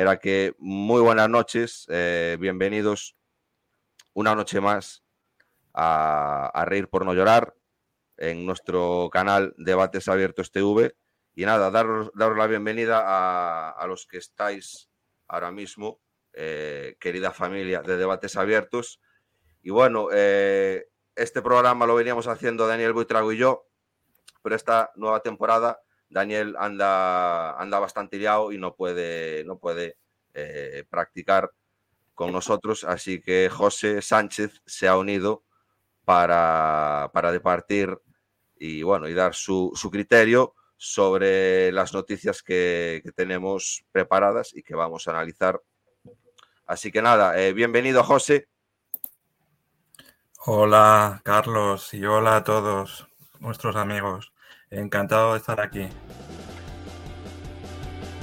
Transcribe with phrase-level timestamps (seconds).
[0.00, 3.18] era que muy buenas noches, eh, bienvenidos
[4.14, 5.04] una noche más
[5.74, 7.54] a, Reír por no llorar
[8.16, 10.96] en nuestro canal Debates Abiertos TV.
[11.34, 14.88] Y nada, daros, la bienvenida a, los que estáis
[15.28, 16.00] ahora mismo,
[16.32, 19.02] eh, querida familia de Debates Abiertos.
[19.60, 23.66] Y bueno, eh, este programa lo veníamos haciendo Daniel Buitrago y yo,
[24.42, 25.78] pero esta nueva temporada
[26.10, 29.96] Daniel anda, anda bastante liado y no puede, no puede
[30.34, 31.50] eh, practicar
[32.14, 35.44] con nosotros, así que José Sánchez se ha unido
[36.04, 37.98] para, para departir
[38.58, 45.08] y bueno, y dar su, criterio sobre las noticias que, tenemos preparadas y que vamos
[45.08, 45.62] a analizar.
[46.66, 48.48] Así que nada, eh, bienvenido José.
[50.44, 54.32] Hola Carlos y hola a todos nuestros amigos.
[54.72, 55.88] Encantado de estar aquí.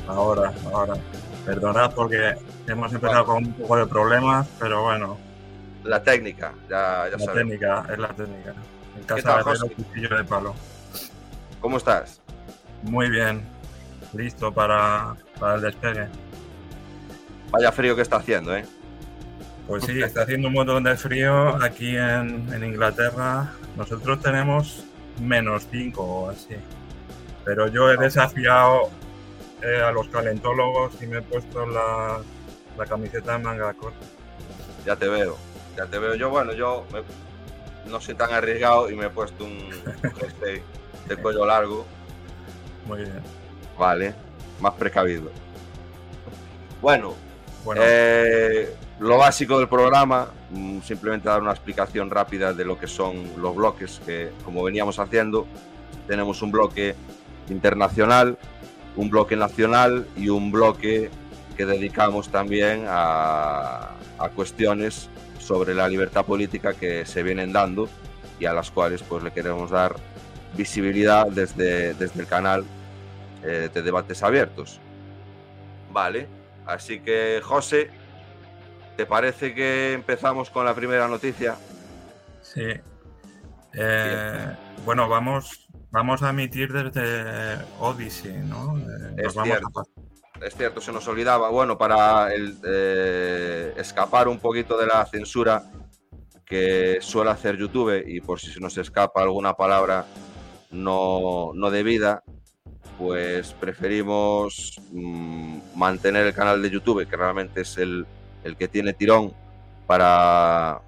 [0.07, 0.93] Ahora, ahora.
[1.45, 5.17] Perdonad porque hemos empezado con un poco de problemas, pero bueno.
[5.83, 8.53] La técnica, ya, ya La técnica, es la técnica.
[8.97, 10.55] En casa de cuchillo de palo.
[11.59, 12.21] ¿Cómo estás?
[12.83, 13.43] Muy bien.
[14.13, 16.07] Listo para, para el despegue.
[17.51, 18.63] Vaya frío que está haciendo, ¿eh?
[19.67, 23.51] Pues sí, está haciendo un montón de frío aquí en, en Inglaterra.
[23.75, 24.86] Nosotros tenemos
[25.21, 26.55] menos 5 o así.
[27.45, 28.89] Pero yo he desafiado
[29.61, 32.19] eh, a los calentólogos y me he puesto la,
[32.77, 34.05] la camiseta de manga corta.
[34.85, 35.37] Ya te veo,
[35.75, 36.15] ya te veo.
[36.15, 36.85] Yo, bueno, yo
[37.85, 39.69] no soy tan arriesgado y me he puesto un
[40.15, 40.61] jersey
[41.07, 41.85] de cuello largo.
[42.85, 43.21] Muy bien.
[43.77, 44.13] Vale,
[44.59, 45.31] más precavido.
[46.81, 47.15] Bueno,
[47.75, 53.29] eh, lo básico del programa, mm, simplemente dar una explicación rápida de lo que son
[53.37, 55.45] los bloques, que como veníamos haciendo,
[56.07, 56.95] tenemos un bloque
[57.49, 58.37] internacional,
[58.95, 61.11] un bloque nacional y un bloque
[61.55, 63.91] que dedicamos también a,
[64.35, 67.87] cuestiones sobre la libertad política que se vienen dando
[68.39, 69.95] y a las cuales pues le queremos dar
[70.55, 72.65] visibilidad desde, desde el canal
[73.43, 74.79] eh, de debates abiertos.
[75.91, 76.27] Vale,
[76.65, 77.91] así que José,
[78.97, 81.55] ¿Te parece que empezamos con la primera noticia?
[82.41, 82.65] Sí.
[83.73, 88.75] Eh, bueno, vamos, vamos a emitir desde Odyssey, ¿no?
[88.79, 89.87] Eh, es, cierto,
[90.41, 91.49] es cierto, se nos olvidaba.
[91.49, 95.61] Bueno, para eh, escapar un poquito de la censura
[96.43, 100.07] que suele hacer YouTube y por si se nos escapa alguna palabra
[100.71, 102.23] no, no debida,
[102.97, 108.07] pues preferimos mm, mantener el canal de YouTube, que realmente es el,
[108.47, 109.33] el que tiene tirón
[109.85, 110.81] para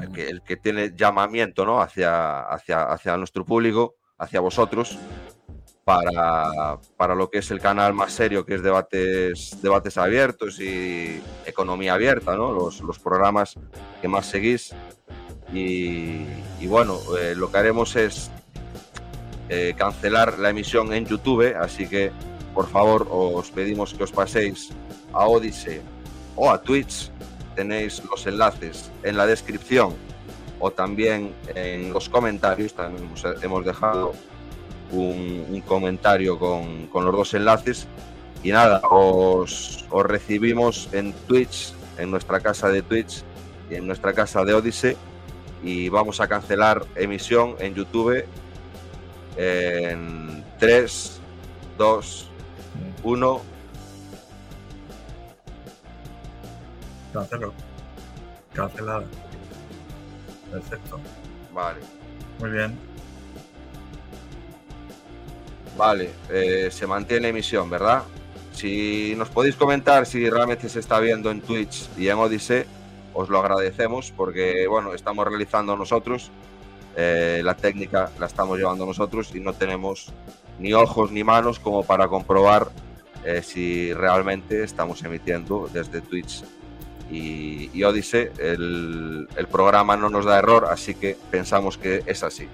[0.00, 1.80] el que, tiene llamamiento ¿no?
[1.80, 4.98] hacia, hacia, hacia nuestro público, hacia vosotros,
[5.84, 11.22] para, para, lo que es el canal más serio, que es debates, debates abiertos y
[11.46, 12.52] economía abierta, ¿no?
[12.52, 13.54] los, los programas
[14.02, 14.74] que más seguís.
[15.52, 16.26] Y,
[16.66, 18.30] bueno, eh, lo que haremos es
[19.48, 22.10] eh, cancelar la emisión en YouTube, así que
[22.52, 24.70] por favor os pedimos que os paséis
[25.12, 25.80] a Odyssey
[26.36, 27.10] o a Twitch.
[27.54, 29.94] Tenéis los enlaces en la descripción
[30.58, 32.74] o también en los comentarios.
[32.74, 33.08] También
[33.42, 34.12] hemos dejado
[34.92, 37.86] un, comentario con, los dos enlaces.
[38.42, 43.22] Y nada, os, recibimos en Twitch, en nuestra casa de Twitch
[43.70, 44.96] y en nuestra casa de Odyssey.
[45.64, 48.24] Y vamos a cancelar emisión en YouTube
[49.36, 51.20] en 3,
[51.78, 52.30] 2,
[53.02, 53.55] 1.
[57.16, 57.54] Cancelo.
[58.52, 59.04] Cancelada.
[60.50, 61.00] Perfecto.
[61.54, 61.80] Vale.
[62.38, 62.78] Muy bien.
[65.78, 68.02] Vale, eh, se mantiene emisión, ¿verdad?
[68.52, 72.64] Si nos podéis comentar si realmente se está viendo en Twitch y en Odyssey,
[73.14, 76.30] os lo agradecemos porque, bueno, estamos realizando nosotros,
[76.96, 80.12] eh, la técnica la estamos llevando nosotros y no tenemos
[80.58, 82.68] ni ojos ni manos como para comprobar
[83.24, 86.42] eh, si realmente estamos emitiendo desde Twitch
[87.10, 92.48] y, y Odyssey, el, programa no nos da error, así que pensamos que es así.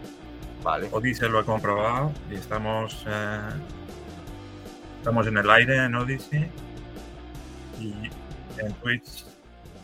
[0.62, 0.88] Vale.
[0.92, 3.38] Odyssey lo he comprobado y estamos, eh,
[4.98, 6.48] estamos en el aire en Odyssey
[7.80, 7.94] y
[8.58, 9.24] en Twitch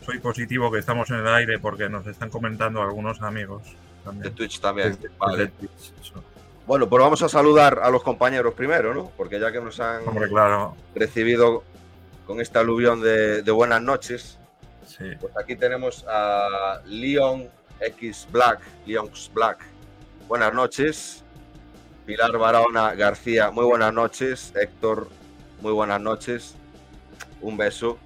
[0.05, 3.63] soy positivo que estamos en el aire porque nos están comentando algunos amigos.
[4.03, 4.23] También.
[4.23, 4.97] De Twitch también.
[5.17, 5.51] vale.
[6.65, 9.11] bueno, pues vamos a saludar a los compañeros primero, ¿no?
[9.17, 10.01] Porque ya que nos han
[10.95, 11.63] recibido
[12.25, 14.38] con esta aluvión de, de buenas noches,
[15.19, 17.49] pues aquí tenemos a Leon
[17.79, 19.59] X Black, Leon's Black.
[20.27, 21.23] Buenas noches.
[22.05, 24.53] Pilar Barona García, muy buenas noches.
[24.55, 25.09] Héctor,
[25.61, 26.55] muy buenas noches.
[27.41, 27.97] un beso.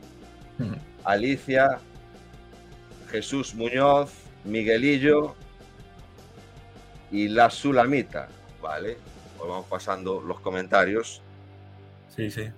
[0.60, 0.74] Mm.
[1.04, 1.80] Alicia,
[3.10, 4.12] Jesús Muñoz,
[4.44, 5.36] Miguelillo
[7.12, 8.28] y la Sulamita.
[8.62, 8.98] Vale,
[9.38, 11.22] pues vamos pasando los comentarios.
[12.16, 12.50] Sí, sí.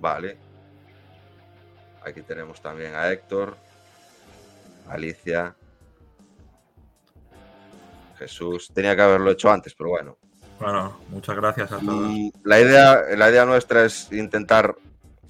[0.00, 0.51] Vale.
[2.04, 3.56] Aquí tenemos también a Héctor,
[4.88, 5.54] Alicia,
[8.18, 8.70] Jesús.
[8.74, 10.16] Tenía que haberlo hecho antes, pero bueno.
[10.60, 12.12] Bueno, muchas gracias a todos.
[12.44, 14.76] La idea, la idea nuestra es intentar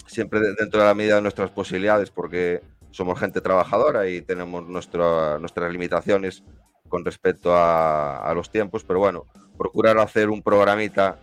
[0.06, 2.60] siempre de- dentro de la medida de nuestras posibilidades, porque
[2.90, 6.42] somos gente trabajadora y tenemos nuestra- nuestras limitaciones
[6.88, 9.24] con respecto a, a los tiempos, pero bueno,
[9.56, 11.16] procurar hacer un programita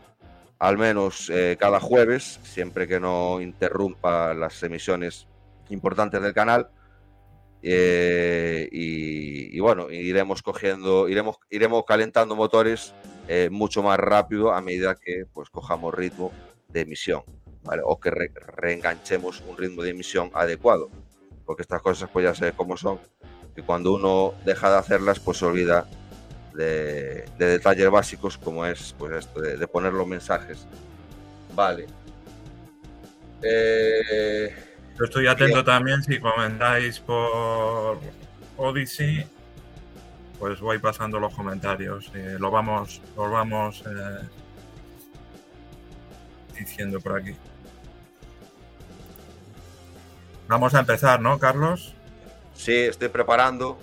[0.58, 5.28] al menos eh, cada jueves, siempre que no interrumpa las emisiones
[5.70, 6.70] importantes del canal.
[7.62, 12.94] Eh, y, bueno, iremos cogiendo, iremos, iremos calentando motores
[13.28, 16.32] eh, mucho más rápido a medida que pues cojamos ritmo
[16.70, 17.24] de emisión.
[17.84, 20.90] O que re- reenganchemos un ritmo de emisión adecuado,
[21.46, 23.00] porque estas cosas pues ya sé cómo son,
[23.54, 25.86] que cuando uno deja de hacerlas pues se olvida
[26.56, 30.66] de, de detalles básicos como es pues esto de, de poner los mensajes,
[31.54, 31.86] vale.
[33.44, 34.56] Eh,
[35.00, 38.00] Yo estoy atento también si comentáis por
[38.58, 39.26] Odyssey,
[40.38, 42.12] pues voy pasando los comentarios.
[42.14, 44.28] eh, lo vamos, los vamos eh,
[46.54, 47.34] diciendo por aquí.
[50.50, 51.96] Vamos a empezar, ¿no, Carlos?
[52.54, 53.80] Sí, estoy preparando.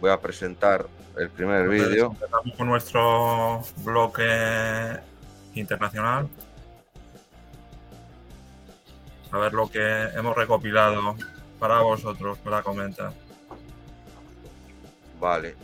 [0.00, 2.10] Voy a presentar el primer vídeo.
[2.10, 4.98] Empezamos con nuestro bloque
[5.54, 6.28] internacional.
[9.34, 9.80] A ver lo que
[10.14, 11.16] hemos recopilado
[11.58, 13.12] para vosotros, para comentar.
[15.18, 15.56] Vale.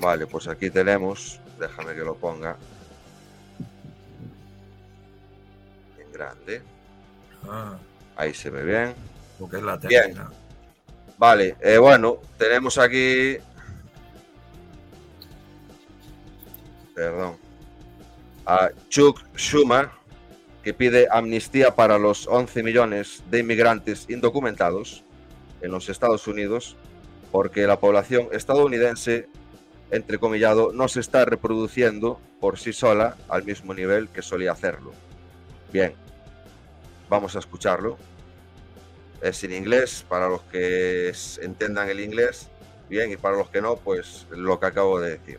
[0.00, 1.38] Vale, pues aquí tenemos.
[1.60, 2.56] Déjame que lo ponga.
[6.00, 6.60] En grande.
[7.48, 7.76] Ah,
[8.16, 8.96] Ahí se ve bien.
[9.38, 10.28] lo que es la técnica.
[11.16, 13.36] Vale, eh, bueno, tenemos aquí.
[16.96, 17.45] Perdón.
[18.46, 19.90] A Chuck Schumer,
[20.62, 25.04] que pide amnistía para los 11 millones de inmigrantes indocumentados
[25.60, 26.76] en los Estados Unidos,
[27.32, 29.28] porque la población estadounidense,
[29.90, 34.92] entrecomillado, no se está reproduciendo por sí sola al mismo nivel que solía hacerlo.
[35.72, 35.94] Bien,
[37.08, 37.98] vamos a escucharlo
[39.22, 42.48] es en inglés, para los que entendan el inglés,
[42.88, 45.38] bien, y para los que no, pues lo que acabo de decir.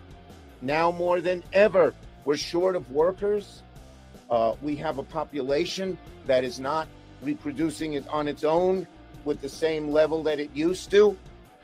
[0.62, 1.94] Now more than ever,
[2.27, 3.63] we're short of workers.
[4.29, 6.85] Uh, we have a population that is not
[7.21, 8.85] reproducing it on its own
[9.24, 11.18] with the same level that it used to.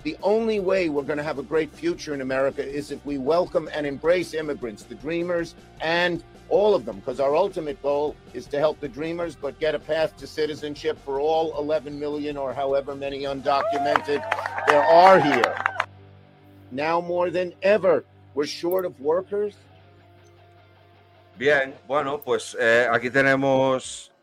[0.03, 3.17] The only way we're going to have a great future in America is if we
[3.17, 8.45] welcome and embrace immigrants, the dreamers, and all of them, because our ultimate goal is
[8.45, 12.53] to help the dreamers, but get a path to citizenship for all 11 million or
[12.53, 14.23] however many undocumented
[14.67, 15.61] there are here.
[16.71, 19.55] Now more than ever, we're short of workers.
[21.43, 24.13] Bien, bueno, pues eh, aquí tenemos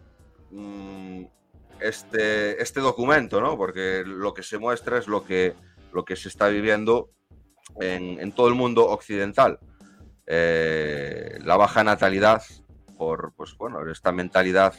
[0.51, 1.25] mm,
[1.79, 3.59] este, este documento, ¿no?
[3.59, 5.53] Porque lo que se muestra es lo que,
[5.93, 7.11] lo que se está viviendo
[7.79, 9.59] en, todo el mundo occidental.
[10.27, 12.43] Eh, la baja natalidad
[12.97, 14.73] por, pues bueno, esta mentalidad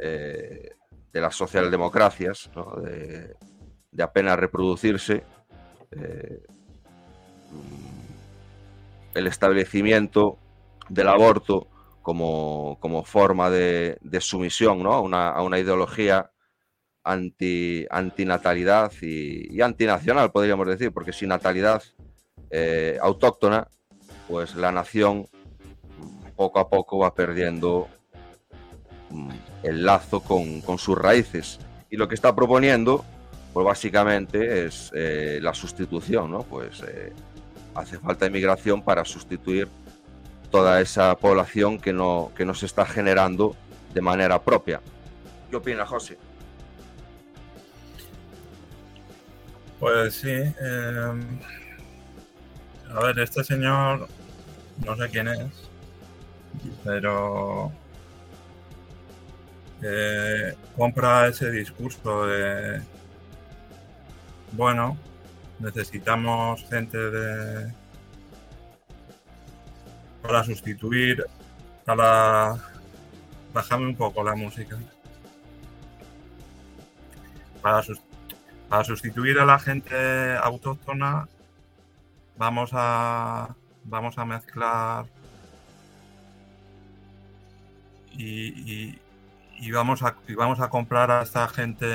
[0.00, 0.76] eh,
[1.12, 2.52] de las socialdemocracias,
[2.84, 3.34] de,
[3.90, 5.24] de apenas reproducirse,
[5.90, 6.38] mm,
[9.16, 10.38] el establecimiento
[10.88, 11.68] del aborto
[12.02, 14.94] como, como forma de, sumisión ¿no?
[14.94, 16.30] a, una, ideología
[17.04, 21.82] anti, antinatalidad y, y antinacional, podríamos decir, porque sin natalidad
[22.50, 23.68] eh, autóctona,
[24.26, 25.26] pues la nación
[26.36, 27.88] poco a poco va perdiendo
[29.10, 29.30] mm,
[29.64, 31.58] el lazo con, con sus raíces.
[31.90, 33.04] Y lo que está proponiendo,
[33.52, 36.42] pues básicamente es eh, la sustitución, ¿no?
[36.42, 37.12] Pues eh,
[37.74, 39.68] hace falta inmigración para sustituir
[40.50, 43.56] toda esa población que no, que no se está generando
[43.94, 44.80] de manera propia.
[45.50, 46.18] ¿Qué opina, José?
[49.80, 50.30] Pues sí.
[50.30, 51.12] eh,
[52.94, 54.08] a ver, este señor,
[54.84, 55.68] no sé quién es,
[56.84, 57.70] pero
[59.82, 62.80] eh, compra ese discurso de,
[64.52, 64.96] bueno,
[65.58, 67.72] necesitamos gente de
[70.28, 71.24] para sustituir
[71.86, 72.58] a la...
[73.54, 74.76] Bájame un poco la música.
[77.62, 78.02] Para, sus-
[78.68, 81.26] para sustituir a la gente autóctona
[82.36, 85.06] vamos a vamos a mezclar
[88.12, 88.98] y,
[89.72, 91.86] vamos a, vamos a comprar a esta gente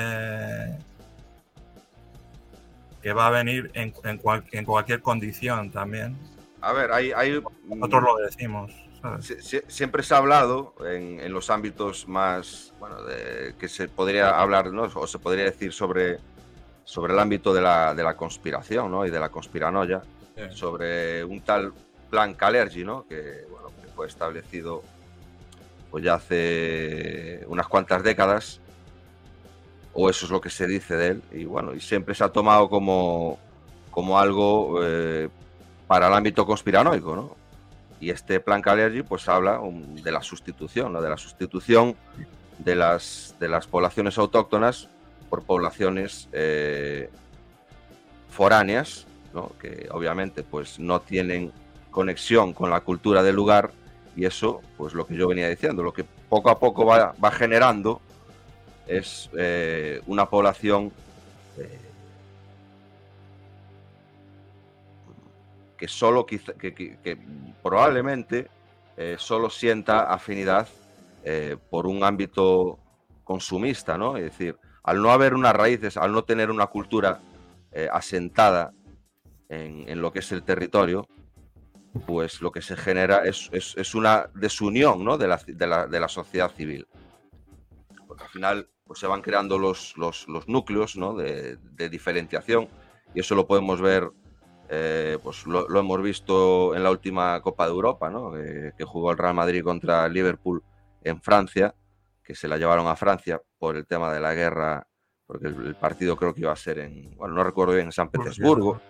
[3.00, 4.20] que va a venir en, en,
[4.52, 6.33] en cualquier condición también.
[6.64, 7.12] A ver, hay...
[7.12, 8.72] hay Nosotros lo decimos.
[9.68, 14.72] siempre se ha hablado en, en los ámbitos más, bueno, de, que se podría hablar,
[14.72, 14.84] ¿no?
[14.94, 16.18] o se podría decir sobre,
[16.84, 19.04] sobre el ámbito de la, de la conspiración ¿no?
[19.04, 20.02] y de la conspiranoia,
[20.34, 20.42] sí.
[20.52, 21.72] sobre un tal
[22.08, 23.06] plan Calergi, ¿no?
[23.06, 24.82] que, bueno, que fue establecido
[25.90, 28.60] pues ya hace unas cuantas décadas,
[29.92, 32.30] o eso es lo que se dice de él, y bueno, y siempre se ha
[32.30, 33.38] tomado como,
[33.92, 35.28] como algo eh,
[35.86, 37.36] para el ámbito conspiranoico, ¿no?
[38.00, 41.00] Y este plan Calergi pues habla um, de la sustitución, ¿no?
[41.00, 41.96] de la sustitución
[42.58, 44.88] de las, de las poblaciones autóctonas
[45.30, 47.08] por poblaciones eh,
[48.30, 49.52] foráneas, ¿no?
[49.60, 51.52] que obviamente pues no tienen
[51.90, 53.70] conexión con la cultura del lugar
[54.16, 57.30] y eso, pues lo que yo venía diciendo, lo que poco a poco va, va
[57.30, 58.00] generando
[58.86, 60.92] es eh, una población
[61.58, 61.80] eh,
[65.76, 67.18] que solo quizá, que,
[67.62, 68.48] probablemente
[68.96, 70.68] eh, solo sienta afinidad
[71.24, 72.78] eh, por un ámbito
[73.24, 74.16] consumista, ¿no?
[74.16, 77.20] Es decir, al no haber unas raíces, al no tener una cultura
[77.72, 78.72] eh, asentada
[79.48, 81.08] en, en, lo que es el territorio,
[82.06, 85.16] pues lo que se genera es, es, es una desunión ¿no?
[85.16, 86.86] de, la, de, la, de, la, sociedad civil.
[88.06, 91.14] Porque al final pues, se van creando los, los, los núcleos ¿no?
[91.14, 92.68] de, de, diferenciación
[93.14, 94.10] y eso lo podemos ver,
[94.68, 98.36] eh, pues lo, lo, hemos visto en la última Copa de Europa, ¿no?
[98.36, 100.62] eh, que jugó el Real Madrid contra Liverpool
[101.02, 101.74] en Francia,
[102.22, 104.86] que se la llevaron a Francia por el tema de la guerra,
[105.26, 107.92] porque el, el partido creo que iba a ser en, bueno, no recuerdo bien, en
[107.92, 108.80] San Petersburgo.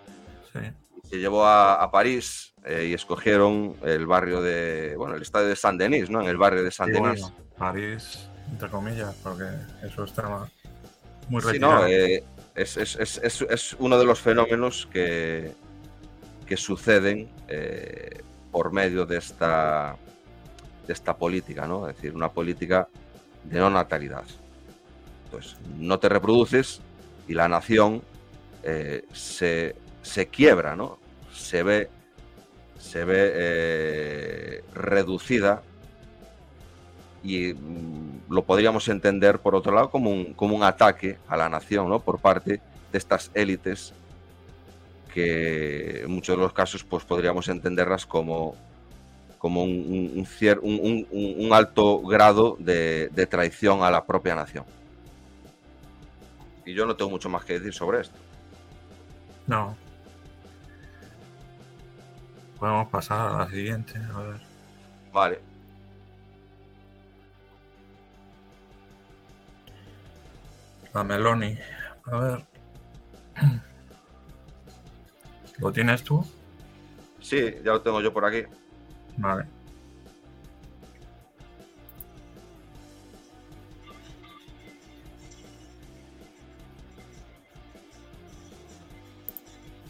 [0.53, 0.61] Sí
[1.09, 5.57] se llevó a, a París eh, y escogieron el barrio de, bueno, el estadio de
[5.57, 6.23] Saint Denis, ¿no?
[6.23, 7.21] En el barrio de Saint Denis.
[7.21, 9.45] Bueno, París, entre comillas, porque
[9.83, 10.49] eso está
[11.29, 12.23] muy sí, no, es,
[12.77, 15.53] es, es, es, uno de los fenómenos que,
[16.45, 19.97] que suceden eh, por medio de esta,
[20.87, 21.89] de esta política, ¿no?
[21.89, 22.89] Es decir, una política
[23.45, 24.25] de no natalidad.
[25.25, 26.81] Entonces, no te reproduces
[27.27, 28.03] y la nación
[28.63, 29.75] eh, se
[30.05, 30.99] se quiebra, ¿no?
[31.33, 31.89] Se ve,
[32.79, 35.63] se ve eh, reducida
[37.23, 41.49] y mm, lo podríamos entender, por otro lado, como un, como un ataque a la
[41.49, 42.01] nación, ¿no?
[42.01, 42.61] Por parte
[42.93, 43.93] de estas élites
[45.15, 48.57] que en muchos de los casos pues podríamos entenderlas como,
[49.39, 54.65] como un, un, cier, un, un alto grado de, de traición a la propia nación.
[56.67, 58.17] Y yo no tengo mucho más que decir sobre esto.
[59.47, 59.77] No,
[62.59, 63.93] podemos pasar a la siguiente.
[64.13, 64.41] A ver.
[65.13, 65.41] Vale.
[70.93, 71.57] La Meloni.
[72.07, 72.45] A ver.
[75.59, 76.25] ¿Lo tienes tú?
[77.21, 78.43] Sí, ya lo tengo yo por aquí.
[79.17, 79.47] Vale.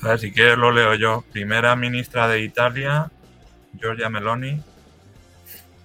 [0.05, 1.25] A ver, si quieres lo leo yo.
[1.33, 3.11] Primera ministra de Italia,
[3.79, 4.63] Giorgia Meloni.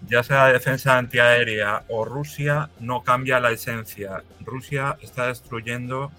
[0.08, 4.24] Ya sea defensa antiaérea o Rusia, no cambia la esencia.
[4.42, 6.12] Rusia está destruyendo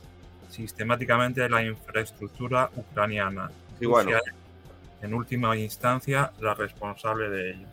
[0.51, 3.51] sistemáticamente la infraestructura ucraniana.
[3.81, 4.11] Y bueno.
[4.11, 4.35] Rusia,
[5.03, 7.67] en última instancia, la responsable de ello.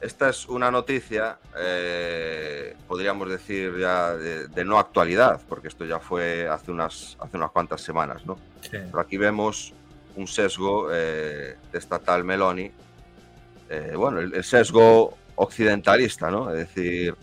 [0.00, 6.00] Esta es una noticia, eh, podríamos decir ya de, de, no actualidad, porque esto ya
[6.00, 8.36] fue hace unas, hace unas cuantas semanas, ¿no?
[8.62, 8.70] Sí.
[8.72, 9.72] Pero aquí vemos
[10.16, 12.72] un sesgo eh, de estatal Meloni,
[13.70, 16.50] eh, bueno, el, el, sesgo occidentalista, ¿no?
[16.50, 17.14] Es decir,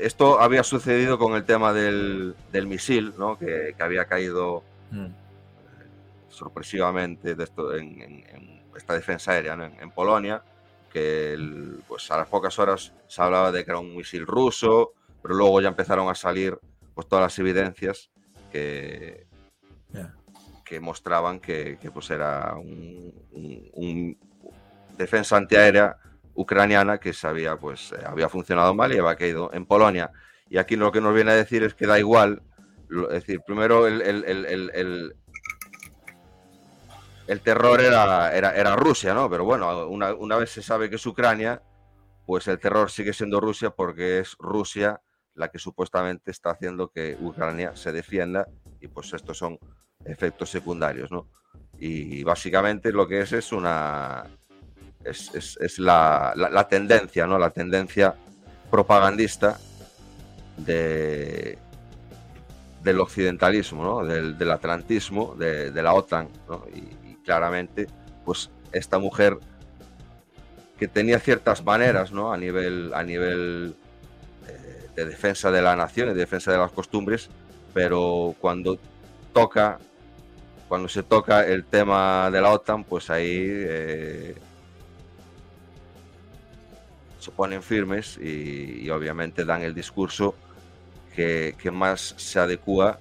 [0.00, 3.38] esto había sucedido con el tema del, del misil, ¿no?
[3.38, 5.06] Que, que había caído mm.
[6.28, 9.64] sorpresivamente de esto, en, en, en, esta defensa aérea ¿no?
[9.64, 10.42] en, en Polonia
[10.94, 14.92] que el, pues a las pocas horas se hablaba de que era un misil ruso,
[15.20, 16.56] pero luego ya empezaron a salir
[16.94, 18.10] pues todas las evidencias
[18.52, 19.26] que,
[19.92, 20.14] yeah.
[20.64, 24.18] que mostraban que, que, pues era un, un, un,
[24.96, 25.96] defensa antiaérea
[26.34, 30.10] ucraniana que se había, pues, eh, había funcionado mal y había caído en Polonia.
[30.48, 32.42] Y aquí lo que nos viene a decir es que da igual,
[32.90, 35.16] es decir, primero el, el, el,
[37.26, 39.30] el terror era, era, era, Rusia, ¿no?
[39.30, 41.62] Pero bueno, una, una, vez se sabe que es Ucrania,
[42.26, 45.00] pues el terror sigue siendo Rusia porque es Rusia
[45.34, 48.46] la que supuestamente está haciendo que Ucrania se defienda
[48.80, 49.58] y pues estos son
[50.04, 51.28] efectos secundarios, ¿no?
[51.78, 54.24] y básicamente lo que es es una
[55.04, 57.38] es, la, tendencia, ¿no?
[57.38, 58.14] La tendencia
[58.70, 59.58] propagandista
[60.56, 61.58] de,
[62.82, 66.28] del occidentalismo, del, atlantismo, de, la OTAN,
[66.74, 67.86] y, claramente,
[68.24, 69.38] pues esta mujer
[70.78, 72.32] que tenía ciertas maneras, ¿no?
[72.32, 73.74] A nivel, a nivel
[74.48, 77.30] eh, de defensa de la nación y de defensa de las costumbres,
[77.72, 78.78] pero cuando
[79.32, 79.78] toca,
[80.68, 84.34] cuando se toca el tema de la OTAN, pues ahí eh,
[87.24, 90.34] se ponen firmes y, obviamente dan el discurso
[91.16, 92.98] que, más se adecua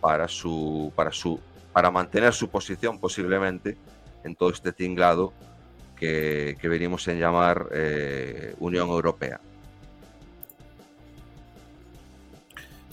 [0.00, 1.38] para su, para su,
[1.72, 3.76] para mantener su posición posiblemente
[4.24, 5.32] en todo este tinglado
[5.96, 9.38] que, venimos en llamar eh, Unión Europea.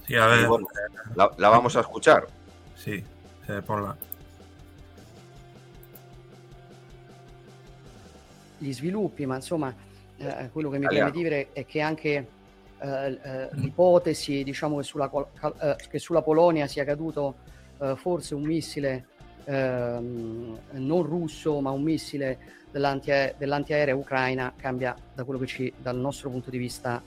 [0.05, 0.47] Sí, a ver.
[1.15, 2.27] la, vamos a escuchar.
[2.75, 3.03] Sí,
[3.47, 3.95] eh, ponla.
[8.59, 9.73] Gli sviluppi, ma insomma,
[10.19, 12.27] eh, quello che mi preme dire è che anche
[12.79, 15.09] eh, eh, l'ipotesi diciamo, che, sulla,
[15.61, 17.35] eh, che, sulla, Polonia sia caduto
[17.79, 19.05] eh, forse un missile
[19.45, 22.37] ehm, non russo ma un missile
[22.71, 27.01] dell'anti- dell'antiaerea ucraina cambia da quello che ci, dal nostro punto di vista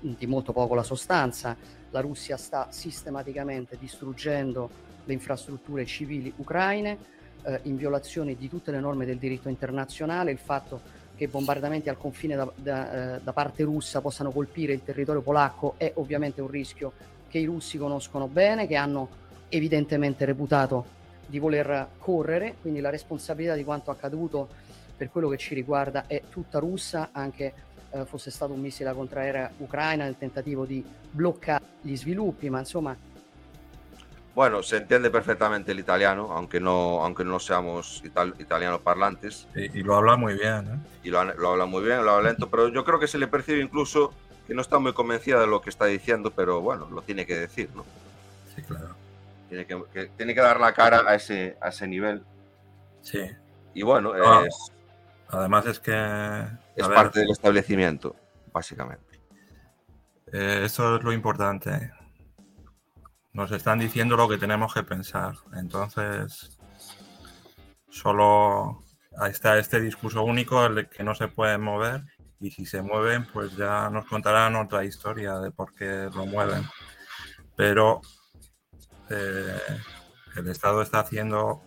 [0.00, 1.56] di molto poco la sostanza.
[1.90, 6.98] La Russia sta sistematicamente distruggendo le infrastrutture civili ucraine
[7.42, 10.30] eh, in violazione di tutte le norme del diritto internazionale.
[10.30, 10.80] Il fatto
[11.16, 15.74] che bombardamenti al confine da, da, eh, da, parte russa possano colpire il territorio polacco
[15.76, 16.92] è ovviamente un rischio
[17.28, 19.08] che i russi conoscono bene, che hanno
[19.48, 24.48] evidentemente reputato di voler correre, quindi la responsabilità di quanto accaduto
[24.96, 27.52] per quello che ci riguarda è tutta russa, anche
[27.90, 32.96] eh, fosse stato un missile contraerea ucraina nel tentativo di bloccare gli sviluppi, ma insomma
[34.34, 39.46] Bueno, se entiende perfectamente el italiano, aunque no, aunque no seamos ital italiano parlantes.
[39.54, 40.68] Y, lo habla muy bien.
[40.68, 40.78] ¿eh?
[41.04, 43.26] Y lo, lo, habla muy bien, lo habla lento, pero yo creo que se le
[43.26, 44.14] percibe incluso
[44.46, 47.36] que no está muy convencida de lo que está diciendo, pero bueno, lo tiene que
[47.36, 47.84] decir, ¿no?
[48.54, 48.94] Sí, claro.
[49.50, 52.22] Tiene que, tiene que dar la cara a ese, a ese nivel.
[53.02, 53.20] Sí.
[53.74, 54.72] Y bueno, ah, es,
[55.28, 55.92] además es que...
[56.74, 58.16] Es parte del establecimiento,
[58.50, 59.20] básicamente.
[60.32, 61.92] Eh, eso es lo importante
[63.32, 65.34] nos están diciendo lo que tenemos que pensar.
[65.54, 66.58] Entonces,
[67.88, 68.82] solo
[69.28, 72.02] está este discurso único, el de que no se pueden mover,
[72.40, 76.64] y si se mueven, pues ya nos contarán otra historia de por qué lo mueven.
[77.56, 78.00] Pero
[79.10, 79.60] eh,
[80.36, 81.62] el Estado está haciendo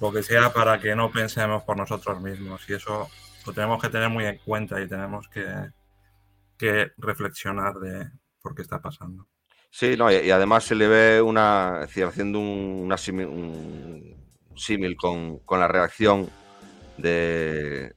[0.00, 3.08] lo que sea para que no pensemos por nosotros mismos, y eso
[3.46, 5.70] lo tenemos que tener muy en cuenta y tenemos que,
[6.58, 8.10] que reflexionar de
[8.42, 9.26] por qué está pasando.
[9.70, 14.16] Sí, no, y, además se le ve una, haciendo un,
[14.56, 16.28] símil con, la reacción
[16.98, 17.92] de,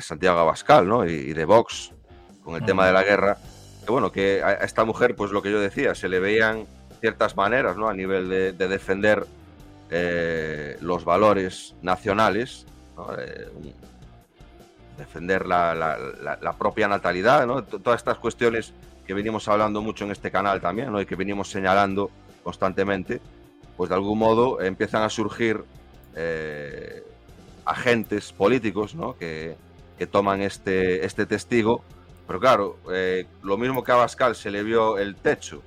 [0.00, 1.06] Santiago Abascal ¿no?
[1.06, 1.92] y, de Vox
[2.44, 3.38] con el tema de la guerra.
[3.84, 6.66] Que bueno, que a esta mujer, pues lo que yo decía, se le veían
[7.00, 7.88] ciertas maneras ¿no?
[7.88, 9.26] a nivel de, defender
[9.90, 12.66] eh, los valores nacionales,
[13.18, 13.48] eh,
[14.98, 17.62] defender la, propia natalidad, ¿no?
[17.64, 18.74] todas estas cuestiones
[19.06, 21.00] que venimos hablando mucho en este canal también, ¿no?
[21.00, 22.10] y que venimos señalando
[22.42, 23.20] constantemente,
[23.76, 25.64] pues de algún modo empiezan a surgir
[26.14, 27.04] eh,
[27.64, 29.16] agentes políticos ¿no?
[29.16, 29.56] que,
[29.98, 31.82] que, toman este, este testigo.
[32.26, 35.62] Pero claro, eh, lo mismo que a Abascal se le vio el techo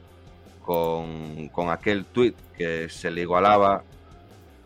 [0.62, 3.84] con, con aquel tuit que se le igualaba,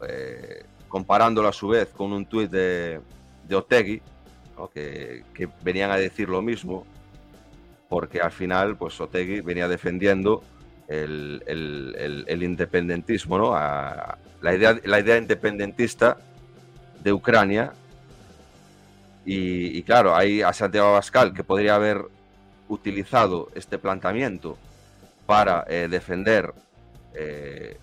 [0.07, 2.99] eh, comparándolo a su vez con un tuit de,
[3.47, 4.01] de Otegui,
[4.73, 6.85] que, que venían a decir lo mismo,
[7.93, 10.41] porque al final, pues Otegui venía defendiendo
[10.87, 11.43] el,
[12.41, 13.51] independentismo, ¿no?
[13.53, 14.17] la,
[14.55, 16.17] idea, la idea independentista
[17.03, 17.71] de Ucrania.
[19.27, 22.01] Y, claro, hay a Santiago Abascal que podría haber
[22.67, 24.57] utilizado este planteamiento
[25.27, 26.51] para eh, defender
[27.13, 27.77] eh,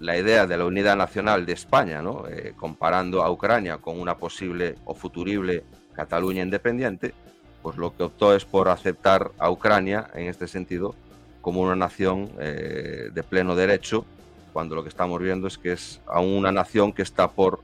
[0.00, 2.02] la idea de la unidad nacional de España.
[2.28, 7.14] Eh, comparando a Ucrania con una posible o futurible Cataluña independiente
[7.62, 10.94] pues lo que optó es por aceptar a Ucrania en este sentido
[11.40, 14.04] como una nación eh, de pleno derecho,
[14.52, 17.60] cuando lo que estamos viendo es que es aún una nación que está por,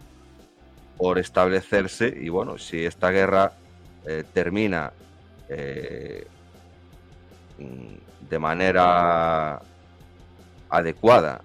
[0.97, 3.53] por establecerse y bueno, si esta guerra
[4.07, 4.93] eh, termina
[5.49, 6.27] eh,
[8.29, 9.61] de manera
[10.69, 11.41] adecuada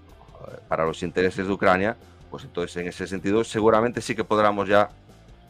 [0.67, 1.95] para los intereses de Ucrania,
[2.29, 4.89] pues entonces en ese sentido seguramente sí que podremos ya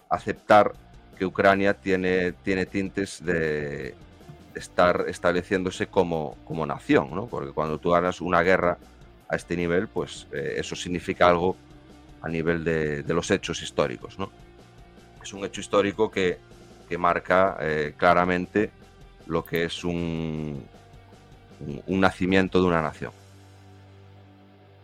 [0.10, 0.74] aceptar
[1.22, 3.94] que Ucrania tiene, tiene tintes de
[4.56, 7.28] estar estableciéndose como, como nación, ¿no?
[7.28, 8.80] porque cuando tú ganas una guerra
[9.30, 11.56] a este nivel, pues eh, eso significa algo
[12.24, 14.18] a nivel de, los hechos históricos.
[14.18, 14.32] ¿no?
[15.22, 16.40] Es un hecho histórico que,
[16.90, 18.72] que marca eh, claramente
[19.28, 20.66] lo que es un,
[21.86, 23.12] un, nacimiento de una nación.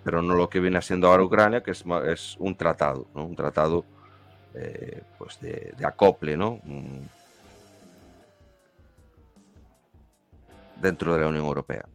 [0.04, 3.26] Pero no lo que viene siendo ahora Ucrania, que es, es un tratado, ¿no?
[3.26, 3.86] un tratado
[4.60, 6.60] eh, pues de, acople, ¿no?
[10.82, 11.86] dentro de la Unión Europea.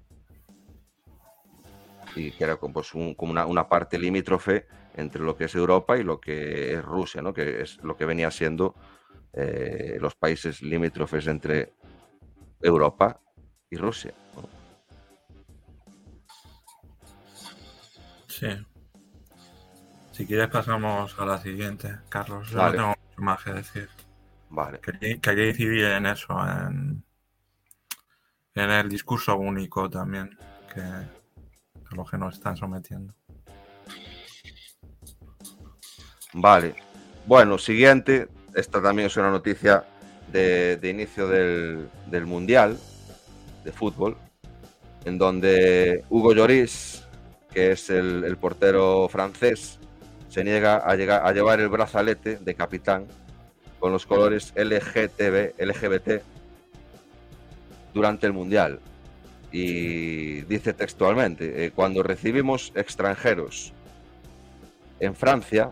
[2.15, 6.21] Y que era pues, como una, parte limítrofe entre lo que es Europa y lo
[6.21, 7.33] que es Rusia, ¿no?
[7.33, 8.75] que es lo que venía siendo
[9.33, 11.73] eh, los países limítrofes entre
[12.61, 13.21] Europa
[13.71, 14.13] y Rusia.
[18.29, 18.49] Sí.
[20.13, 22.51] Si quieres pasamos a la siguiente, Carlos.
[22.51, 23.89] Yo no tengo mucho más que decir.
[24.51, 24.79] Vale.
[24.81, 27.03] Que, que hay que incidir en eso, en,
[28.55, 30.39] en el discurso único también,
[30.73, 33.15] que a lo que nos están sometiendo.
[36.35, 36.75] Vale.
[37.27, 38.29] Bueno, siguiente.
[38.55, 39.85] Esta también es una noticia
[40.31, 42.79] de, inicio del, del, Mundial
[43.65, 44.19] de fútbol,
[45.07, 47.03] en donde Hugo Lloris,
[47.51, 49.79] que es el, el portero francés,
[50.33, 53.07] se niega a, llegar, a llevar el brazalete de capitán
[53.79, 56.23] con los colores LGTB, LGBT
[57.93, 58.81] durante el Mundial.
[59.53, 63.75] Y dice textualmente, eh, cuando recibimos extranjeros
[65.01, 65.71] en Francia,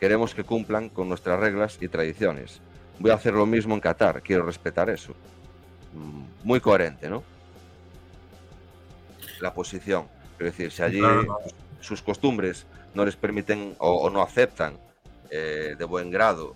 [0.00, 2.60] queremos que cumplan con nuestras reglas y tradiciones.
[2.98, 5.14] Voy a hacer lo mismo en Qatar, quiero respetar eso.
[5.94, 7.22] Mm, muy coherente, ¿no?
[9.38, 10.08] La posición.
[10.40, 11.00] Es decir, si allí
[11.80, 14.74] sus costumbres no les permiten o, no aceptan
[15.30, 16.54] eh, de buen grado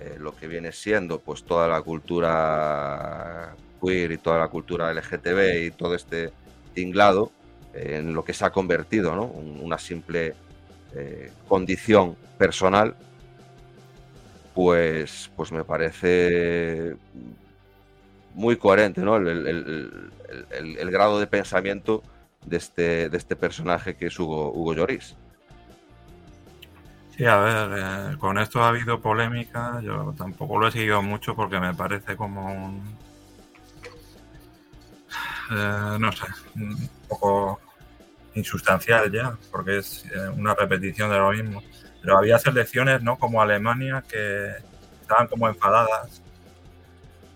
[0.00, 5.66] eh, lo que viene siendo pues toda la cultura queer y toda la cultura LGTB
[5.66, 6.32] y todo este
[6.74, 7.32] tinglado
[7.74, 9.24] eh, en lo que se ha convertido, ¿no?
[9.24, 10.34] Una simple
[11.46, 12.96] condición personal,
[14.54, 16.96] pues, pues me parece
[18.34, 19.16] muy coherente, ¿no?
[19.16, 22.02] El, grado de pensamiento
[22.46, 25.14] de este, de este personaje que es Hugo, Hugo Lloris.
[27.18, 29.80] Sí, a ver, eh, con esto ha habido polémica.
[29.82, 32.96] Yo tampoco lo he seguido mucho porque me parece como un.
[35.50, 37.60] Eh, no sé, un poco
[38.34, 41.60] insustancial ya, porque es eh, una repetición de lo mismo.
[42.00, 43.18] Pero había selecciones, ¿no?
[43.18, 44.52] Como Alemania, que
[45.00, 46.22] estaban como enfadadas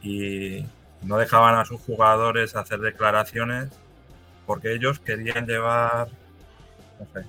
[0.01, 0.64] y
[1.03, 3.71] no dejaban a sus jugadores hacer declaraciones
[4.47, 6.09] porque ellos querían llevar,
[7.01, 7.27] no sé,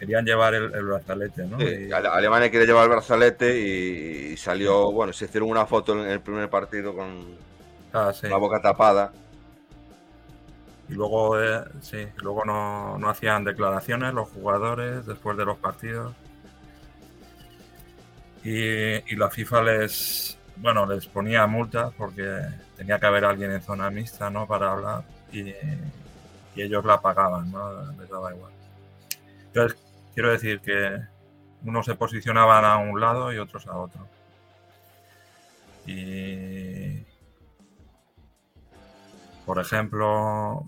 [0.00, 1.58] querían llevar el, brazalete, ¿no?
[1.94, 6.48] Alemania quiere llevar el brazalete y, salió, bueno, se hicieron una foto en el primer
[6.48, 7.36] partido con
[7.92, 9.12] ah, la boca tapada.
[10.88, 16.14] Y luego, eh, sí, luego no, hacían declaraciones los jugadores después de los partidos.
[18.42, 22.40] Y, la FIFA les, bueno, les ponía multas porque
[22.74, 24.46] tenía que haber alguien en zona mixta, ¿no?
[24.46, 27.92] Para hablar y, y ellos la pagaban, ¿no?
[28.00, 28.52] Les daba igual.
[29.48, 29.89] Entonces,
[30.20, 31.00] Quiero decir que
[31.64, 34.06] unos se posicionaban a un lado y otros a otro.
[35.86, 37.02] Y,
[39.46, 40.66] por ejemplo,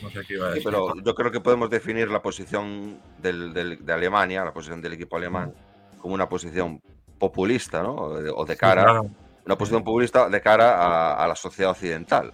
[0.00, 0.64] no sé qué iba a decir.
[0.64, 5.52] pero yo creo que podemos definir la posición de Alemania, la posición del equipo alemán,
[6.00, 6.80] como una posición
[7.18, 7.94] populista, ¿no?
[7.94, 9.02] O de, cara,
[9.44, 12.32] una posición populista de cara a, la sociedad occidental.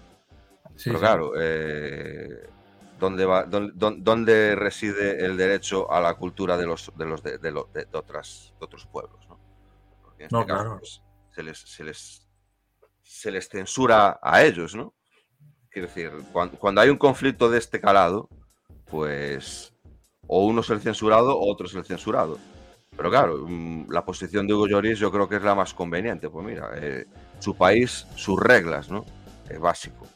[0.84, 2.48] pero claro, eh,
[3.02, 7.88] dónde, va, dónde, reside el derecho a la cultura de los de los de, de,
[7.92, 9.26] otras, otros pueblos.
[9.28, 9.40] ¿no?
[10.02, 11.02] Porque en este caso pues,
[11.34, 12.28] se, les, se, les,
[13.02, 14.94] se les censura a ellos, ¿no?
[15.68, 18.28] Quiero decir, cuando, hay un conflicto de este calado,
[18.86, 19.74] pues
[20.28, 22.38] o uno es el censurado o otro es el censurado.
[22.96, 26.30] Pero claro, mm, la posición de Hugo Lloris yo creo que es la más conveniente.
[26.30, 27.06] Pues mira, eh,
[27.40, 29.04] su país, sus reglas, ¿no?
[29.48, 30.06] Es básico.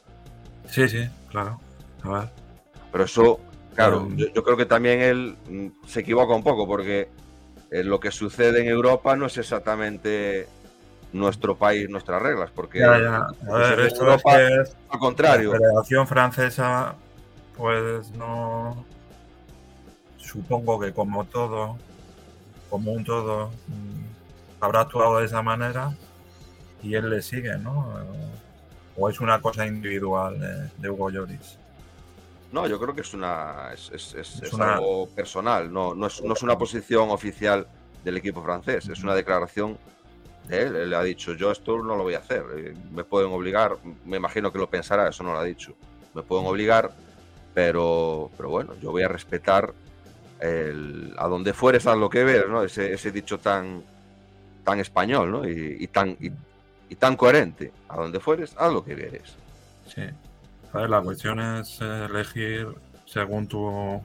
[0.68, 1.58] Sí, sí, claro.
[2.04, 2.45] A ver.
[2.96, 3.40] Pero eso,
[3.74, 7.10] claro, yo, creo que también él mm, se equivoca un poco porque
[7.70, 10.48] eh, lo que sucede en Europa no es exactamente
[11.12, 13.26] nuestro país, nuestras reglas, porque ya, ya.
[13.52, 15.52] A ver, esto es que al contrario.
[15.52, 16.94] La Federación Francesa,
[17.54, 18.82] pues no.
[20.16, 21.76] Supongo que como todo,
[22.70, 25.94] como un todo, mm, habrá actuado de esa manera
[26.82, 27.92] y él le sigue, ¿no?
[28.96, 31.58] O es una cosa individual de, de Hugo Lloris.
[32.56, 36.56] No, yo creo que es una es, algo personal, no, no, es, no es una
[36.56, 37.66] posición oficial
[38.02, 39.76] del equipo francés, es una declaración
[40.48, 40.74] de él.
[40.74, 43.76] Él le ha dicho, yo esto no lo voy a hacer, eh, me pueden obligar,
[44.06, 45.74] me imagino que lo pensará, eso no lo ha dicho,
[46.14, 46.92] me pueden obligar,
[47.52, 49.74] pero, pero bueno, yo voy a respetar
[50.40, 52.62] el, a donde fueres a lo que ver, ¿no?
[52.62, 53.84] Ese, ese dicho tan,
[54.64, 55.46] tan español, ¿no?
[55.46, 56.30] Y, y tan, y,
[56.88, 57.70] y, tan coherente.
[57.86, 59.36] A donde fueres, haz lo que vieres.
[59.94, 60.04] Sí.
[60.74, 62.68] La cuestión es elegir
[63.06, 64.02] según tu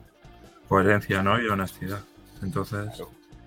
[0.68, 1.40] coherencia, ¿no?
[1.40, 2.00] Y honestidad.
[2.42, 2.88] Entonces,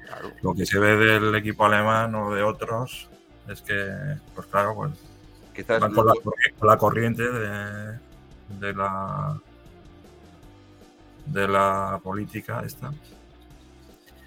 [0.05, 0.31] claro.
[0.41, 3.09] lo que se ve del equipo alemán o de otros
[3.47, 4.91] es que, pues claro, pues
[5.55, 6.13] Quizás van con la,
[6.59, 7.97] con la corriente de,
[8.59, 9.39] de la
[11.25, 12.93] de la política esta.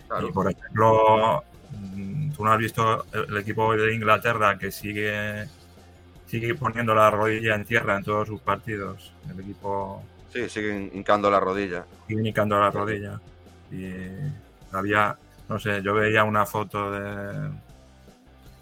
[0.08, 0.28] Claro.
[0.28, 1.44] Y por ejemplo,
[2.34, 5.48] tú no has visto el equipo de Inglaterra que sigue
[6.28, 9.14] sigue poniendo la rodilla en tierra en todos sus partidos.
[9.30, 11.86] El equipo Sí, siguen hincando la rodilla.
[12.06, 13.20] sigue hincando la rodilla.
[13.70, 13.92] Y
[14.72, 17.50] había, no sé, yo veía una foto de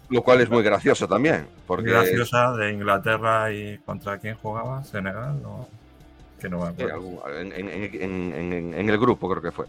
[0.09, 1.47] Lo cual es muy gracioso también.
[1.65, 5.69] Porque graciosa de Inglaterra y contra quién jugaba, Senegal, no,
[6.39, 7.23] que no me acuerdo.
[7.29, 9.67] en el grupo creo que fue.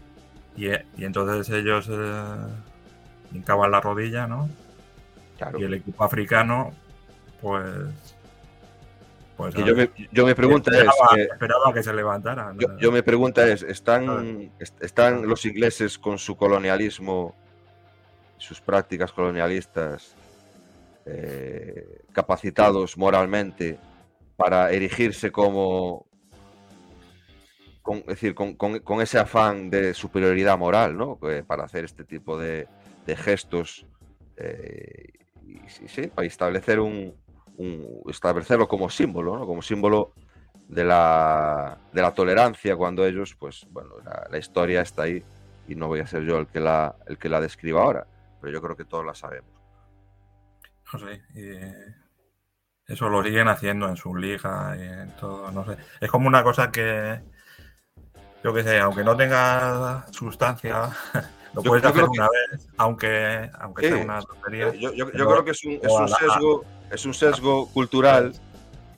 [0.55, 2.35] Y, y entonces ellos eh,
[3.31, 4.49] hincaban la rodilla, ¿no?
[5.37, 5.59] Claro.
[5.59, 6.73] Y el equipo africano,
[7.41, 7.65] pues.
[9.37, 12.59] Pues yo, me, yo me pregunta es, esperaba, eh, esperaba que se levantaran.
[12.59, 13.63] yo, yo me pregunta es.
[13.63, 17.33] ¿están, est- ¿están los ingleses con su colonialismo,
[18.37, 20.13] sus prácticas colonialistas,
[21.05, 23.77] eh, capacitados moralmente
[24.35, 26.05] para erigirse como,
[27.81, 31.17] con, es decir, con, con- con ese afán de superioridad moral, ¿no?
[31.29, 32.67] Eh, para hacer este tipo de,
[33.05, 33.85] de gestos
[34.35, 35.13] eh,
[35.45, 37.15] y, sí, sí, para establecer un,
[37.59, 39.45] un- establecerlo como símbolo, ¿no?
[39.45, 40.13] Como símbolo
[40.67, 45.23] de la, de la tolerancia cuando ellos, pues bueno, la, la historia está ahí
[45.67, 48.05] y no voy a ser yo el que la, el que la describa ahora,
[48.41, 49.51] pero yo creo que todos la sabemos.
[50.91, 51.21] No sé.
[51.35, 55.51] y eso lo siguen haciendo en su liga y en todo.
[55.51, 55.77] No sé.
[56.01, 57.21] Es como una cosa que.
[58.43, 60.89] Yo qué sé, aunque no tenga sustancia,
[61.53, 63.93] lo Yo- puedes yo hacer que- una vez, aunque, aunque Sí.
[63.93, 64.73] sea una tontería.
[64.73, 68.33] Yo, yo- yo creo que es un, es un sesgo, es un sesgo cultural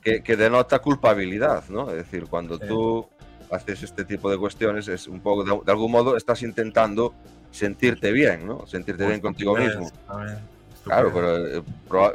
[0.04, 1.90] que, que denota culpabilidad, ¿no?
[1.92, 2.66] Es decir, cuando Sí.
[2.68, 3.08] tú
[3.52, 7.14] haces este tipo de cuestiones, es un poco, de, de algún modo, estás intentando
[7.52, 8.66] sentirte bien, ¿no?
[8.66, 9.92] Sentirte bien contigo mismo.
[10.08, 10.38] También,
[10.84, 11.64] Claro, pero eh,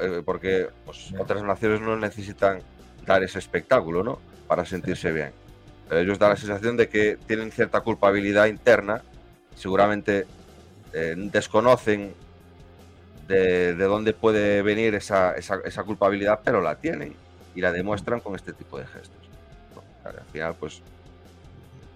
[0.01, 2.59] eh, porque pues, otras naciones no necesitan
[3.07, 4.19] dar ese espectáculo, ¿no?
[4.49, 5.31] Para sentirse bien.
[5.89, 9.03] Pero ellos dan la sensación de que tienen cierta culpabilidad interna,
[9.55, 10.27] seguramente
[10.93, 12.13] eh, desconocen
[13.27, 17.15] de, de dónde puede venir esa, esa- esa culpabilidad, pero la tienen
[17.55, 19.17] y la demuestran con este tipo de gestos.
[20.05, 20.83] al final, pues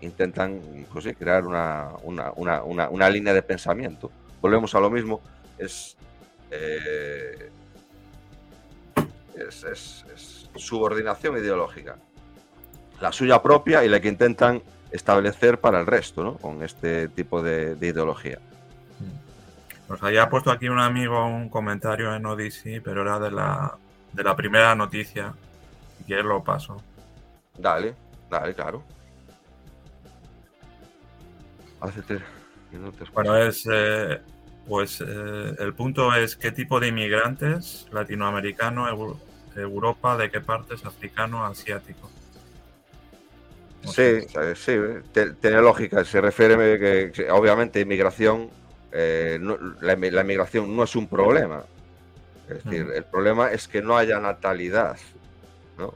[0.00, 0.60] intentan
[0.92, 4.10] pues, crear una, una- una- una- una línea de pensamiento.
[4.40, 5.20] Volvemos a lo mismo,
[5.58, 5.96] es,
[6.50, 7.50] eh,
[9.36, 11.96] es, es- es subordinación ideológica.
[13.00, 16.36] La suya propia y la que intentan establecer para el resto, ¿no?
[16.36, 18.38] Con este tipo de, de ideología.
[19.90, 23.76] Nos había puesto aquí un amigo un comentario en Odyssey, pero era de la,
[24.12, 25.34] de la primera noticia.
[25.98, 26.80] Si quieres lo paso.
[27.58, 27.96] Dale,
[28.30, 28.84] dale, claro.
[31.80, 32.22] Hace tres
[32.70, 33.10] minutos.
[33.12, 34.20] Bueno, es eh,
[34.68, 39.18] pues eh, el punto es qué tipo de inmigrantes, latinoamericano, Eu-
[39.56, 42.08] Europa, de qué partes, africano, asiático.
[43.86, 45.02] Sí, eh, sí, eh,
[45.40, 46.04] tiene lógica.
[46.04, 48.50] Se refiere que, que, obviamente, inmigración,
[48.92, 51.64] eh, no- la, la inmigración no es un problema.
[52.48, 54.98] Es decir, el problema es que no haya natalidad,
[55.78, 55.94] ¿no?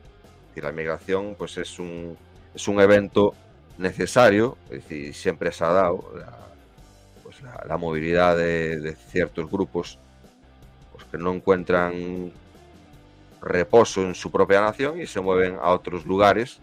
[0.54, 2.16] Y la inmigración, pues, es un,
[2.54, 3.34] es un evento
[3.78, 6.32] necesario, es decir, siempre se ha dado la,
[7.22, 9.98] pues, la, la movilidad de, de ciertos grupos
[10.92, 12.32] pues, que no encuentran
[13.40, 16.60] reposo en su propia nación y se mueven a otros lugares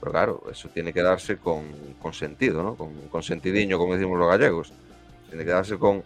[0.00, 1.64] pero claro, eso tiene que darse con,
[2.00, 2.76] con sentido, ¿no?
[2.76, 4.72] Con, con sentidiño, como decimos los gallegos.
[5.28, 6.02] Tiene que darse con,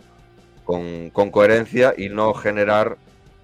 [0.64, 2.96] con, con coherencia y no generar,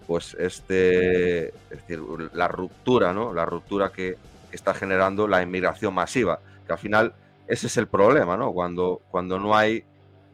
[0.06, 2.00] pues, este, es decir,
[2.32, 3.32] la ruptura, ¿no?
[3.32, 4.16] La ruptura que,
[4.50, 6.40] está generando la inmigración masiva.
[6.66, 7.14] Que al final
[7.46, 8.52] ese es el problema, ¿no?
[8.52, 9.84] Cuando, cuando no hay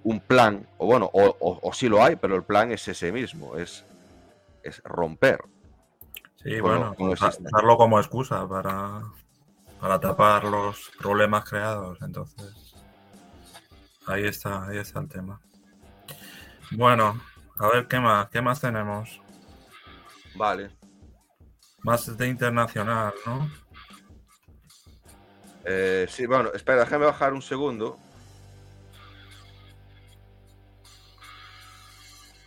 [0.05, 3.11] un plan, o bueno, o, o, o sí lo hay, pero el plan es ese
[3.11, 3.85] mismo, es,
[4.63, 5.41] es romper.
[6.37, 9.01] Sí, Bueno, usarlo como excusa para,
[9.81, 11.99] para tapar los problemas creados.
[12.03, 12.74] Entonces,
[14.07, 15.41] ahí está, ahí está el tema.
[16.71, 17.21] Bueno,
[17.59, 19.21] a ver qué más, qué más tenemos.
[20.35, 20.71] Vale.
[21.83, 23.51] Más de internacional, ¿no?
[25.65, 27.99] Eh, sí, bueno, espera, déjame bajar un segundo.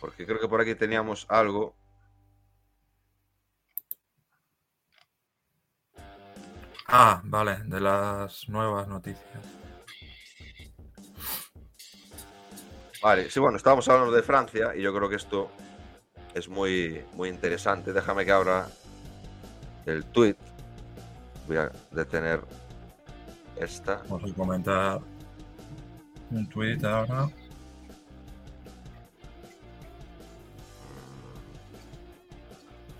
[0.00, 1.74] Porque creo que por aquí teníamos algo.
[6.86, 9.44] Ah, vale, de las nuevas noticias.
[13.02, 15.50] Vale, sí, bueno, estábamos hablando de Francia y yo creo que esto
[16.34, 17.92] es muy, muy interesante.
[17.92, 18.66] Déjame que abra
[19.86, 20.36] el tweet.
[21.46, 22.40] Voy a detener
[23.56, 24.02] esta.
[24.08, 25.00] Vamos a comentar
[26.30, 27.28] un tweet ahora.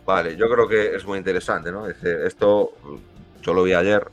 [0.06, 1.86] Vale, yo creo que es muy interesante, ¿no?
[1.86, 2.72] Dice, esto
[3.42, 4.06] yo lo vi ayer,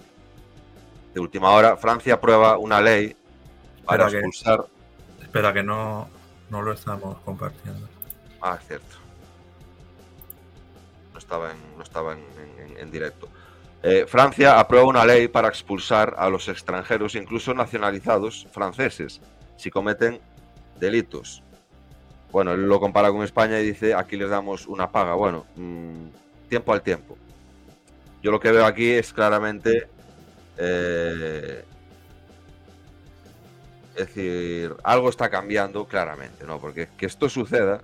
[1.13, 1.77] de última hora.
[1.77, 3.15] Francia aprueba una ley
[3.85, 4.65] para que- expulsar.
[5.35, 6.07] Espera que no,
[6.49, 7.89] no lo estamos compartiendo.
[8.41, 8.95] Ah, cierto.
[11.11, 13.27] No estaba en, no estaba en- en directo.
[13.83, 19.19] Eh, Francia aprueba una ley para expulsar a los extranjeros, incluso nacionalizados franceses,
[19.57, 20.21] si cometen
[20.79, 21.43] delitos.
[22.31, 25.15] Bueno, él lo compara con España y dice, aquí les damos una paga.
[25.15, 27.17] Bueno, mm, tiempo al tiempo.
[28.23, 29.89] Yo lo que veo aquí es claramente...
[30.57, 31.65] eh,
[33.97, 36.60] es decir, algo está cambiando claramente, ¿no?
[36.60, 37.81] Porque que esto suceda,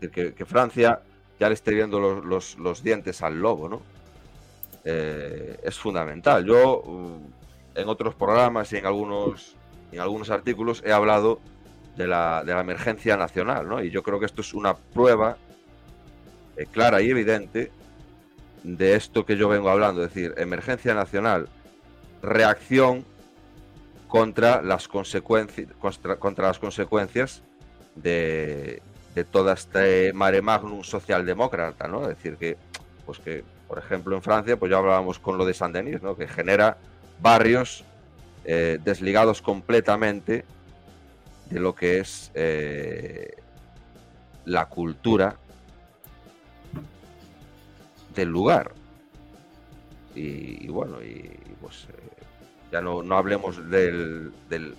[0.00, 1.00] que, Francia
[1.38, 3.82] ya le esté viendo los, los- dientes al lobo, ¿no?
[4.84, 6.44] Eh, es fundamental.
[6.44, 7.20] Yo uh,
[7.74, 9.54] en otros programas y en algunos,
[9.92, 11.40] en algunos artículos he hablado
[11.96, 13.82] de la, de la emergencia nacional, ¿no?
[13.82, 15.36] Y yo creo que esto es una prueba
[16.56, 17.70] eh, clara y evidente
[18.64, 21.48] de esto que yo vengo hablando, es decir, emergencia nacional,
[22.22, 23.04] reacción
[24.12, 27.42] contra las consecuencias contra, las consecuencias
[27.94, 28.82] de,
[29.14, 32.02] de toda este mare magnum socialdemócrata, ¿no?
[32.02, 32.58] Es decir, que,
[33.06, 36.14] pues que, por ejemplo, en Francia, pues ya hablábamos con lo de Saint-Denis, ¿no?
[36.14, 36.76] Que genera
[37.22, 37.84] barrios
[38.44, 40.44] eh, desligados completamente
[41.48, 43.34] de lo que es eh,
[44.44, 45.36] la cultura
[48.14, 48.72] del lugar.
[50.14, 51.30] Y, y bueno, y
[51.62, 52.21] pues eh,
[52.72, 54.74] ya no, no hablemos del, del,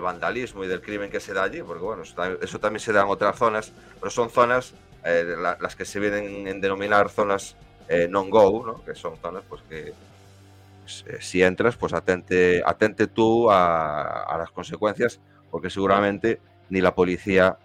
[0.00, 2.92] vandalismo y del crimen que se da allí, porque bueno, eso, tam- eso también se
[2.92, 4.72] da en otras zonas, pero son zonas,
[5.04, 7.54] eh, la- las que se vienen en denominar zonas
[7.88, 8.84] eh, non-go, ¿no?
[8.84, 9.94] que son zonas pues que
[10.82, 16.94] pues, eh, si entras, pues atente, atente tú a, las consecuencias, porque seguramente ni la
[16.94, 17.58] policía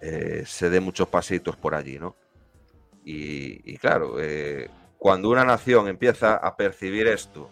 [0.00, 2.16] eh, se dé muchos pasitos por allí, ¿no?
[3.04, 7.50] Y, y claro, eh, cuando una nación empieza a percibir esto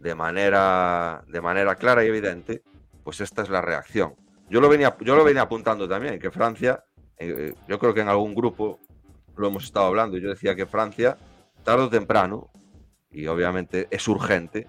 [0.00, 2.62] de manera, de manera clara y evidente,
[3.02, 4.14] pues esta es la reacción.
[4.48, 6.84] Yo lo venía, yo lo venía apuntando también, que Francia,
[7.18, 8.78] eh, yo creo que en algún grupo
[9.36, 11.18] lo hemos estado hablando, y yo decía que Francia,
[11.64, 12.50] tarde o temprano,
[13.10, 14.66] y obviamente es urgente,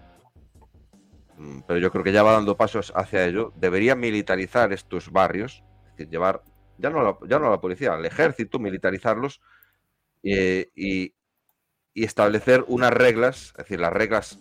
[1.37, 5.63] mm, pero yo creo que ya va dando pasos hacia ello, debería militarizar estos barrios,
[5.85, 6.43] es decir, llevar,
[6.77, 9.41] ya no ya no a la policía, al ejército, militarizarlos
[10.23, 11.13] eh, y,
[11.93, 14.39] y establecer unas reglas, es decir, las reglas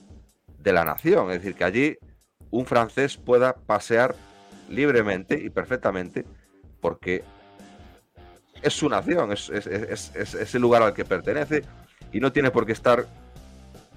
[0.69, 1.99] de la nación, es decir, que allí
[2.51, 4.15] un francés pueda pasear
[4.69, 6.27] libremente y perfectamente
[6.83, 7.25] porque
[8.61, 9.49] es su nación, es,
[10.55, 11.63] el lugar al que pertenece
[12.13, 13.07] y no tiene por qué estar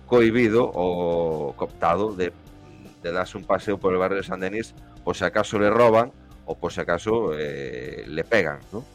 [0.07, 2.31] cohibido o cooptado de,
[3.03, 6.13] de darse un paseo por el barrio de San Denis por si acaso le roban
[6.45, 8.85] o por si acaso eh, le pegan, ¿no?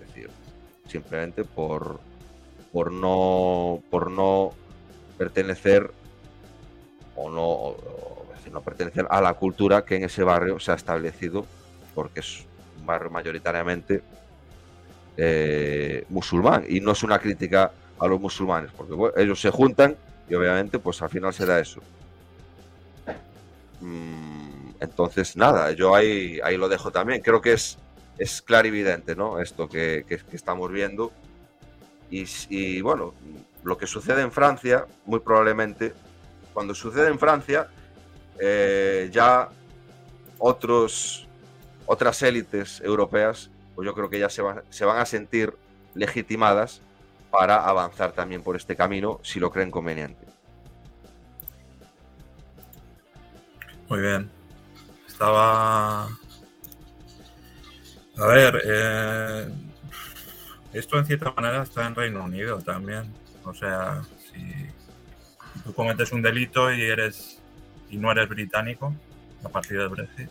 [0.00, 0.28] Es decir,
[0.88, 2.00] simplemente por,
[2.72, 4.50] por no por no
[5.18, 5.92] pertenecer
[7.16, 11.46] o no, o- no pertenecer a la cultura que en ese barrio se ha establecido
[11.94, 12.44] porque es
[12.78, 14.02] un barrio mayoritariamente
[15.16, 16.64] eh, musulmán.
[16.68, 19.96] Y no es una crítica a los musulmanes porque bueno, ellos se juntan
[20.28, 21.80] y obviamente pues al final se da eso.
[23.80, 27.20] Mm, entonces nada yo ahí ahí lo dejo también.
[27.22, 27.78] Creo que es
[28.18, 31.12] es clarividente no esto que, que- estamos viendo.
[32.10, 33.14] Y, bueno
[33.64, 35.94] lo que sucede en Francia muy probablemente
[36.52, 37.68] cuando sucede en Francia
[38.38, 39.48] eh, ya
[40.38, 41.26] otros
[41.86, 45.54] otras élites europeas pues yo creo que ya se, va- se van a sentir
[45.94, 46.80] legitimadas
[47.30, 50.26] para avanzar también por este camino si lo creen conveniente.
[53.88, 54.30] Muy bien.
[55.06, 56.04] Estaba.
[58.18, 59.48] A ver, eh,
[60.72, 63.12] esto en cierta manera está en Reino Unido también.
[63.44, 64.66] O sea, si
[65.64, 67.40] tú cometes un delito y eres
[67.90, 68.94] y no eres británico
[69.44, 70.30] a partir del Brexit,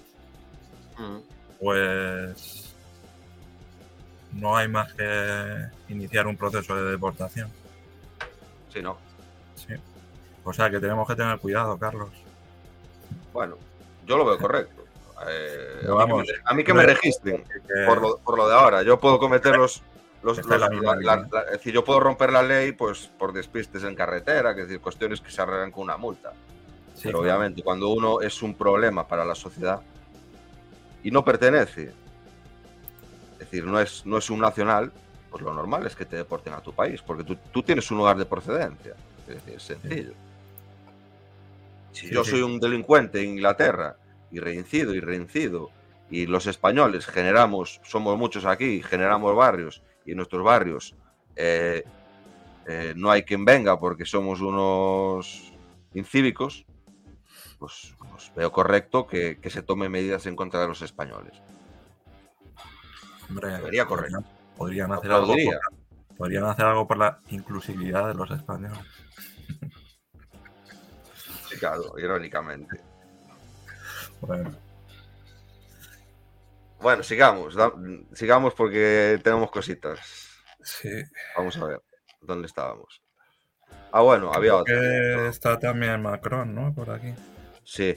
[1.60, 2.74] pues
[4.34, 7.50] no hay más que iniciar un proceso de deportación.
[8.74, 8.98] Sí, no.
[9.56, 9.74] Sí.
[10.44, 12.10] O sea que tenemos que tener cuidado, Carlos.
[13.34, 13.58] Bueno,
[14.06, 14.82] yo lo veo correcto.
[15.30, 17.44] Eh, a, mí que me, a mí que me registren
[17.86, 18.82] por lo, por lo de ahora.
[18.84, 19.84] Yo puedo cometer los.
[20.24, 23.84] Los- los- la la- la- es decir, yo puedo romper la ley pues por despistes
[23.84, 26.32] en carretera, que es decir, cuestiones que se arreglan con una multa.
[26.94, 27.34] sí, Pero claro.
[27.36, 29.82] obviamente, cuando uno es un problema para la sociedad,
[31.04, 31.92] y no pertenece,
[33.34, 34.92] es decir, no es, no es un nacional,
[35.32, 37.98] pues lo normal es que te deporten a tu país, porque tú, tú tienes un
[37.98, 38.94] lugar de procedencia.
[39.28, 40.12] Es decir, es sencillo.
[41.94, 43.96] Si Sí, yo soy un delincuente en Inglaterra
[44.32, 45.72] y reincido y reincido,
[46.10, 50.96] y los españoles generamos, somos muchos aquí, generamos barrios, y en nuestros barrios
[51.36, 51.84] eh,
[52.68, 55.52] eh, no hay quien venga porque somos unos
[55.94, 56.66] incívicos,
[57.60, 61.34] pues, pues veo correcto que, que se tomen medidas en contra de los españoles.
[63.30, 64.12] Hombre, Debería correr.
[64.12, 68.78] podrían- Podrían hacer, algo por, podrían hacer algo por la inclusividad de los españoles.
[71.60, 72.80] Claro, irónicamente.
[74.22, 74.52] Bueno,
[76.82, 77.74] Bueno, sigamos, da-
[78.14, 80.00] sigamos porque tenemos cositas.
[80.64, 80.90] sí.
[81.38, 81.82] Vamos a ver,
[82.22, 83.02] ¿dónde estábamos?
[83.92, 85.30] Ah, bueno, había Creo otra.
[85.30, 86.74] está también Macron, ¿no?
[86.74, 87.14] Por aquí.
[87.64, 87.94] Sí.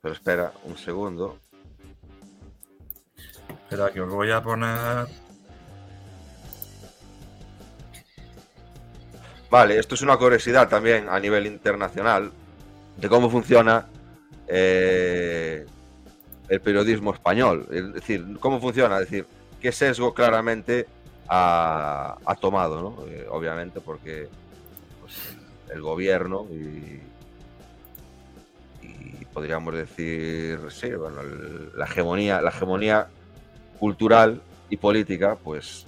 [0.00, 1.40] Pero espera un segundo.
[3.48, 5.06] Espera, que os voy a poner.
[9.50, 12.32] Vale, esto es una curiosidad también a nivel internacional
[12.96, 13.86] de cómo funciona
[14.48, 15.64] eh,
[16.48, 17.66] el periodismo español.
[17.70, 19.26] Es decir, cómo funciona, es decir,
[19.60, 20.86] qué sesgo claramente
[21.28, 23.06] ha, tomado, ¿no?
[23.08, 24.28] Eh, obviamente porque
[25.00, 25.36] pues,
[25.72, 27.00] el, gobierno y,
[28.82, 33.08] y podríamos decir, sí, bueno, el- la hegemonía, la hegemonía
[33.78, 35.86] cultural y política, pues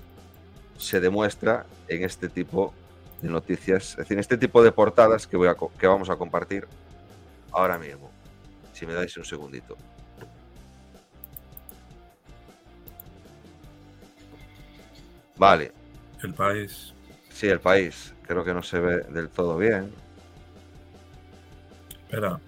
[0.78, 2.72] se demuestra en este tipo
[3.22, 6.16] de noticias, es decir, en este tipo de portadas que, voy a, que vamos a
[6.16, 6.66] compartir
[7.52, 8.10] ahora mismo.
[8.72, 9.76] Si me dais un segundito.
[15.36, 15.72] Vale,
[16.22, 16.94] El país.
[17.30, 18.14] sí, el país.
[18.26, 19.92] Creo que no se ve del todo bien.
[21.90, 22.40] Espera.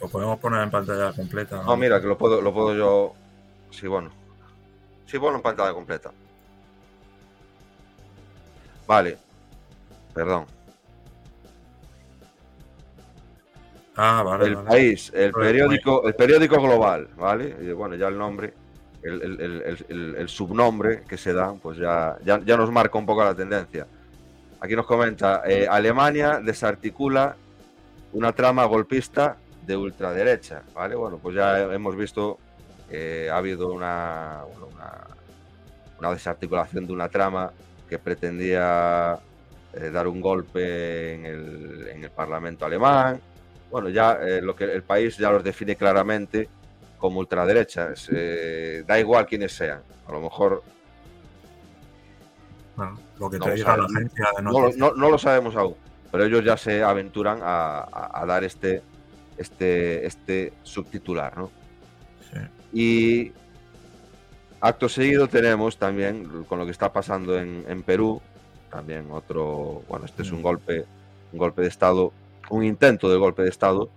[0.00, 1.62] Lo podemos poner en pantalla completa.
[1.62, 3.14] No, mira, que lo puedo, lo puedo yo.
[3.70, 4.10] Sí, bueno.
[5.06, 6.10] Sí, bueno, en pantalla completa.
[8.86, 9.16] Vale.
[10.12, 10.46] Perdón.
[13.96, 14.46] Ah, vale.
[14.46, 14.68] El vale.
[14.68, 17.56] país, el periódico, el periódico global, ¿vale?
[17.62, 18.52] Y bueno, ya el nombre,
[19.02, 19.40] el, el-
[19.88, 23.34] el- el- subnombre que se da, pues ya, ya, ya nos marca un poco la
[23.34, 23.86] tendencia.
[24.60, 27.36] Aquí nos comenta, eh, Alemania desarticula
[28.12, 29.36] una trama golpista
[29.66, 30.94] de ultraderecha, ¿vale?
[30.94, 32.38] Bueno, pues ya hemos visto
[32.88, 35.06] que ha habido una, una,
[35.98, 37.52] una desarticulación de una trama
[37.88, 39.18] que pretendía
[39.72, 43.20] eh, dar un golpe en el, en el Parlamento alemán.
[43.70, 46.48] Bueno, ya eh, lo que el país ya los define claramente
[47.02, 48.08] como ultraderechas.
[48.12, 49.82] eh, da igual quiénes sean.
[50.06, 50.62] A lo mejor
[52.76, 55.74] Bueno, lo que No te diga la agencia de no, no- no lo sabemos aún,
[56.10, 58.82] pero ellos ya se aventuran a, a- a dar este,
[59.36, 61.50] este, este subtitular, ¿no?
[62.30, 62.38] Sí.
[62.72, 63.32] Y
[64.60, 68.22] acto seguido tenemos también con lo que está pasando en, en Perú,
[68.70, 70.42] también otro, bueno, este es un Mm.
[70.42, 70.86] golpe,
[71.32, 72.10] un golpe de Estado,
[72.48, 73.90] un intento de golpe de Estado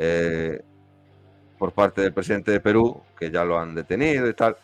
[0.00, 0.60] eh,
[1.58, 4.56] por parte del presidente de Perú, que ya lo han detenido y tal.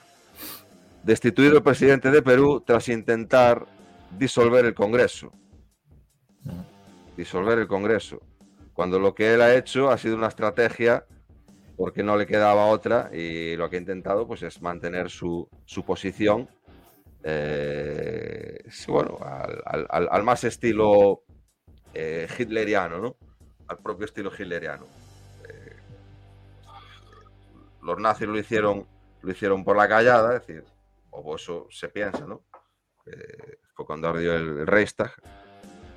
[1.03, 3.67] Destituido el presidente de Perú tras intentar
[4.19, 5.33] disolver el Congreso.
[7.17, 8.21] Disolver el Congreso.
[8.73, 11.05] Cuando lo que él ha hecho ha sido una estrategia
[11.77, 15.85] porque no le quedaba otra y lo que ha intentado pues es mantener su, su
[15.85, 16.49] posición
[17.25, 21.23] eh, bueno al, al- al- más estilo
[21.93, 23.17] eh, hitleriano ¿no?
[23.67, 24.87] al propio estilo hitleriano
[27.85, 28.87] los nazis lo hicieron
[29.23, 30.65] lo hicieron por la callada es decir
[31.11, 32.43] o eso se piensa ¿no?
[33.07, 35.13] Eh, fue cuando ardió el, Reichstag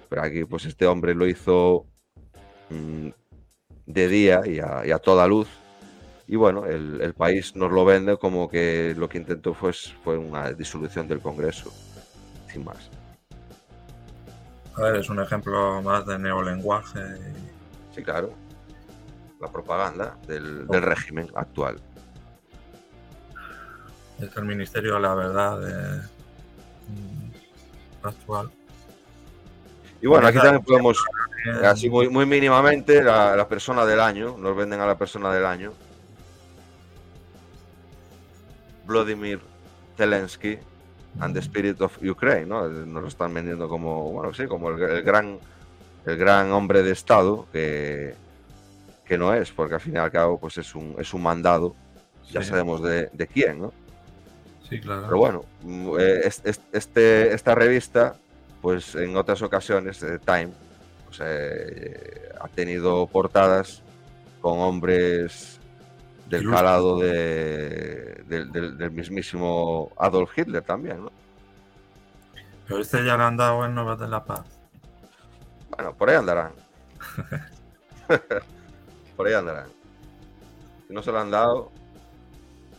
[0.10, 1.86] pero aquí pues este hombre lo hizo
[2.70, 3.10] mm,
[3.86, 5.48] de día y a, y a toda luz
[6.30, 10.18] y bueno, el, el país nos lo vende como que lo que intentó fue, fue
[10.18, 11.72] una disolución del Congreso,
[12.52, 12.90] sin más.
[14.76, 17.00] A ver, es un ejemplo más de neolenguaje.
[17.96, 18.34] Sí, claro.
[19.40, 21.80] La propaganda del, del régimen actual.
[24.20, 25.60] Es el Ministerio de la Verdad
[26.88, 28.50] mm, actual.
[30.02, 31.04] Y bueno, aquí también podemos,
[31.64, 35.46] así muy, muy mínimamente, la, la persona del año, nos venden a la persona del
[35.46, 35.74] año.
[38.86, 39.40] Vladimir
[39.98, 40.58] Zelensky
[41.20, 42.68] and the Spirit of Ukraine, ¿no?
[42.68, 45.40] Nos lo están vendiendo como, bueno, sí, como el, el gran,
[46.06, 48.16] el gran hombre de Estado que,
[49.08, 51.76] que no es, porque al fin y al cabo, pues es un, es un mandado,
[52.30, 53.74] ya sabemos de, de quién, ¿no?
[54.68, 55.04] Sí, claro.
[55.04, 58.16] Pero bueno, mm, eh, es- es- este, esta revista,
[58.62, 60.50] pues en otras ocasiones, eh, Time,
[61.06, 63.82] pues, eh, ha tenido portadas
[64.42, 65.60] con hombres
[66.30, 71.12] del calado de, del- mismísimo Adolf Hitler también, ¿no?
[72.68, 74.44] Pero este ya le han dado el Nobel de la Paz.
[75.70, 76.52] Bueno, por ahí andarán.
[79.18, 79.68] por ahí andarán.
[80.88, 81.72] Si no se lo han dado,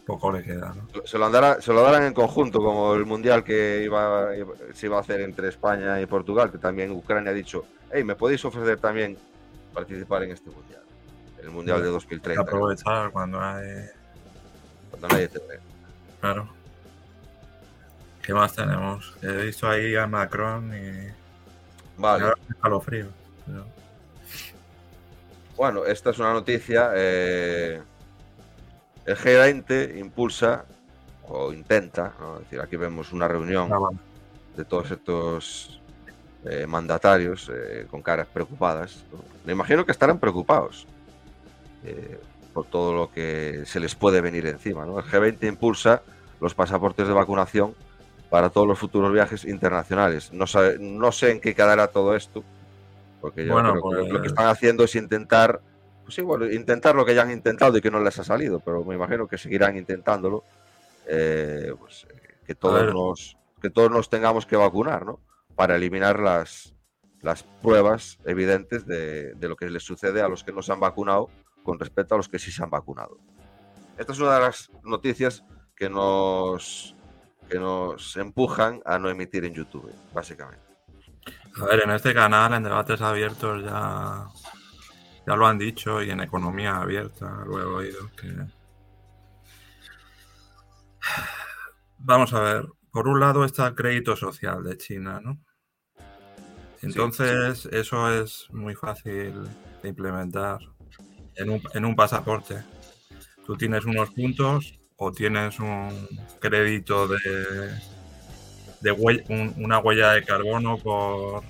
[0.07, 0.89] Poco le queda, ¿no?
[1.05, 4.29] se lo, se lo darán en conjunto, como el mundial que iba,
[4.73, 8.15] se iba a hacer entre España y Portugal, que también Ucrania ha dicho, hey, me
[8.15, 9.19] podéis ofrecer también
[9.75, 10.81] participar en este mundial,
[11.43, 13.67] el mundial de Hay que 2030, aprovechar cuando hay.
[14.91, 15.61] cuando nadie te ve.
[16.23, 16.49] Claro.
[18.23, 19.15] ¿Qué más tenemos?
[19.23, 21.09] He visto ahí a Macron y.
[21.99, 22.25] Vale.
[22.25, 23.09] Ahora me escalofrío.
[23.47, 23.67] pero-
[25.59, 26.93] Bueno, esta es una noticia.
[26.95, 27.83] eh,
[29.05, 30.65] el G20 impulsa
[31.29, 32.35] o intenta, ¿no?
[32.37, 33.89] es decir, aquí vemos una reunión Ah,
[34.57, 35.81] de todos estos
[36.45, 39.05] eh, mandatarios eh, con caras preocupadas.
[39.13, 39.19] ¿no?
[39.45, 40.87] Me imagino que estarán preocupados
[41.85, 42.19] eh,
[42.55, 44.87] por todo lo que se les puede venir encima.
[44.87, 44.99] ¿no?
[45.01, 46.03] El G20 impulsa
[46.41, 47.75] los pasaportes de vacunación
[48.31, 50.33] para todos los futuros viajes internacionales.
[50.33, 52.45] No, sabe- no sé en qué quedará todo esto,
[53.21, 55.61] porque yo Bueno, creo que lo- lo que pues- están haciendo es intentar,
[56.05, 58.61] pues sí, bueno, intentar lo que ya han intentado y que no les ha salido,
[58.61, 60.45] pero me imagino que seguirán intentándolo.
[61.11, 65.21] eh, pues, eh, que todos nos que todos nos tengamos que vacunar, ¿no?
[65.57, 66.75] Para eliminar las,
[67.23, 70.81] las pruebas evidentes de, de lo que les sucede a los que no se han
[70.81, 71.31] vacunado
[71.65, 73.17] con respecto a los que sí se han vacunado.
[73.97, 75.43] Esta es una de las noticias
[75.75, 76.95] que nos,
[77.49, 80.63] que nos empujan a no emitir en YouTube, básicamente.
[81.61, 84.29] A ver, en este canal, en debates abiertos, ya,
[85.27, 88.11] ya lo han dicho y en economía abierta lo he oído.
[88.17, 88.33] Que...
[91.99, 95.39] Vamos a ver, por un lado está el crédito social de China, ¿no?
[96.83, 99.35] Entonces, eso es muy fácil
[99.83, 100.61] de implementar
[101.35, 102.63] en un, en un pasaporte.
[103.45, 105.91] Tú tienes unos puntos o tienes un
[106.41, 107.19] crédito de,
[108.81, 111.43] de hue- un- una huella de carbono por,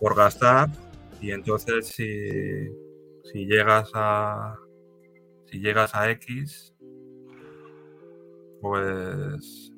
[0.00, 0.68] por gastar.
[1.20, 2.68] Y entonces si,
[3.32, 4.56] si llegas a
[5.50, 6.74] si llegas a X
[8.60, 9.70] pues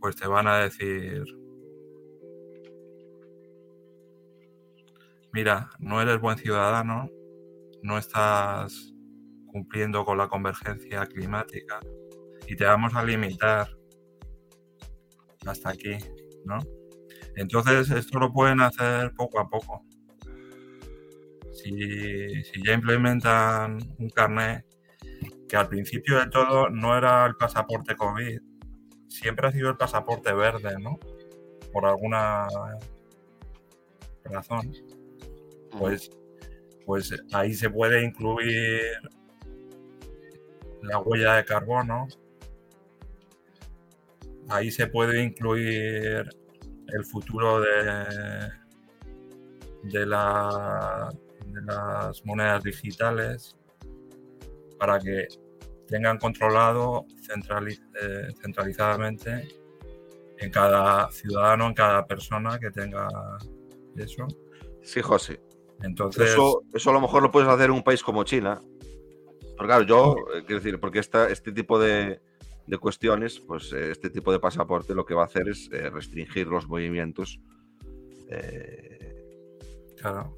[0.00, 1.24] pues te van a decir
[5.32, 7.08] mira no eres buen ciudadano
[7.82, 8.94] no estás
[9.46, 11.80] cumpliendo con la convergencia climática
[12.46, 13.68] y te vamos a limitar
[15.46, 15.96] hasta aquí,
[16.44, 16.58] ¿no?
[17.36, 19.84] Entonces, esto lo pueden hacer poco a poco.
[21.52, 24.64] Si, si ya implementan un carnet
[25.48, 28.40] que al principio de todo no era el pasaporte COVID,
[29.08, 30.98] siempre ha sido el pasaporte verde, ¿no?
[31.72, 32.46] Por alguna
[34.24, 34.72] razón.
[35.78, 36.10] Pues,
[36.86, 38.80] pues ahí se puede incluir
[40.82, 42.06] la huella de carbono,
[44.48, 46.28] ahí se puede incluir
[46.88, 48.48] el futuro de,
[49.84, 51.10] de, la-
[51.46, 53.56] de las monedas digitales
[54.78, 55.26] para que
[55.86, 57.06] tengan controlado
[58.00, 59.48] eh, centralizadamente
[60.38, 63.08] en cada ciudadano, en cada persona que tenga
[63.96, 64.26] eso.
[64.82, 65.40] Sí, José.
[65.82, 68.60] Entonces, Eso, eso a lo mejor lo puedes hacer en un país como China.
[69.56, 72.20] Pero claro, yo, eh, quiero decir, porque esta, este tipo de,
[72.66, 75.90] de cuestiones, pues eh, este tipo de pasaporte lo que va a hacer es eh,
[75.90, 77.38] restringir los movimientos
[78.28, 79.58] eh,
[80.00, 80.34] claro,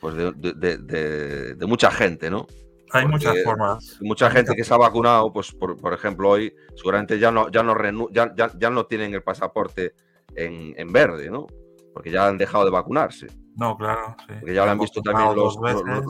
[0.00, 2.46] pues de, de- de- de- de mucha gente, ¿no?
[2.94, 3.98] hay Porque muchas formas.
[4.02, 7.62] Mucha gente que se ha vacunado, pues por, por ejemplo, hoy seguramente ya no, ya
[7.62, 9.94] no, renu- ya, ya- ya no tienen el pasaporte
[10.34, 11.46] en, en verde, ¿no?
[11.94, 13.28] Porque ya han dejado de vacunarse.
[13.56, 14.14] No, claro.
[14.26, 14.34] sí.
[14.40, 15.58] Porque ya le han visto también los,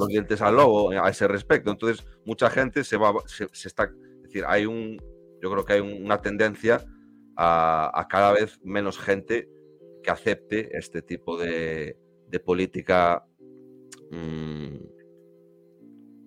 [0.08, 1.70] dientes al lobo a ese respecto.
[1.70, 3.92] Entonces, mucha gente se va, se, se está, es
[4.32, 4.96] decir, hay un,
[5.42, 6.84] yo creo que hay un- una tendencia
[7.36, 9.48] a, cada vez menos gente
[10.02, 11.96] que acepte este tipo de,
[12.44, 13.24] política
[14.10, 14.76] mm,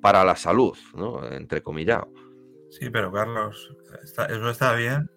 [0.01, 1.25] para la salud, ¿no?
[1.31, 2.11] Entre comillado.
[2.69, 5.09] Sí, pero Carlos, eso está bien,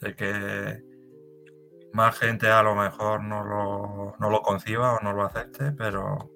[0.00, 0.82] de que
[1.92, 6.30] más gente a lo mejor no lo, no lo conciba o no lo acepte, pero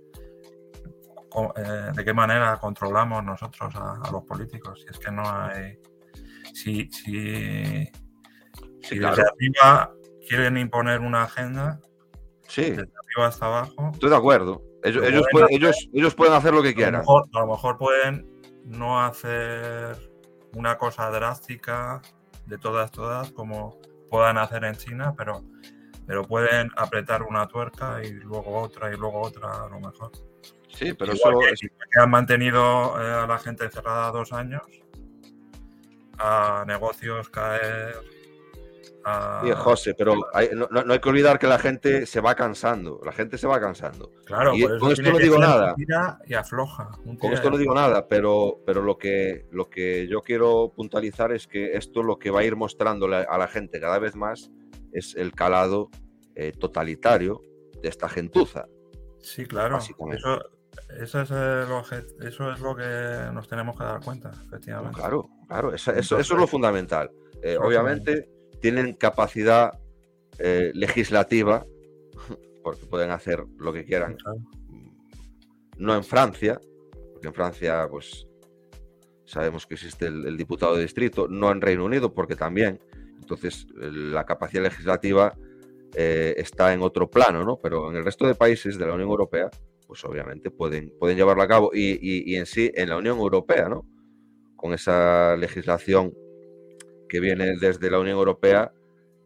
[1.95, 4.81] ¿de qué manera controlamos nosotros a, a los políticos?
[4.83, 5.79] Si es que no hay...
[6.55, 7.85] Si, si,
[8.83, 9.16] si claro.
[9.16, 9.93] desde arriba
[10.29, 11.81] quieren imponer una agenda,
[12.49, 14.62] Sí, desde arriba hasta abajo, estoy de acuerdo.
[14.83, 15.57] Ellos, Lo ellos, pueden hacer.
[15.57, 17.01] ellos, ellos pueden hacer lo que a lo, quieran.
[17.01, 18.26] mejor, a lo mejor pueden
[18.64, 20.11] no hacer
[20.55, 22.01] una cosa drástica
[22.47, 23.79] de todas, todas, como
[24.11, 25.45] puedan hacer en China, pero,
[26.07, 30.12] pero pueden apretar una tuerca y luego otra y luego otra a lo mejor.
[30.68, 31.60] Sí, pero Igual eso que, es-
[31.90, 34.62] que han mantenido eh, a la gente encerrada dos años,
[36.18, 37.96] a negocios caer.
[39.04, 39.40] A...
[39.44, 43.00] Sí, José, pero hay- no, hay que olvidar que la gente se va cansando.
[43.04, 44.12] La gente se va cansando.
[44.26, 45.74] Claro, y con esto no digo nada.
[46.26, 46.90] y afloja.
[47.18, 51.46] Con esto no digo nada, pero, pero lo, que, lo que yo quiero puntualizar es
[51.46, 54.50] que esto lo que va a ir mostrándole a la gente cada vez más
[54.92, 55.90] es el calado
[56.34, 57.40] eh, totalitario
[57.80, 58.66] de esta gentuza.
[59.20, 59.76] Sí, claro.
[59.76, 60.18] Básicamente.
[60.18, 60.40] Eso,
[61.01, 64.99] eso, es el obje- eso es lo que nos tenemos que dar cuenta, efectivamente.
[64.99, 67.11] Claro, claro, eso, eso es lo fundamental.
[67.43, 68.29] Eh, obviamente
[68.61, 69.72] tienen capacidad
[70.39, 71.64] eh, legislativa,
[72.62, 74.16] porque pueden hacer lo que quieran.
[74.16, 74.39] Claro.
[75.76, 76.61] No en Francia,
[77.12, 78.26] porque en Francia, pues
[79.24, 82.81] sabemos que existe el, el diputado de distrito, no en Reino Unido, porque también.
[83.20, 85.35] Entonces, eh, la capacidad legislativa
[85.95, 87.57] eh, está en otro plano, ¿no?
[87.57, 89.51] Pero en el resto de países de la Unión Europea,
[89.89, 91.70] pues obviamente pueden, pueden llevarlo a cabo.
[91.72, 93.84] Y, y- en sí, en la Unión Europea, ¿no?
[94.55, 96.12] Con esa legislación
[97.09, 98.70] que viene desde la Unión Europea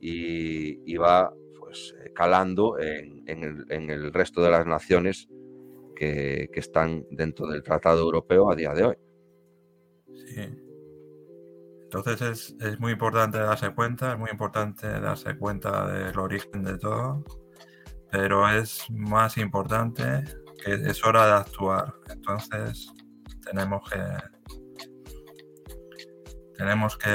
[0.00, 5.28] y, y va pues eh, calando en, en el, en el resto de las naciones
[5.96, 8.96] que, que están dentro del Tratado Europeo a día de hoy.
[10.14, 10.48] Sí.
[11.82, 16.78] Entonces es, es muy importante darse cuenta, es muy importante darse cuenta del origen de
[16.78, 17.24] todo,
[18.10, 20.24] pero es más importante
[20.64, 21.94] que es hora de actuar.
[22.10, 22.92] Entonces
[23.44, 23.98] tenemos que
[26.56, 27.10] tenemos que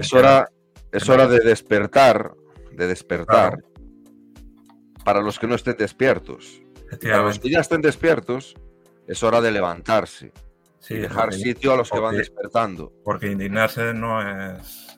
[0.00, 0.48] Es hora,
[0.90, 2.32] es hora de despertar,
[2.72, 3.62] de despertar
[5.04, 6.62] para los que no estén despiertos.
[7.02, 8.54] Para los que ya estén despiertos,
[9.06, 10.32] es hora de levantarse
[10.78, 12.92] sí, y dejar porque- sitio a los que van despertando.
[13.04, 14.88] porque indignarse no es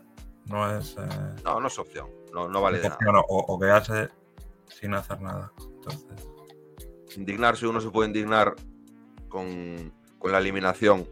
[0.46, 1.06] no es eh,
[1.42, 2.98] No, no es opción, no, no vale de nada.
[3.28, 4.08] o quedarse
[4.68, 5.50] sin hacer nada.
[5.58, 6.28] Entonces,
[7.16, 8.54] indignarse, uno se puede indignar
[9.28, 11.06] con, con la eliminación,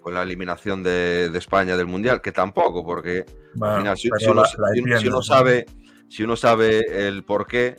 [0.00, 4.08] con la eliminación de, de España del Mundial, que tampoco, porque bueno, al final, si,
[4.28, 5.66] uno, sabe,
[6.08, 7.76] si uno sabe el porqué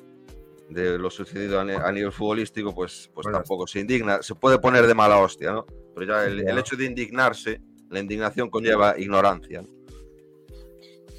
[0.69, 3.37] de lo sucedido a, ni- a nivel futbolístico, pues, pues Bueno.
[3.39, 4.23] tampoco se indigna.
[4.23, 5.65] Se puede poner de mala hostia, ¿no?
[5.93, 9.61] Pero ya el, hecho de indignarse, la indignación conlleva ignorancia.
[9.61, 9.67] ¿no?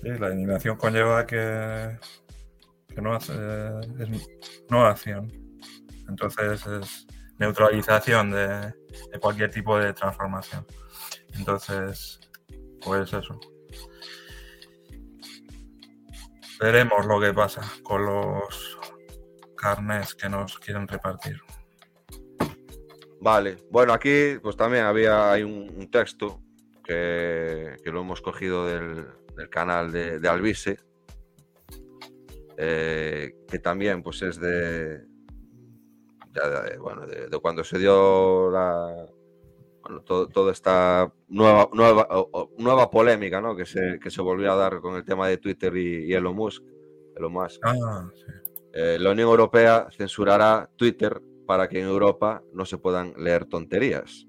[0.03, 1.97] Sí, la indignación conlleva que,
[2.89, 3.33] que no hace
[4.01, 4.29] es
[4.69, 5.31] no acción.
[6.09, 7.07] Entonces es
[7.39, 8.75] neutralización de,
[9.21, 10.67] cualquier tipo de transformación.
[11.35, 12.21] Entonces,
[12.83, 13.39] pues eso.
[16.61, 18.79] Veremos lo que pasa con los
[19.57, 21.41] carnes que nos quieren repartir.
[23.21, 26.41] Vale, bueno, aquí pues también había hay un, texto
[26.85, 29.07] que, que lo hemos cogido del,
[29.51, 30.79] canal de, de
[32.59, 35.05] eh, que también pues es de,
[36.37, 39.07] ya de- bueno, de, de cuando se dio la,
[39.83, 42.09] bueno, todo- toda esta nueva, nueva,
[42.59, 43.57] nueva polémica ¿no?
[43.57, 46.35] que, se, que se volvió a dar con el tema de Twitter y, y Elon
[46.37, 46.63] Musk.
[47.17, 47.61] Elon Musk.
[47.65, 48.25] Ah, sí.
[48.73, 54.27] Eh, la Unión Europea censurará Twitter para que en Europa no se puedan leer tonterías.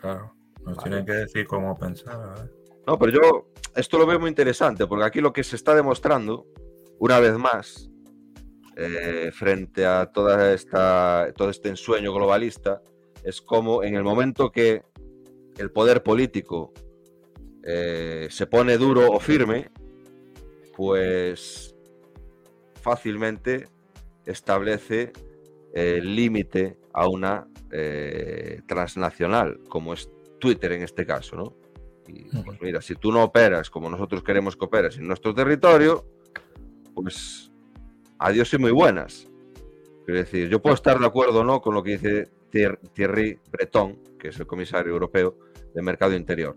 [0.00, 0.34] Claro.
[0.64, 0.88] Nos Vale.
[0.90, 2.44] tienen que decir cómo pensar.
[2.44, 2.50] ¿eh?
[2.86, 3.46] No, pero yo
[3.76, 6.46] esto lo veo muy interesante porque aquí lo que se está demostrando,
[6.98, 7.88] una vez más,
[8.76, 12.82] eh, frente a toda esta, todo este ensueño globalista,
[13.22, 14.82] es como en el momento que
[15.58, 16.72] el poder político
[17.62, 19.70] eh, se pone duro o firme,
[20.76, 21.74] pues
[22.82, 23.68] fácilmente
[24.26, 25.12] establece
[25.72, 31.56] el límite a una eh, transnacional, como es Twitter en este caso, ¿no?
[32.06, 36.04] Y pues mira, si tú no operas como nosotros queremos que operes en nuestro territorio,
[36.94, 37.50] pues
[38.18, 39.28] adiós y muy buenas.
[40.04, 43.38] Quiero decir, yo puedo estar de acuerdo o no con lo que dice Thier- Thierry
[43.50, 45.36] Breton, que es el comisario europeo
[45.74, 46.56] de Mercado Interior,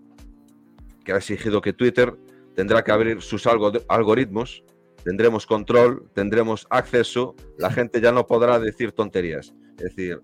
[1.05, 2.13] que ha exigido que Twitter
[2.55, 4.63] tendrá que abrir sus algo- algoritmos,
[5.03, 9.53] tendremos control, tendremos acceso, la gente ya no podrá decir tonterías.
[9.77, 10.19] Es decir,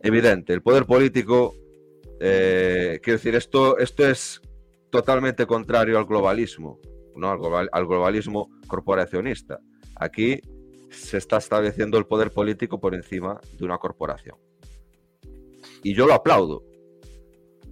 [0.00, 1.54] evidente, el poder político,
[2.20, 4.40] eh, quiero decir, esto, esto es
[4.90, 6.80] totalmente contrario al globalismo,
[7.16, 7.30] ¿no?
[7.30, 9.60] al, global- al globalismo corporacionista.
[9.96, 10.40] Aquí
[10.92, 14.36] se está estableciendo el poder político por encima de una corporación.
[15.82, 16.62] Y yo lo aplaudo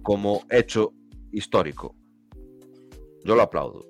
[0.01, 0.93] como hecho
[1.31, 1.95] histórico.
[3.23, 3.85] Yo lo aplaudo.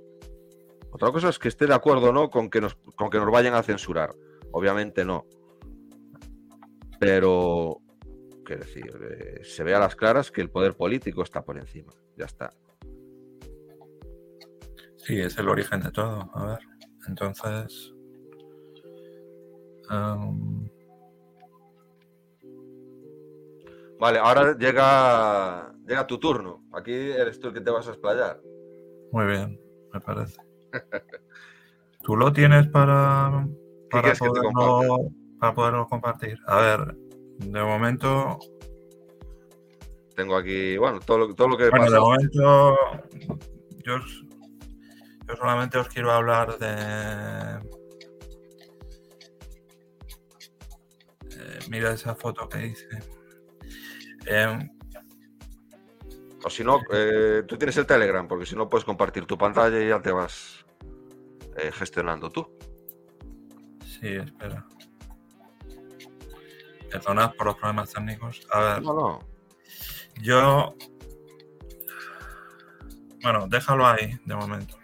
[0.91, 3.31] Otra cosa es que esté de acuerdo o no con que nos, con que nos
[3.31, 4.13] vayan a censurar.
[4.51, 5.25] Obviamente no.
[6.99, 7.77] Pero,
[8.43, 11.93] quiero decir, eh, se ve a las claras que el poder político está por encima.
[12.17, 12.51] Ya está.
[14.97, 16.29] Sí, es el origen de todo.
[16.35, 16.59] A ver,
[17.07, 17.93] entonces.
[23.99, 26.63] Vale, ahora llega, llega tu turno.
[26.73, 28.41] Aquí eres tú el que te vas a explayar.
[29.11, 29.59] Muy bien,
[29.93, 30.41] me parece.
[32.03, 33.47] ¿Tú lo tienes para,
[33.91, 36.39] para, poderlo, para poderlo compartir?
[36.47, 36.95] A ver,
[37.37, 38.39] de momento
[40.15, 42.75] tengo aquí, bueno, todo lo, todo lo que bueno, de momento
[43.83, 43.97] yo,
[45.27, 47.80] yo solamente os quiero hablar de...
[51.69, 52.87] mira esa foto que hice.
[54.25, 54.69] Em,
[56.43, 59.79] o si no, eh, tú tienes el Telegram, porque si no puedes compartir tu pantalla
[59.79, 60.65] y ya te vas
[61.57, 62.47] eh, gestionando tú.
[63.85, 64.65] Sí, espera.
[66.89, 68.47] Perdonad por los problemas técnicos.
[68.51, 68.81] A ver.
[68.81, 69.19] No, no.
[70.21, 70.75] Yo.
[73.21, 74.77] Bueno, déjalo ahí de momento.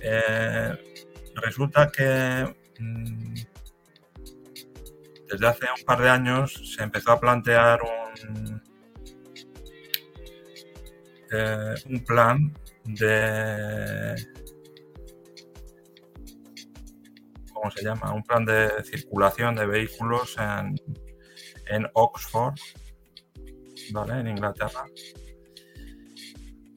[0.00, 1.04] Eh,
[1.34, 3.34] resulta que mm,
[5.28, 8.62] desde hace un par de años se empezó a plantear un,
[11.32, 12.52] eh, un plan
[12.84, 14.14] de
[17.52, 18.12] ¿cómo se llama?
[18.12, 20.76] Un plan de circulación de vehículos en,
[21.68, 22.54] en Oxford,
[23.92, 24.20] ¿vale?
[24.20, 24.84] En Inglaterra.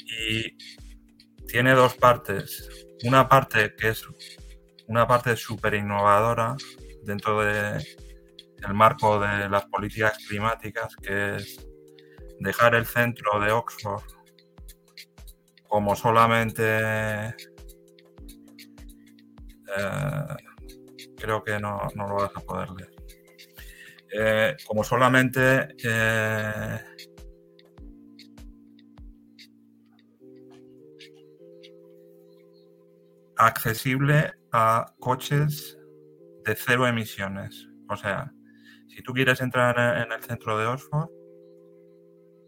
[0.05, 0.57] Y
[1.47, 2.69] tiene dos partes.
[3.03, 4.03] Una parte que es
[4.87, 6.55] una parte súper innovadora
[7.03, 7.43] dentro
[8.61, 11.67] del marco de las políticas climáticas, que es
[12.39, 14.03] dejar el centro de Oxford
[15.67, 16.63] como solamente
[19.77, 20.35] eh,
[21.15, 22.91] creo que no, lo vas a poder leer.
[24.11, 26.79] Eh, como solamente eh,
[33.37, 35.77] accesible a coches
[36.43, 37.67] de cero emisiones.
[37.89, 38.33] O sea,
[38.99, 41.07] si tú quieres entrar en el centro de Oxford,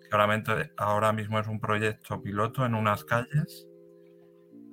[0.02, 3.70] que ahora mismo es un proyecto piloto en unas calles,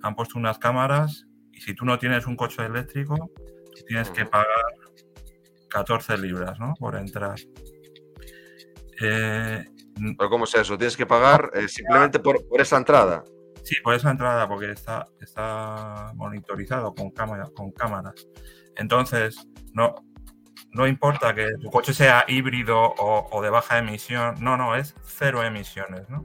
[0.02, 3.30] han puesto unas cámaras y si tú no tienes un coche eléctrico,
[3.86, 4.56] tienes que pagar
[5.70, 6.74] 14 libras, ¿no?
[6.80, 7.38] Por entrar.
[9.00, 9.64] Eh,
[10.18, 10.76] ¿Pero cómo es eso?
[10.76, 13.22] ¿Tienes que pagar eh, simplemente por, esa entrada?
[13.62, 18.26] Sí, por esa entrada, porque está, está monitorizado con, cámara, con cámaras.
[18.74, 19.94] Entonces, no,
[20.72, 24.94] no importa que tu coche sea híbrido o, o, de baja emisión, no, no, es
[25.02, 26.24] cero emisiones, ¿no?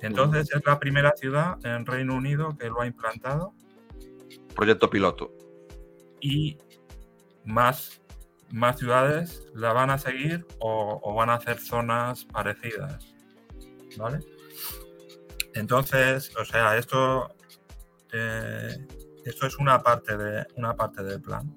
[0.00, 3.54] Entonces es la primera ciudad en Reino Unido que lo ha implantado.
[4.54, 5.32] Proyecto piloto
[6.22, 6.56] y
[7.44, 8.00] más,
[8.50, 13.14] más ciudades la van a seguir o, van a hacer zonas parecidas.
[13.98, 14.20] ¿Vale?
[15.54, 17.34] Entonces, o sea, esto,
[18.12, 18.86] eh,
[19.26, 21.54] esto es una parte, de, una parte del plan.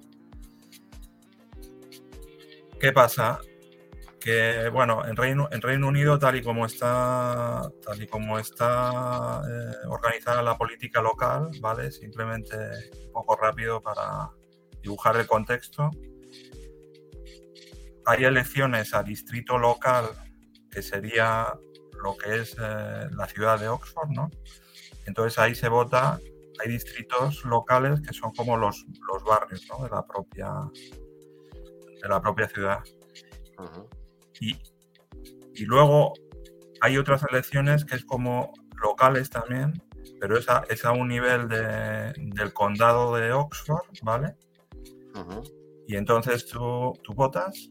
[2.86, 3.40] ¿Qué pasa?
[4.20, 9.42] Que bueno, en Reino, en Reino Unido, tal y como está, tal y como está
[9.42, 11.90] eh, organizada la política local, ¿vale?
[11.90, 12.56] Simplemente
[13.08, 14.30] un poco rápido para,
[14.84, 15.90] dibujar el contexto.
[18.06, 20.06] Hay elecciones a distrito local,
[20.70, 21.58] que sería
[22.04, 24.30] lo que es eh, la ciudad de Oxford, ¿no?
[25.08, 26.20] Entonces ahí se vota,
[26.64, 30.52] hay distritos locales que son como los, los barrios de, la propia,
[32.06, 32.80] de la propia ciudad.
[34.40, 34.56] y,
[35.56, 36.14] y, luego
[36.82, 38.54] hay otras elecciones que es como
[38.84, 39.74] locales también,
[40.20, 44.36] pero es a, es a un nivel de, del condado de Oxford, ¿vale?
[45.88, 47.70] Y entonces tú, tú votas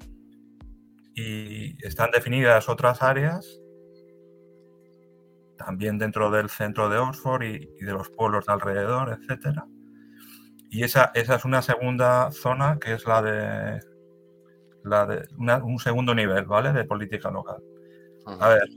[1.14, 3.60] y están definidas otras áreas
[5.56, 9.60] también dentro del centro de Oxford y, de los pueblos de alrededor, etc.
[10.70, 13.93] Y esa, esa, es una segunda zona que es la de,
[14.84, 15.26] la de
[15.62, 16.72] un segundo nivel, ¿vale?
[16.72, 17.62] De política local.
[18.26, 18.68] A ver,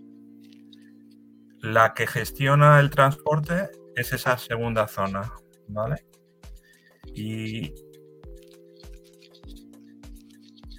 [1.62, 5.32] la que gestiona el transporte es esa segunda zona,
[5.68, 6.06] ¿vale?
[7.14, 7.74] Y,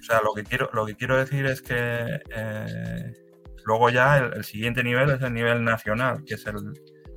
[0.09, 3.13] sea, lo que quiero, lo que quiero decir es que eh,
[3.65, 6.55] luego ya el, siguiente nivel es el nivel nacional, que es el,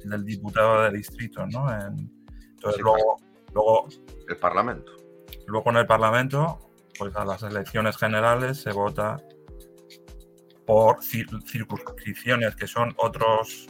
[0.04, 1.66] del diputado de distrito, ¿no?
[1.72, 3.16] entonces luego,
[3.54, 3.88] luego...
[4.28, 4.92] El Parlamento.
[5.46, 6.58] Luego en el Parlamento,
[6.98, 9.22] pues a las elecciones generales se vota
[10.66, 13.66] por circunscripciones que son otros,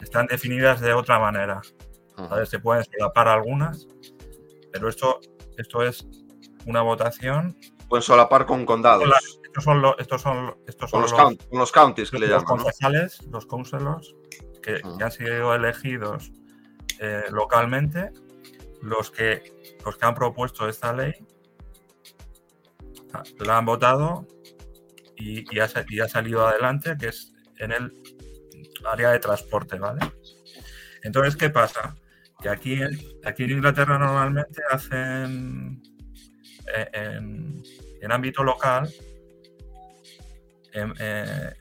[0.00, 1.62] están definidas de otra manera.
[2.46, 3.86] Se pueden solapar algunas,
[4.72, 5.20] pero esto,
[5.56, 6.06] esto es
[6.66, 7.56] una votación
[7.88, 9.08] pueden solapar con condados.
[9.44, 11.12] estos son, los, estos son, estos son los,
[11.52, 12.42] los, counties que le llaman.
[12.42, 14.14] Los concejales, los councilors,
[14.62, 16.32] que, han sido elegidos
[16.98, 18.10] eh, localmente,
[18.82, 21.12] los que, los que han propuesto esta ley,
[23.40, 24.26] la han votado
[25.16, 27.92] y, ha, salido adelante, que es en el
[28.84, 30.00] área de transporte, ¿vale?
[31.02, 31.94] Entonces, ¿qué pasa?
[32.40, 35.82] Que aquí, en Inglaterra normalmente hacen
[36.74, 36.90] eh,
[38.00, 38.90] en, ámbito local,
[40.72, 41.52] en, eh,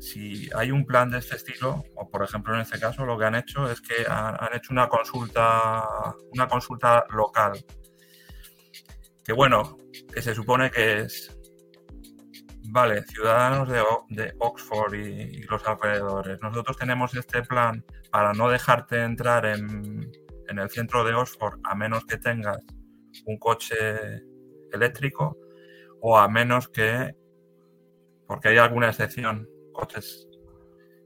[0.00, 3.24] si hay un plan de este estilo, o por ejemplo en este caso lo que
[3.24, 5.84] han hecho es que han, han hecho una consulta,
[6.32, 7.64] una consulta local.
[9.24, 9.78] Que bueno,
[10.12, 11.34] que se supone que es
[12.66, 16.40] Vale, ciudadanos de, de Oxford y, los alrededores.
[16.42, 20.10] Nosotros tenemos este plan para no dejarte entrar en,
[20.48, 22.58] en, el centro de Oxford a menos que tengas
[23.26, 23.76] un coche
[24.72, 25.38] eléctrico
[26.00, 27.14] o a menos que,
[28.26, 30.26] porque hay alguna excepción, coches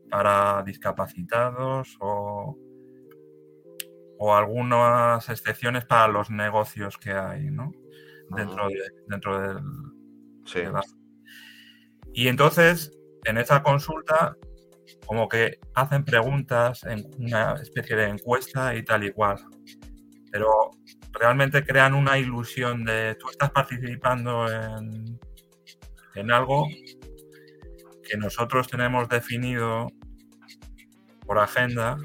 [0.08, 2.56] para discapacitados o,
[4.18, 7.72] o algunas excepciones para los negocios que hay, ¿no?
[8.31, 9.59] Dentro, de, dentro del,
[10.45, 10.61] sí.
[10.61, 10.83] de la
[12.12, 12.93] y entonces,
[13.24, 14.37] en esa consulta,
[15.07, 19.39] como que hacen preguntas en una especie de encuesta y tal igual.
[20.31, 20.70] Pero
[21.12, 25.18] realmente crean una ilusión de tú estás participando en,
[26.14, 26.66] en algo
[28.03, 29.89] que nosotros tenemos definido
[31.24, 31.97] por agenda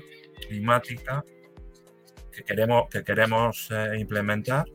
[0.47, 1.23] climática
[2.31, 4.65] que queremos, que queremos eh, implementar.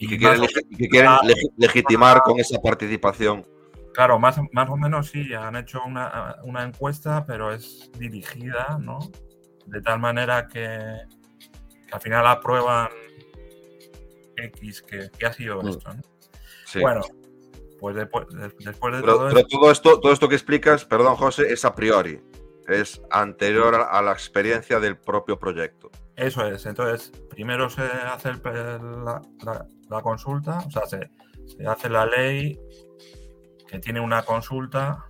[0.00, 1.12] Y que quieren, que quieren
[1.56, 3.44] legitimar con esa participación
[3.92, 8.98] Claro, más, más o menos sí, han hecho una, una, encuesta, pero es dirigida, ¿no?
[9.66, 10.78] De tal manera que,
[11.86, 12.88] que al final aprueban
[14.36, 16.02] X, que, que ha sido esto, ¿no?
[16.66, 16.80] Sí.
[16.80, 17.02] Bueno,
[17.80, 18.26] pues después,
[18.58, 19.58] después de pero, todo pero esto...
[19.58, 22.22] todo esto, todo esto que explicas, perdón José, es a priori,
[22.68, 25.90] es anterior a la experiencia del propio proyecto.
[26.20, 29.22] Eso es, entonces primero se hace la,
[30.02, 31.10] consulta, o sea, se,
[31.66, 32.60] hace la ley
[33.66, 35.06] que tiene una consulta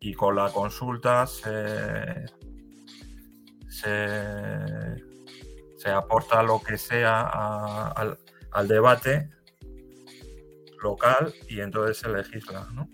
[0.00, 2.24] y con la consulta se,
[3.68, 4.96] se,
[5.90, 8.18] aporta lo que sea al,
[8.52, 9.28] al, debate
[10.82, 12.66] local y entonces se legisla.
[12.72, 12.88] ¿no?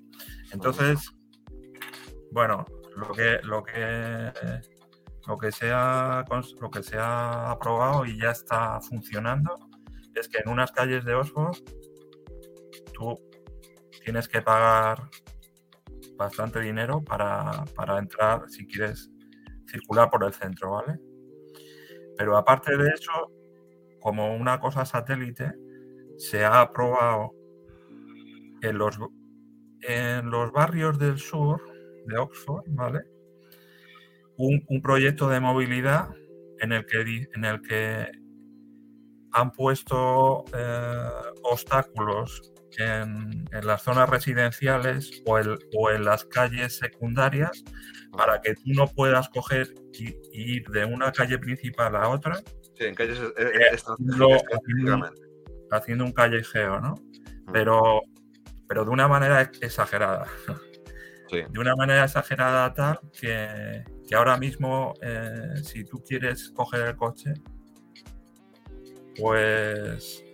[0.50, 0.98] Entonces,
[2.32, 2.64] bueno,
[2.96, 4.32] lo que, lo que,
[5.26, 6.24] lo que, se ha,
[6.60, 9.54] lo que se ha aprobado y ya está funcionando
[10.14, 11.56] es que en unas calles de Oxford
[12.92, 13.18] tú
[14.04, 15.10] tienes que pagar
[16.16, 19.10] bastante dinero para, para, entrar si quieres
[19.66, 21.00] circular por el centro, ¿vale?
[22.16, 23.32] Pero aparte de eso,
[24.00, 25.52] como una cosa satélite,
[26.16, 27.32] se ha aprobado
[28.62, 28.98] en los,
[29.80, 31.60] en los barrios del sur
[32.06, 33.13] de Oxford, ¿vale?
[34.36, 36.08] Un, un proyecto de movilidad
[36.60, 38.10] en el que, en el que
[39.32, 41.08] han puesto eh,
[41.42, 47.62] obstáculos en, en, las zonas residenciales o, el, o, en las calles secundarias
[48.16, 52.36] para que tú no puedas coger y, y ir de una calle principal a otra.
[52.76, 55.10] Sí, en calles eh, haciendo, haciendo,
[55.70, 56.94] haciendo, un callejeo, ¿no?
[57.52, 58.02] Pero,
[58.68, 60.26] pero de una manera exagerada.
[61.30, 61.42] Sí.
[61.48, 66.96] De una manera exagerada tal que, que ahora mismo, eh, si tú quieres coger el
[66.96, 67.34] coche,
[69.16, 70.24] pues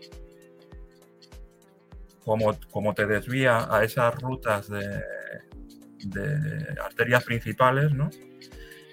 [2.24, 5.02] como, como te desvía a esas rutas de,
[6.04, 8.10] de arterias principales, ¿no?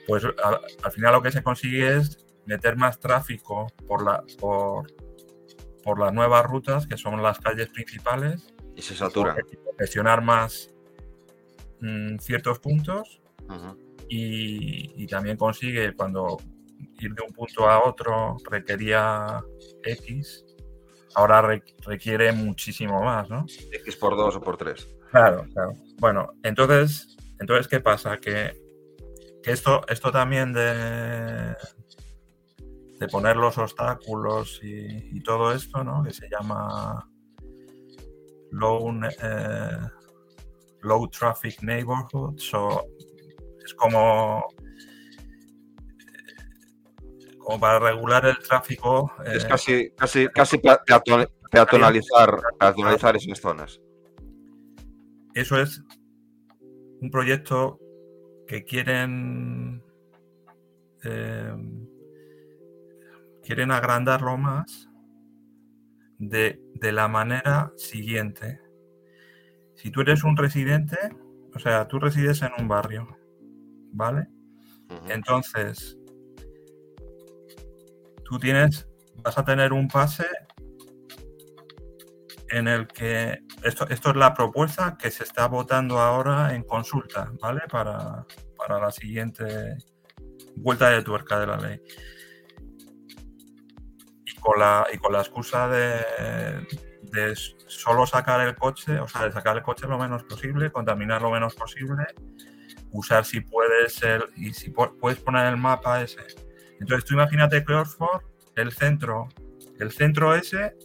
[0.07, 4.87] Pues a, al final lo que se consigue es meter más tráfico por, la, por,
[5.83, 8.53] por las nuevas rutas, que son las calles principales.
[8.75, 9.35] Y se satura.
[9.75, 10.73] Presionar más
[11.81, 13.21] mmm, ciertos puntos.
[13.49, 13.86] Uh -huh.
[14.09, 16.37] Y, y, también consigue cuando
[16.99, 19.43] ir de un punto a otro requería
[19.83, 20.45] X,
[21.15, 23.45] ahora requiere muchísimo más, ¿no?
[23.71, 24.87] X por 2 o por 3.
[25.11, 25.73] Claro, claro.
[25.99, 28.17] Bueno, entonces, entonces ¿qué pasa?
[28.17, 28.55] Que,
[29.41, 31.55] que esto, esto también de,
[32.99, 36.03] de poner los obstáculos y, y, todo esto, ¿no?
[36.03, 37.09] Que se llama
[38.51, 38.91] Low,
[39.23, 39.77] eh,
[40.81, 42.85] low Traffic Neighborhoods, o
[43.67, 44.47] es como
[47.39, 49.11] como para regular el tráfico.
[49.25, 53.79] Es eh, casi, casi, casi peaton, peatonalizar, peatonalizar esas zonas.
[55.33, 55.81] Eso es
[56.99, 57.79] un proyecto
[58.47, 59.81] que quieren
[61.05, 61.55] eh,
[63.43, 64.89] quieren agrandarlo más
[66.17, 68.59] de, de, la manera siguiente.
[69.75, 70.97] Si tú eres un residente,
[71.55, 73.16] o sea, tú resides en un barrio,
[73.97, 74.27] ¿vale?
[74.89, 75.11] Uh -huh.
[75.11, 75.97] Entonces,
[78.23, 78.87] tú tienes,
[79.23, 80.25] vas a tener un pase
[82.49, 87.31] en el que esto, esto es la propuesta que se está votando ahora en consulta,
[87.41, 87.61] ¿vale?
[87.69, 88.25] Para,
[88.57, 89.77] para la siguiente
[90.55, 91.81] vuelta de tuerca de la ley.
[94.25, 95.97] Y con la, y con la excusa de,
[97.01, 101.21] de solo sacar el coche, o sea, de sacar el coche lo menos posible, contaminar
[101.21, 102.05] lo menos posible,
[102.97, 106.21] usar si puedes el, y si puedes poner el mapa ese.
[106.79, 108.23] Entonces tú imagínate que Oxford,
[108.55, 109.27] el centro,
[109.79, 110.75] el centro ese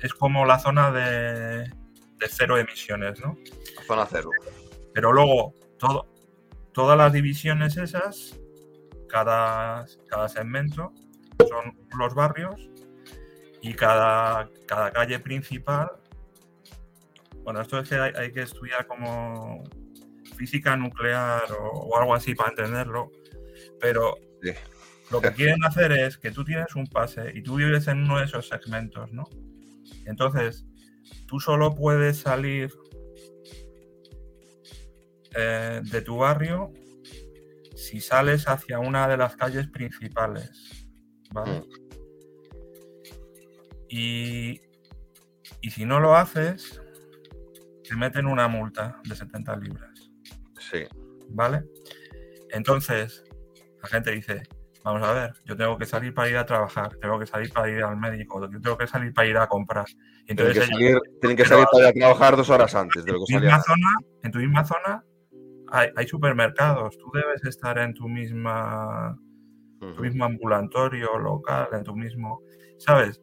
[0.00, 3.38] es como la zona de, de cero emisiones, ¿no?
[3.86, 4.30] zona cero.
[4.92, 6.12] Pero luego todo,
[6.72, 8.38] todas las divisiones esas,
[9.08, 10.92] cada, cada segmento,
[11.48, 12.68] son los barrios
[13.62, 15.90] y cada, cada calle principal.
[17.44, 19.64] Bueno, esto es que hay, que estudiar como
[20.42, 23.12] física nuclear o, algo así para entenderlo,
[23.80, 24.16] pero
[25.12, 28.18] lo que quieren hacer es que tú tienes un pase y tú vives en uno
[28.18, 29.28] de esos segmentos, ¿no?
[30.04, 30.66] Entonces,
[31.28, 32.74] tú solo puedes salir
[35.36, 36.72] eh, de tu barrio
[37.76, 40.88] si sales hacia una de las calles principales,
[41.30, 41.60] ¿vale?
[41.60, 41.64] Mm.
[43.88, 44.60] Y,
[45.60, 46.82] y si no lo haces,
[47.88, 49.91] te meten una multa de 70 libras.
[50.72, 50.84] Sí.
[51.28, 51.64] ¿Vale?
[52.50, 53.24] Entonces,
[53.82, 54.42] la gente dice,
[54.84, 57.70] vamos a ver, yo tengo que salir para ir a trabajar, tengo que salir para
[57.70, 59.86] ir al médico, yo tengo que salir para ir a comprar.
[60.26, 60.68] entonces
[61.20, 63.98] tienen que salir, para ir a trabajar dos horas antes de lo que en, zona,
[64.22, 65.04] en tu misma zona
[65.68, 69.16] hay, supermercados, tú debes estar en tu misma
[69.80, 72.40] tu mismo ambulatorio local, en tu mismo,
[72.78, 73.20] ¿sabes?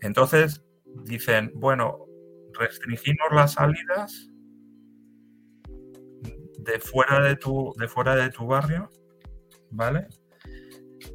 [0.00, 0.64] Entonces
[1.04, 1.98] dicen, bueno,
[2.58, 4.30] restringimos las salidas
[6.66, 8.90] de fuera de tu, de fuera de tu barrio,
[9.70, 10.06] ¿vale?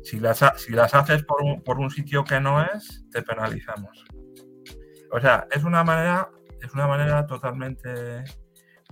[0.04, 4.06] Si las, si las haces por un, por un sitio que no es, te penalizamos.
[5.12, 6.30] O sea, es una manera,
[6.62, 8.24] es una manera totalmente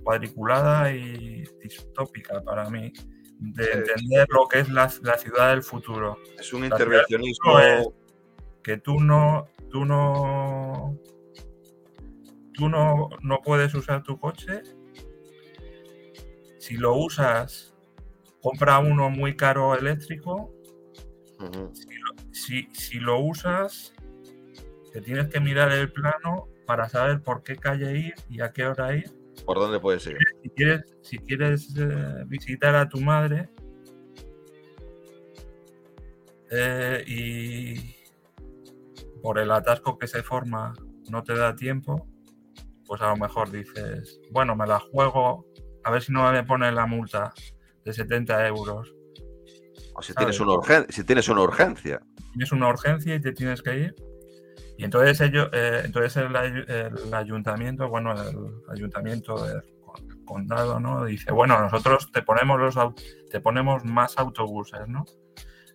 [0.02, 2.92] cuadriculada y distópica para mí
[3.40, 6.18] de entender lo que es la, ciudad del futuro.
[6.38, 7.94] Es un intervencionismo.
[8.62, 10.98] que tú no, tú no,
[12.52, 14.62] tú no, no puedes usar tu coche.
[16.60, 17.74] Si lo usas,
[18.40, 20.54] compra uno muy caro eléctrico.
[22.30, 23.92] si, si lo usas,
[24.92, 28.66] te tienes que mirar el plano para saber por qué calle ir y a qué
[28.66, 30.16] hora ir ¿Por dónde puedes ir?
[30.42, 33.48] Si quieres, si quieres eh, visitar a tu madre
[36.50, 37.96] eh, y
[39.22, 40.74] por el atasco que se forma
[41.08, 42.06] no te da tiempo,
[42.86, 45.46] pues a lo mejor dices, bueno, me la juego,
[45.84, 47.32] a ver si no me pone la multa
[47.84, 48.94] de 70 euros.
[49.94, 52.00] O si tienes, una urgencia, si tienes una urgencia.
[52.32, 53.94] Tienes una urgencia y te tienes que ir.
[54.78, 58.36] Y entonces ellos, eh, entonces el, ayuntamiento, bueno, el
[58.70, 59.62] ayuntamiento del
[60.24, 61.04] condado, ¿no?
[61.04, 62.94] Dice, bueno, nosotros te ponemos los
[63.30, 65.04] te ponemos más autobuses, ¿no?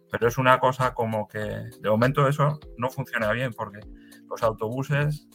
[0.09, 3.79] Pero es una cosa como que de momento eso no funciona bien porque
[4.29, 5.27] los autobuses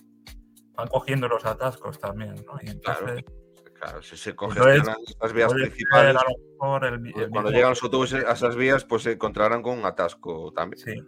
[0.74, 2.58] van cogiendo los atascos también, ¿no?
[2.62, 3.39] Y entonces, claro.
[4.02, 6.16] Si se congestionan las vías principales,
[6.58, 10.78] pues cuando llegan los autobuses a esas vías, pues se encontrarán con un atasco también.
[10.78, 11.02] Sí,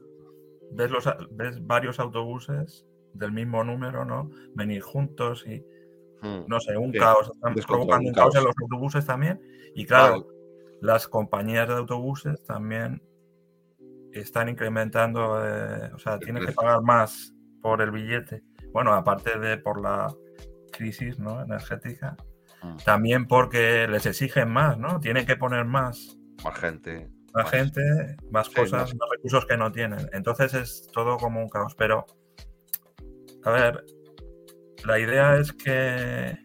[0.72, 4.30] ves, los, ves varios autobuses del mismo número, ¿no?
[4.54, 5.64] Venir juntos y,
[6.22, 6.44] hmm.
[6.46, 7.30] no sé, un caos.
[7.34, 9.40] Están provocando un caos en los autobuses también.
[9.74, 10.26] Y claro,
[10.80, 13.02] las compañías de autobuses también
[14.12, 18.42] están incrementando, eh, o sea, tienen que pagar más por el billete.
[18.72, 20.12] Bueno, aparte de por la
[20.72, 21.42] crisis ¿no?
[21.42, 22.16] energética,
[22.62, 22.76] hmm.
[22.84, 25.00] también porque les exigen más, ¿no?
[25.00, 26.16] Tienen que poner más.
[26.44, 27.80] Más gente más gente,
[28.30, 29.08] más cosas, más...
[29.10, 30.08] recursos que no tienen.
[30.12, 31.74] Entonces es todo como un caos.
[31.74, 32.06] Pero,
[33.44, 33.84] a ver,
[34.84, 36.38] la idea es que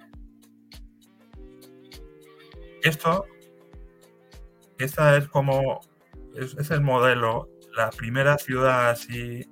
[2.83, 3.25] esto,
[4.77, 5.81] esta es como,
[6.35, 9.45] es, el modelo, la primera ciudad así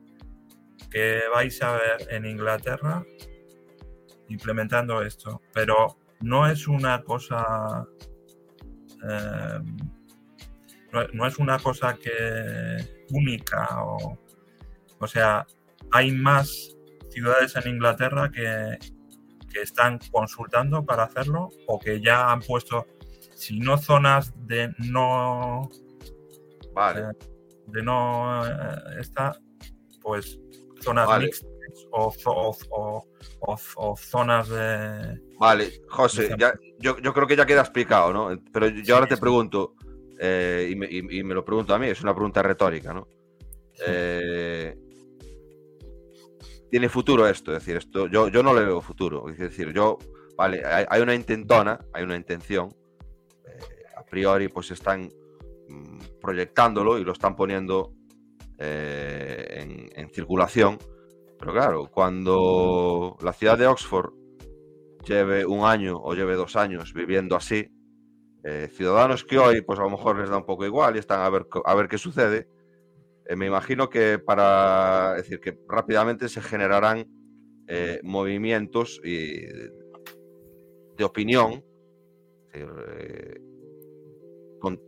[0.90, 3.04] que vais a ver en Inglaterra
[4.30, 5.42] implementando esto.
[5.54, 7.88] Pero no es una cosa...
[9.10, 9.60] Eh,
[11.14, 14.18] no, es una cosa que única o,
[15.00, 15.46] o sea,
[15.92, 16.76] hay más
[17.10, 18.78] ciudades en Inglaterra que,
[19.52, 22.88] que están consultando para hacerlo o que ya han puesto,
[23.36, 25.70] si no zonas de no...
[26.74, 27.02] Vale.
[27.02, 27.36] Eh,
[27.68, 29.38] de no eh, esta,
[30.02, 30.40] pues
[30.82, 31.50] zonas mixtas
[31.92, 32.14] o,
[33.40, 35.22] o, zonas de...
[35.38, 38.42] Vale, José, ya, yo, yo, creo que ya queda explicado, ¿no?
[38.54, 39.76] Pero yo ahora te pregunto,
[40.20, 43.08] eh, y, me, lo pregunto a mí, es una pregunta retórica, ¿no?
[43.86, 44.76] Eh,
[46.70, 49.30] tiene futuro esto, es decir, esto, yo, yo no le veo futuro.
[49.30, 49.98] Es decir, yo,
[50.38, 52.70] vale, hay, una intentona, hay una intención,
[53.46, 55.10] eh, a priori pues están
[55.70, 57.94] mm, proyectándolo y lo están poniendo
[58.58, 60.78] eh, en, circulación,
[61.38, 64.14] pero claro, cuando la ciudad de Oxford
[65.06, 67.72] lleve un año o lleve dos años viviendo así,
[68.44, 71.22] eh, ciudadanos que hoy pues a lo mejor les da un poco igual y están
[71.22, 72.48] a ver, a ver qué sucede,
[73.26, 77.08] eh, me imagino que para decir que rápidamente se generarán
[77.68, 79.72] eh, movimientos de
[81.04, 81.64] opinión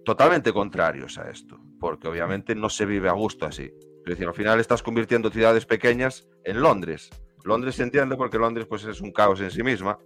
[0.05, 3.63] totalmente contrarios a esto, porque obviamente no se vive a gusto así.
[3.63, 7.09] Es decir, al final estás convirtiendo ciudades pequeñas en Londres.
[7.47, 9.97] Londres se entiende porque Londres pues, es un caos en sí misma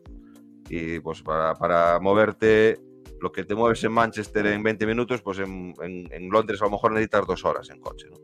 [0.70, 2.80] y pues para, para moverte
[3.20, 5.74] lo que te mueves en Manchester en 20 minutos, pues en,
[6.32, 8.18] Londres a lo mejor necesitas dos horas en coche, ¿no?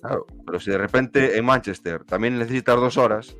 [0.00, 3.36] Claro, pero si de repente en Manchester también necesitas dos horas,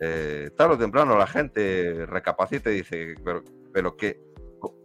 [0.00, 3.42] eh, tarde o temprano la gente recapacita y dice, pero,
[3.72, 4.20] pero qué,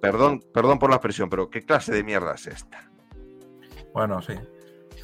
[0.01, 2.89] perdón, perdón por la expresión, pero ¿qué clase de mierda es esta?
[3.93, 4.33] Bueno, sí.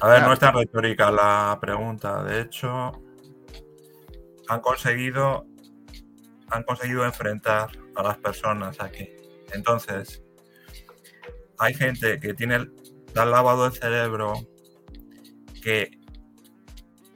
[0.00, 2.22] A ver, no está retórica la pregunta.
[2.22, 2.92] De hecho,
[4.48, 5.46] han conseguido,
[6.48, 9.08] han conseguido enfrentar a las personas aquí.
[9.52, 10.22] Entonces,
[11.58, 12.66] hay gente que tiene
[13.12, 14.34] tal lavado el cerebro
[15.62, 15.98] que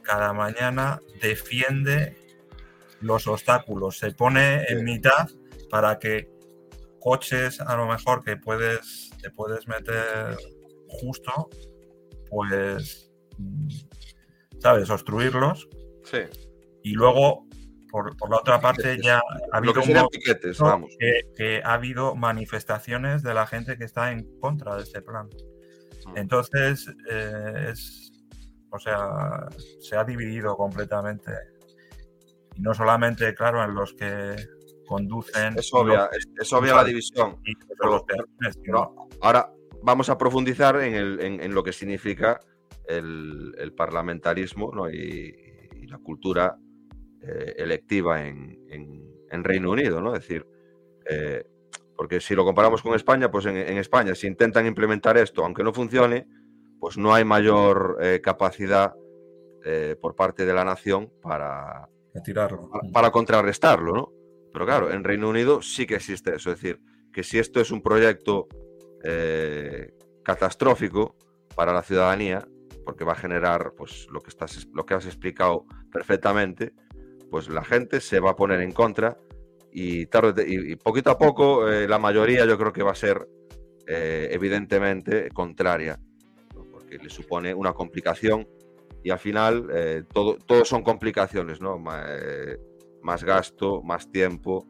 [0.03, 2.17] cada mañana defiende
[3.01, 5.29] los obstáculos, se pone en mitad
[5.71, 6.31] para que
[7.01, 10.37] coches a lo mejor que puedes te puedes meter
[10.89, 11.51] justo,
[12.31, 13.69] pues mm,
[14.61, 15.69] sabes, obstruirlos.
[16.05, 16.21] Sí.
[16.89, 17.47] Y luego
[17.91, 19.21] por, la otra parte ya
[19.53, 19.75] ha habido,
[21.37, 25.29] que, ha habido manifestaciones de la gente que está en contra de este plan.
[26.07, 26.17] Mm.
[26.17, 28.11] Entonces, eh, es,
[28.71, 29.49] o sea,
[29.81, 31.31] se ha dividido completamente.
[32.57, 34.35] Y no solamente, claro, en los que
[34.87, 35.59] conducen.
[35.59, 36.09] Es obvia,
[36.41, 37.37] es, obvia la división.
[39.21, 42.41] ahora vamos a profundizar en, lo que significa
[42.89, 46.57] el, parlamentarismo y la cultura
[47.21, 48.57] eh, electiva en,
[49.31, 50.15] Reino Unido, ¿no?
[50.15, 50.47] Es decir,
[51.09, 51.45] eh,
[51.97, 55.73] porque si lo comparamos con España, pues en, España si intentan implementar esto, aunque no
[55.73, 56.27] funcione,
[56.81, 58.95] pues no hay mayor eh, capacidad
[60.01, 61.91] por parte de la nación para,
[62.91, 64.13] para, contrarrestarlo, ¿no?
[64.51, 66.81] Pero claro, en Reino Unido sí que existe eso, es decir,
[67.13, 68.49] que si esto es un proyecto
[70.23, 71.17] catastrófico
[71.55, 72.49] para la ciudadanía,
[72.87, 76.73] porque va a generar pues lo que estás lo que has explicado perfectamente,
[77.31, 79.19] pues la gente se va a poner en contra
[79.73, 83.29] y, tarde, y, poquito a poco eh, la mayoría yo creo que va a ser
[83.87, 85.99] eh, evidentemente contraria,
[86.73, 88.47] porque le supone una complicación
[89.03, 91.79] y al final eh, todo, son complicaciones, ¿no?
[91.79, 94.67] Más, gasto, más tiempo,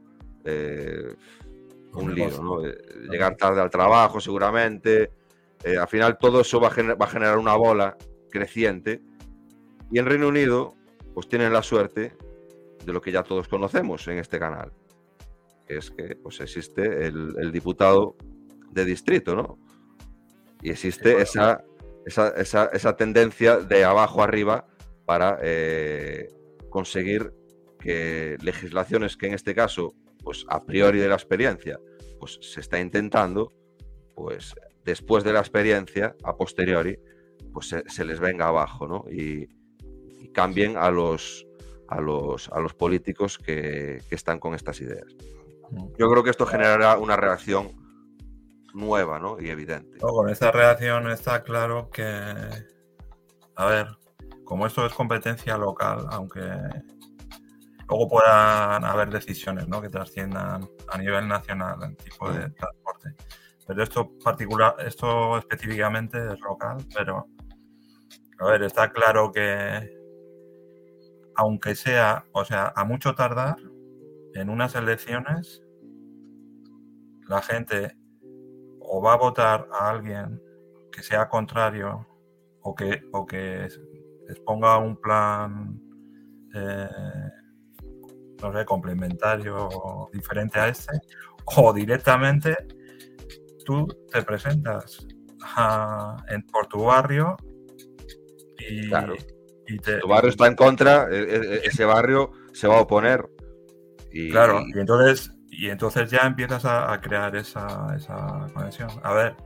[1.94, 2.62] un lío, ¿no?
[3.10, 5.10] Llegar tarde al trabajo seguramente,
[5.64, 7.96] al final todo eso va a, va a generar una bola
[8.30, 9.00] creciente
[9.90, 10.74] y en Reino Unido
[11.14, 12.12] pues tienen la suerte
[12.88, 14.72] de lo que ya todos conocemos en este canal,
[15.68, 18.16] es que pues, existe el, diputado
[18.70, 19.58] de distrito, ¿no?
[20.62, 21.62] Y existe esa,
[22.06, 24.66] esa, tendencia de abajo arriba
[25.04, 26.28] para eh,
[26.70, 27.30] conseguir
[27.78, 29.92] que legislaciones que en este caso,
[30.24, 31.78] pues a priori de la experiencia,
[32.18, 33.52] pues se está intentando,
[34.14, 34.54] pues
[34.84, 36.98] después de la experiencia, a posteriori,
[37.52, 39.04] pues se, les venga abajo, ¿no?
[39.10, 39.46] y
[40.32, 41.47] cambien a los,
[41.88, 45.06] a los, a los políticos que, están con estas ideas.
[45.98, 47.72] Yo creo que esto generará una reacción
[48.74, 49.40] nueva ¿no?
[49.40, 49.98] y evidente.
[49.98, 52.04] con esta reacción está claro que,
[53.56, 53.88] a ver,
[54.44, 56.40] como esto es competencia local, aunque
[57.88, 59.80] luego puedan haber decisiones ¿no?
[59.80, 63.14] que trasciendan a nivel nacional en tipo de transporte.
[63.66, 67.26] Pero esto particular, esto específicamente es local, pero
[68.38, 69.97] a ver, está claro que
[71.38, 73.56] aunque sea, o sea, a mucho tardar,
[74.34, 75.62] en unas elecciones,
[77.28, 77.96] la gente
[78.80, 80.42] o va a votar a alguien
[80.90, 82.04] que sea contrario
[82.62, 83.68] o que, o que
[84.28, 85.80] exponga un plan,
[86.54, 86.88] eh,
[88.42, 89.68] no sé, complementario
[90.12, 90.98] diferente a este,
[91.56, 92.56] o directamente
[93.64, 95.06] tú te presentas
[96.30, 97.36] en, por tu barrio
[98.58, 98.90] y,
[99.76, 103.28] tu barrio está en contra, e, e, e, ese barrio se va a oponer.
[104.10, 107.96] Y, claro, y entonces, y entonces ya empiezas a, crear esa,
[108.54, 108.88] conexión.
[109.02, 109.36] A ver,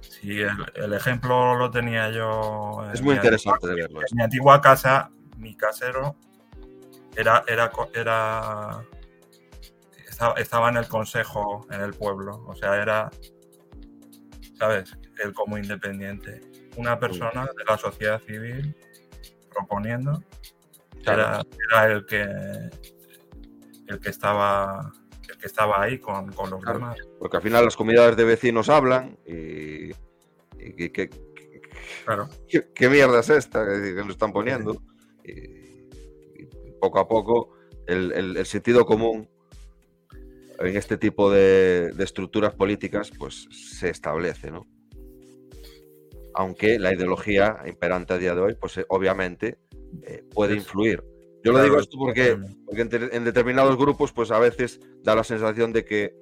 [0.00, 2.84] si el, ejemplo lo tenía yo.
[2.92, 4.00] Es muy interesante de verlo.
[4.00, 6.16] En mi antigua casa, mi casero
[7.16, 8.84] era, era, era
[10.36, 13.10] estaba, en el consejo, en el pueblo, o sea, era,
[14.58, 14.96] ¿sabes?
[15.22, 16.40] Él como independiente.
[16.76, 18.74] Una persona de la sociedad civil
[19.52, 20.22] proponiendo,
[21.06, 21.42] era,
[21.86, 22.22] el que
[23.88, 24.92] el que estaba
[25.28, 26.96] el que estaba ahí con, los demás.
[27.18, 29.90] Porque al final las comunidades de vecinos hablan y,
[30.58, 31.10] y, que,
[32.04, 32.28] claro.
[32.48, 34.82] ¿qué, mierda es esta que, nos están poniendo?
[35.24, 35.72] Y,
[36.80, 37.54] poco a poco
[37.86, 39.28] el, sentido común
[40.58, 44.66] en este tipo de, estructuras políticas pues se establece, ¿no?
[46.34, 49.58] Aunque la ideología imperante a día de hoy, pues eh, obviamente
[50.02, 51.02] eh, puede influir.
[51.44, 52.38] Yo lo digo esto porque,
[53.10, 56.14] en, determinados grupos, pues a veces da la sensación de que,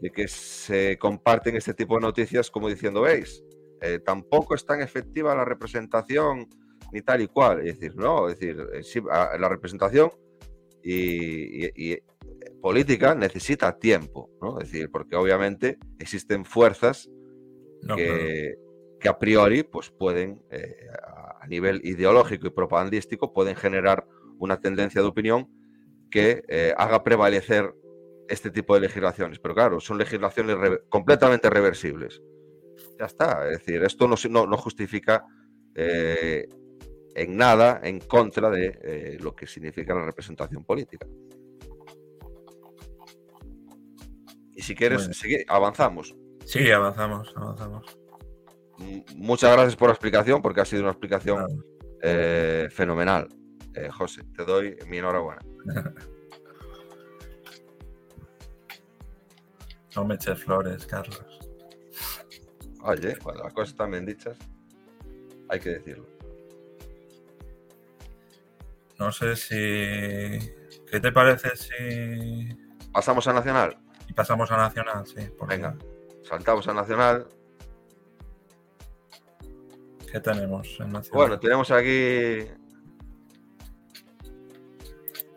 [0.00, 3.44] de que se comparten este tipo de noticias como diciendo, veis,
[3.82, 6.48] eh, tampoco es tan efectiva la representación
[6.90, 7.66] ni tal y cual.
[7.66, 10.10] Es decir, no, es decir, la representación
[10.82, 11.98] y,
[12.60, 14.60] política necesita tiempo, ¿no?
[14.60, 17.10] Es decir, porque obviamente existen fuerzas
[17.96, 18.54] que,
[19.08, 20.86] a priori pues pueden, eh,
[21.40, 24.06] a nivel ideológico y propagandístico, pueden generar
[24.38, 25.48] una tendencia de opinión
[26.10, 27.74] que eh, haga prevalecer
[28.28, 29.38] este tipo de legislaciones.
[29.38, 30.56] Pero claro, son legislaciones
[30.88, 32.20] completamente reversibles.
[32.98, 33.48] Ya está.
[33.50, 35.24] Es decir, esto no, no, justifica
[35.74, 36.48] eh,
[37.14, 41.06] en nada en contra de lo que significa la representación política.
[44.54, 45.08] Y si quieres,
[45.48, 46.14] avanzamos.
[46.44, 48.01] Sí, avanzamos, avanzamos.
[49.16, 51.64] Muchas gracias por la explicación, porque ha sido una explicación
[52.02, 53.28] eh, fenomenal.
[53.74, 55.40] Eh, José, te doy mi enhorabuena.
[59.96, 61.40] no me eches flores, Carlos.
[62.82, 64.36] Oye, cuando las cosas están bien dichas,
[65.48, 66.06] hay que decirlo.
[68.98, 69.54] No sé si.
[70.90, 72.56] ¿Qué te parece si.
[72.92, 73.78] ¿Pasamos a Nacional?
[74.14, 75.28] pasamos a Nacional, sí.
[75.48, 75.76] Venga,
[76.22, 77.26] saltamos a Nacional.
[80.12, 81.10] ¿Qué tenemos en Nacional?
[81.14, 82.46] Bueno, tenemos aquí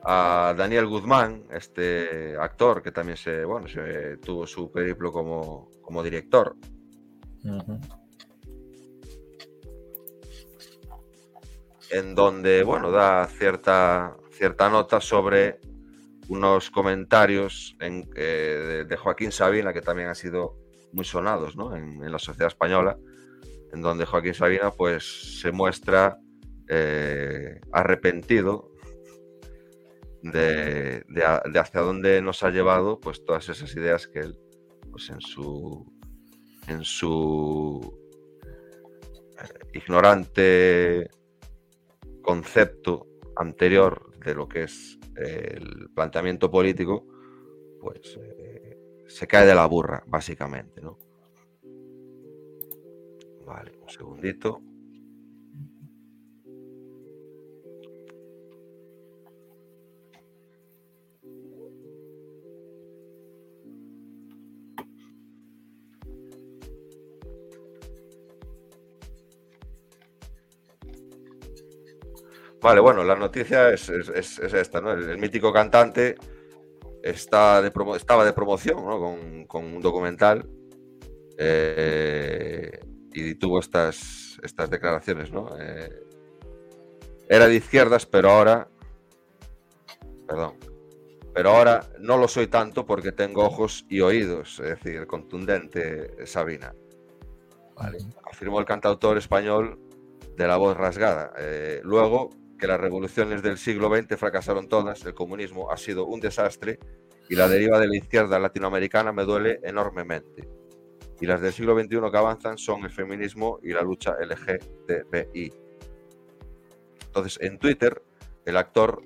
[0.03, 6.03] a Daniel Guzmán, este actor que también se, bueno, se tuvo su periplo como, como
[6.03, 6.57] director.
[11.89, 15.61] En donde, bueno, da cierta, cierta nota sobre
[16.27, 20.57] unos comentarios eh, de, Joaquín Sabina que también han sido
[20.91, 22.97] muy sonados en, la sociedad española,
[23.75, 26.17] en donde Joaquín Sabina pues se muestra
[26.69, 28.71] eh, arrepentido
[30.23, 31.03] de,
[31.55, 34.39] hacia dónde nos ha llevado pues todas esas ideas que él
[34.89, 35.85] pues en su
[36.67, 37.99] en su
[39.37, 41.09] eh, ignorante
[42.21, 47.05] concepto anterior de lo que es el planteamiento político,
[47.79, 48.77] pues eh,
[49.07, 50.97] se cae de la burra, básicamente, ¿no?
[53.85, 54.61] Un segundito.
[72.61, 74.91] Vale, bueno, la noticia es, esta, ¿no?
[74.91, 76.15] El, mítico cantante
[77.03, 80.49] está de estaba de promoción con, un documental
[81.37, 82.79] eh,
[83.15, 85.49] y tuvo estas, estas declaraciones, ¿no?
[85.57, 86.03] Eh,
[87.29, 88.67] era de izquierdas, pero ahora...
[90.27, 90.55] Perdón.
[91.33, 96.73] Pero ahora no lo soy tanto porque tengo ojos y oídos, es decir, contundente Sabina.
[98.31, 99.79] Afirmó el cantautor español
[100.35, 101.33] de la voz rasgada.
[101.37, 106.21] Eh, luego que las revoluciones del siglo XX fracasaron todas, el comunismo ha sido un
[106.21, 106.79] desastre
[107.29, 110.47] y la deriva de la izquierda latinoamericana me duele enormemente.
[111.21, 115.53] Y las del siglo XXI que avanzan son el feminismo y la lucha LGTBI.
[117.07, 118.01] Entonces, en Twitter,
[118.45, 119.01] el actor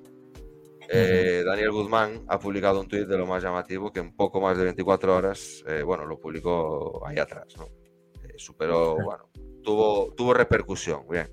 [0.92, 4.58] eh, Daniel Guzmán ha publicado un tuit de lo más llamativo que en poco más
[4.58, 7.66] de 24 horas, eh, bueno, lo publicó ahí atrás, ¿no?
[8.24, 9.30] Eh, superó, bueno,
[9.62, 11.28] tuvo, tuvo repercusión, bien.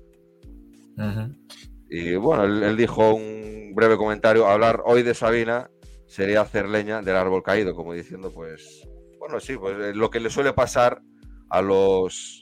[1.89, 5.71] Y bueno, él, dijo un breve comentario, hablar hoy de Sabina
[6.05, 8.87] sería hacer leña del árbol caído, como diciendo, pues,
[9.27, 11.01] bueno, sí, pues eh, lo que le suele pasar
[11.49, 12.41] a los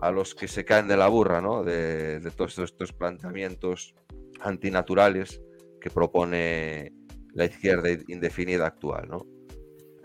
[0.00, 1.64] a los que se caen de la burra, ¿no?
[1.64, 3.94] De, todos estos, planteamientos
[4.40, 5.42] antinaturales
[5.80, 6.92] que propone
[7.32, 9.26] la izquierda indefinida actual, ¿no?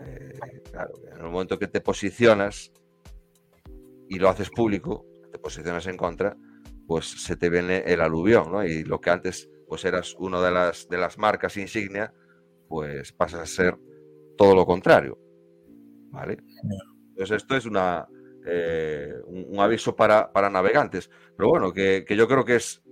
[0.00, 2.72] Eh, claro, en el momento que te posicionas
[4.08, 6.36] y lo haces público, te posicionas en contra,
[6.88, 8.64] pues se te viene el aluvión, ¿no?
[8.64, 12.12] Y lo que antes pues eras una de las, de las marcas insignia,
[12.68, 13.78] pues pasas a ser
[14.36, 15.29] todo lo contrario.
[16.10, 16.38] ¿Vale?
[17.10, 18.06] Entonces esto es una,
[18.46, 21.10] eh, un, aviso para, para, navegantes.
[21.36, 22.82] Pero bueno, que, que yo creo que es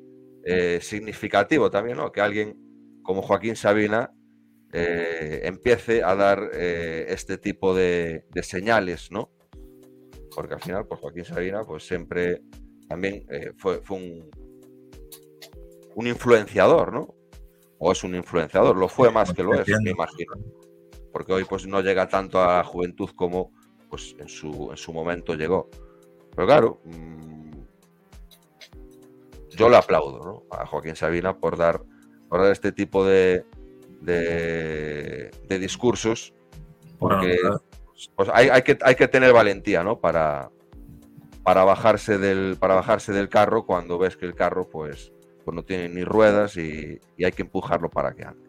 [0.44, 2.12] eh, significativo también, ¿no?
[2.12, 2.56] Que alguien
[3.02, 4.12] como Joaquín Sabina
[4.72, 9.30] eh, empiece a dar este tipo de, de, señales, ¿no?
[10.34, 12.42] Porque al final, pues Joaquín Sabina, pues siempre
[12.88, 13.26] también
[13.56, 14.30] fue, fue un,
[15.94, 17.14] un influenciador, ¿no?
[17.78, 20.34] O es un influenciador, lo fue más que lo es, me imagino.
[21.12, 23.52] Porque hoy pues no llega tanto a la juventud como
[23.88, 25.68] pues en su, en su momento llegó.
[26.34, 27.38] Pero claro, mmm,
[29.58, 30.56] yo le aplaudo ¿no?
[30.56, 31.82] a Joaquín Sabina por dar,
[32.28, 33.44] por dar este tipo de,
[34.00, 36.32] de, de discursos,
[36.98, 37.62] porque bueno,
[38.14, 39.98] pues, hay, hay, que, hay que tener valentía ¿no?
[39.98, 40.50] para,
[41.42, 45.12] para, bajarse del, para bajarse del carro cuando ves que el carro pues,
[45.44, 48.48] pues no tiene ni ruedas y, y hay que empujarlo para que ande.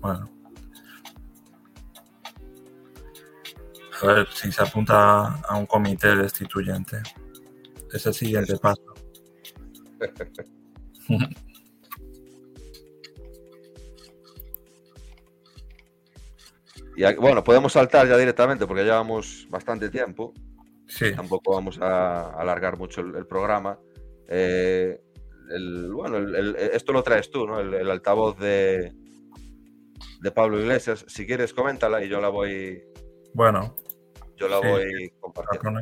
[0.00, 0.28] Bueno,
[4.02, 7.02] a ver si se apunta a un comité destituyente.
[7.92, 8.94] Es el siguiente paso.
[16.96, 20.32] y bueno, podemos saltar ya directamente porque llevamos bastante tiempo.
[20.88, 21.14] Sí.
[21.14, 23.78] Tampoco vamos a alargar mucho el, el programa.
[24.28, 25.00] Eh,
[25.50, 27.60] el, bueno, el, esto lo traes tú, ¿no?
[27.60, 28.92] El, altavoz de,
[30.20, 31.04] de Pablo Iglesias.
[31.08, 32.82] Si quieres, coméntala y yo la voy.
[33.34, 33.74] Bueno,
[34.42, 35.80] yo la sí, voy compartiendo.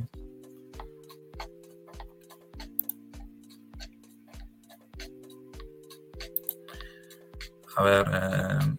[7.76, 8.76] A ver, eh,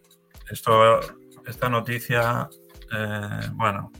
[0.51, 0.99] esto,
[1.47, 2.47] esta noticia,
[2.95, 3.91] eh, bueno,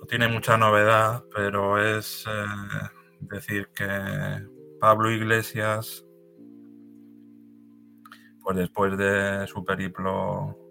[0.00, 2.44] no tiene mucha novedad, pero es eh,
[3.20, 3.86] decir que
[4.80, 6.04] Pablo Iglesias,
[8.40, 10.61] pues después de su periplo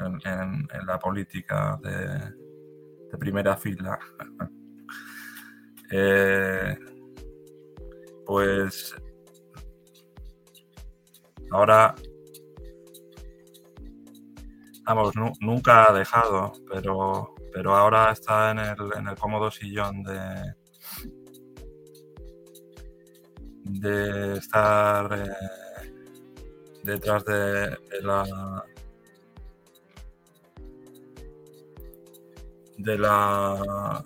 [0.00, 3.98] en, la política de, primera fila.
[5.90, 6.76] eh,
[8.26, 8.94] pues
[11.50, 11.94] ahora,
[14.84, 20.02] vamos, nu nunca ha dejado, pero, pero ahora está en el, en el cómodo sillón
[20.02, 20.54] de,
[23.64, 25.92] de estar eh,
[26.82, 28.64] detrás de, de la
[32.84, 34.04] de la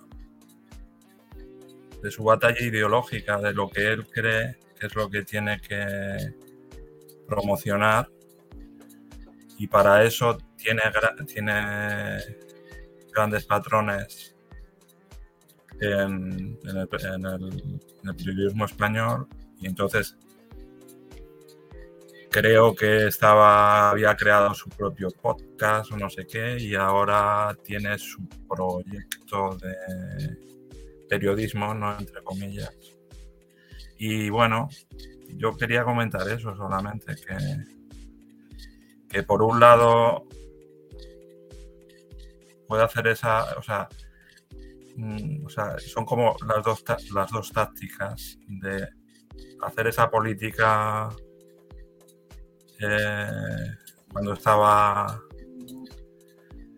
[2.01, 6.33] de su batalla ideológica, de lo que él cree que es lo que tiene que
[7.27, 8.09] promocionar.
[9.57, 10.81] Y para eso tiene,
[11.27, 12.17] tiene
[13.13, 14.33] grandes patrones
[15.81, 19.27] en, el, en el periodismo español.
[19.59, 20.17] Y entonces
[22.29, 27.97] creo que estaba, había creado su propio podcast o no sé qué, y ahora tiene
[27.97, 30.37] su proyecto de
[31.09, 31.97] periodismo, ¿no?
[31.97, 32.73] Entre comillas.
[33.97, 34.69] Y bueno,
[35.35, 37.37] yo quería comentar eso solamente, que,
[39.09, 40.25] que por un lado
[42.67, 43.89] puede hacer esa, o sea,
[44.95, 46.83] mm, o sea, son como las dos,
[47.13, 48.87] las dos tácticas de
[49.61, 51.09] hacer esa política
[52.79, 53.71] eh,
[54.11, 55.21] cuando estaba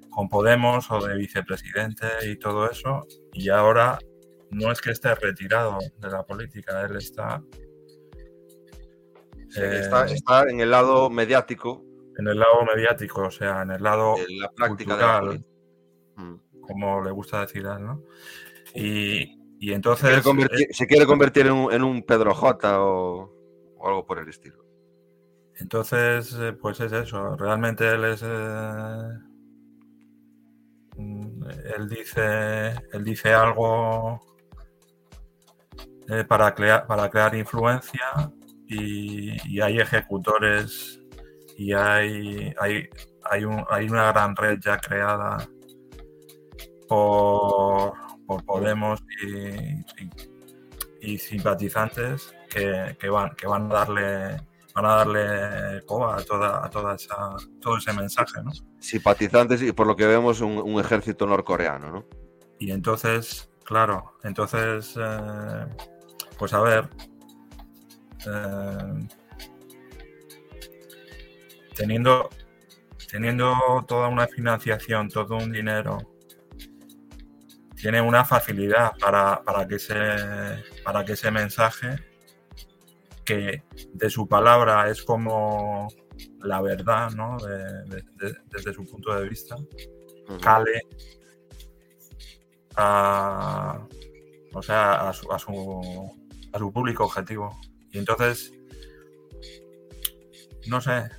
[0.10, 3.98] con Podemos o de vicepresidente y todo eso, y ahora
[4.50, 7.42] no es que esté retirado de la política, él está...
[9.50, 11.84] Sí, eh, está, está, en el lado mediático.
[12.18, 15.46] En el lado mediático, o sea, en el lado en la práctica cultural, de
[16.18, 16.42] la mm.
[16.62, 18.04] como le gusta decir a él, ¿no?
[18.76, 20.06] Y, y entonces...
[20.06, 23.34] Se quiere convertir, eh, se quiere convertir en, un, en un Pedro J o,
[23.78, 24.61] o algo por el estilo.
[25.60, 27.36] Entonces, eh, pues es eso.
[27.38, 28.22] Realmente él es.
[28.24, 29.18] Eh,
[30.98, 31.44] mm,
[31.76, 32.76] él dice.
[32.94, 34.22] Él dice algo
[36.12, 38.34] eh, para, crear, para crear influencia
[38.68, 41.00] y, hay ejecutores
[41.58, 42.90] y hay, hay,
[43.30, 45.38] hay, un, hay una gran red ya creada
[46.90, 47.94] por,
[48.28, 49.70] por Podemos y,
[51.00, 54.38] y, y simpatizantes que, que, van, que van a darle
[54.74, 58.52] van a darle coba a toda, a toda esa, todo ese mensaje, ¿no?
[58.80, 62.06] Simpatizantes y por lo que vemos un, un ejército norcoreano, ¿no?
[62.60, 65.66] Y entonces, claro, entonces, eh,
[66.38, 66.90] pues a ver,
[68.28, 69.08] eh,
[71.76, 72.30] teniendo,
[73.10, 73.56] teniendo
[73.88, 75.98] toda una financiación, todo un dinero,
[77.76, 79.96] tiene una facilidad para, para, que, ese,
[80.84, 82.11] para que ese mensaje
[83.26, 85.88] que de su palabra es como
[86.44, 87.38] la verdad, ¿no?
[88.50, 89.56] desde su punto de vista,
[90.42, 90.82] cale
[92.76, 93.88] a,
[94.54, 97.60] o sea, a su, a su, público objetivo.
[97.92, 98.54] Y entonces,
[100.68, 101.10] no sé,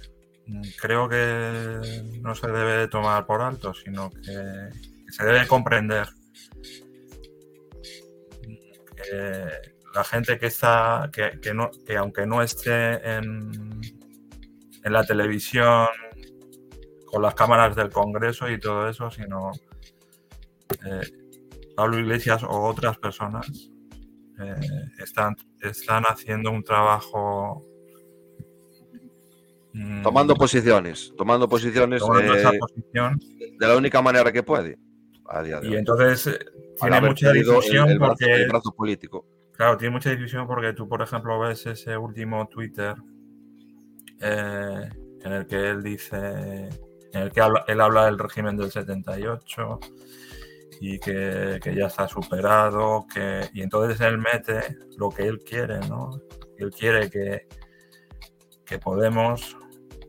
[0.81, 1.81] creo que
[2.21, 4.71] no se debe tomar por alto, sino que,
[5.11, 6.09] se debe comprender
[8.97, 13.81] que la gente que está, que, no, que aunque no esté en,
[14.85, 15.89] en la televisión
[17.07, 19.53] con las cámaras del Congreso y todo eso, sino
[20.87, 21.01] eh,
[21.77, 23.71] Pablo Iglesias o otras personas
[24.41, 24.55] eh,
[24.99, 27.63] están, están haciendo un trabajo
[29.75, 32.53] mm, tomando posiciones, tomando posiciones eh,
[33.59, 34.79] de la única manera que puede.
[35.63, 36.39] y entonces
[36.81, 39.27] tiene mucha difusión porque el brazo político.
[39.53, 42.95] Claro, tiene mucha difusión porque tú, por ejemplo, ves ese último Twitter
[44.21, 44.89] eh,
[45.25, 46.69] en el que él dice,
[47.13, 49.81] en el que él habla del régimen del 78
[50.81, 56.11] y que, ya está superado, que, y entonces él mete lo que él quiere, ¿no?
[56.57, 57.47] Él quiere que,
[58.65, 59.57] que Podemos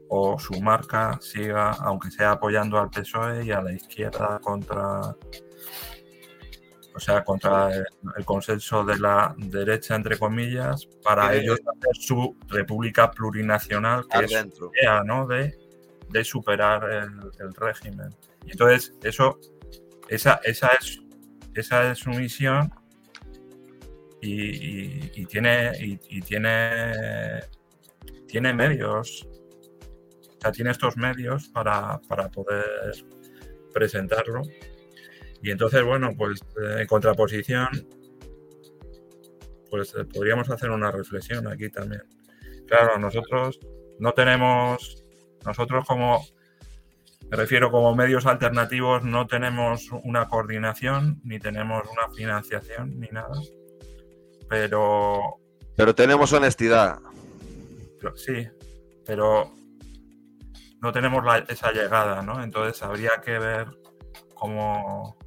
[0.10, 5.16] o su marca siga, aunque sea apoyando al PSOE y a la izquierda contra
[6.96, 13.10] o sea, contra el, consenso de la derecha, entre comillas, para ellos hacer su república
[13.12, 15.26] plurinacional, que es idea, ¿no?
[15.28, 15.58] de,
[16.10, 17.10] de superar
[17.40, 18.16] el, régimen.
[18.46, 19.40] Y entonces, eso,
[20.08, 21.00] esa, esa, es,
[21.56, 22.72] esa es su misión
[24.22, 27.42] y, tiene, y, tiene,
[28.28, 32.94] tiene medios, o sea, tiene estos medios para, para poder
[33.74, 34.44] presentarlo
[35.44, 37.68] y entonces, bueno, pues eh, en contraposición,
[39.70, 42.04] pues eh, podríamos hacer una reflexión aquí también.
[42.66, 43.60] Claro, nosotros
[44.00, 45.04] no tenemos,
[45.46, 46.26] nosotros como,
[47.30, 53.38] me refiero como medios alternativos, no tenemos una coordinación, ni tenemos una financiación, ni nada.
[54.48, 55.42] Pero...
[55.76, 57.00] Pero tenemos honestidad.
[58.16, 58.48] sí,
[59.06, 59.54] pero
[60.82, 62.42] no tenemos esa llegada, ¿no?
[62.42, 63.68] Entonces habría que ver
[64.36, 65.18] cómo,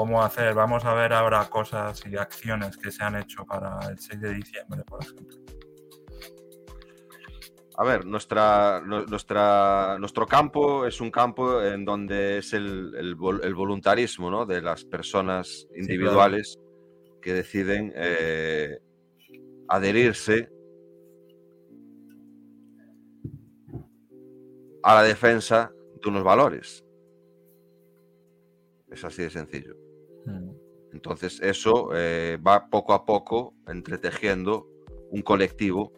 [0.00, 0.54] cómo hacer.
[0.54, 4.32] Vamos a ver ahora cosas y acciones que se han hecho para el 6 de
[4.32, 5.36] diciembre, por ejemplo.
[7.76, 14.46] A ver, nuestra, nuestra, nuestro campo es un campo en donde es el, voluntarismo ¿no?
[14.46, 16.58] de las personas individuales
[17.20, 18.78] que deciden eh,
[19.68, 20.48] adherirse
[24.82, 25.70] a la defensa
[26.02, 26.82] de unos valores.
[28.90, 29.79] Es así de sencillo.
[30.92, 34.68] Entonces eso eh, va poco a poco entretejiendo
[35.10, 35.92] un colectivo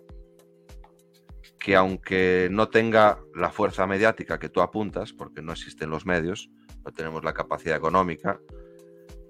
[1.58, 6.50] que aunque no tenga la fuerza mediática que tú apuntas, porque no existen los medios,
[6.84, 8.40] no tenemos la capacidad económica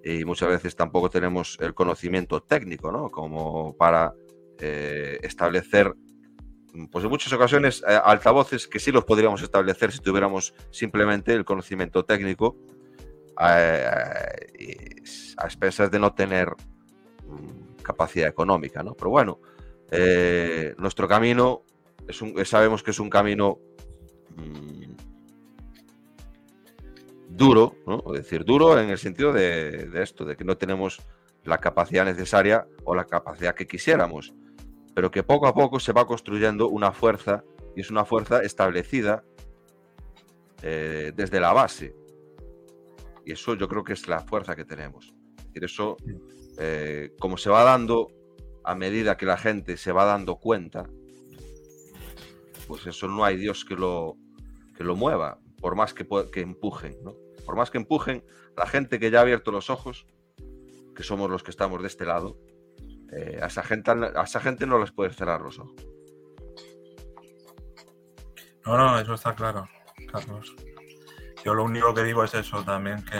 [0.02, 3.10] y muchas veces tampoco tenemos el conocimiento técnico, ¿no?
[3.10, 4.14] Como para
[4.58, 5.92] eh, establecer,
[6.90, 11.44] pues en muchas ocasiones, eh, altavoces que sí los podríamos establecer si tuviéramos simplemente el
[11.44, 12.56] conocimiento técnico
[13.36, 14.26] a,
[15.44, 16.48] expensas de no tener
[17.26, 18.94] mm, capacidad económica, ¿no?
[18.94, 19.40] Pero bueno,
[19.90, 21.62] eh, nuestro camino
[22.08, 23.58] es un, sabemos que es un camino
[24.36, 24.92] mm,
[27.28, 28.02] duro, ¿no?
[28.14, 31.00] Es decir, duro en el sentido de, esto, de que no tenemos
[31.44, 34.32] la capacidad necesaria o la capacidad que quisiéramos,
[34.94, 37.44] pero que poco a poco se va construyendo una fuerza
[37.74, 39.24] y es una fuerza establecida
[40.62, 41.94] eh, desde la base.
[43.24, 45.14] Y eso yo creo que es la fuerza que tenemos.
[45.54, 45.96] Y eso,
[46.58, 48.08] eh, como se va dando
[48.64, 50.88] a medida que la gente se va dando cuenta,
[52.66, 54.16] pues eso no hay Dios que lo,
[54.76, 57.14] que lo mueva, por más que, que empujen, ¿no?
[57.44, 58.24] Por más que empujen,
[58.56, 60.06] la gente que ya ha abierto los ojos,
[60.94, 62.38] que somos los que estamos de este lado,
[63.12, 65.74] eh, a, esa gente, a esa gente no les puede cerrar los ojos.
[68.64, 69.68] No, no, eso está claro,
[70.10, 70.54] Carlos.
[71.44, 73.18] Yo lo único que digo es eso también, que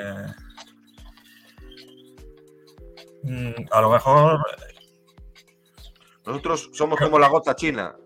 [3.24, 4.40] mm, a lo mejor...
[6.24, 7.96] Nosotros somos como la gota china.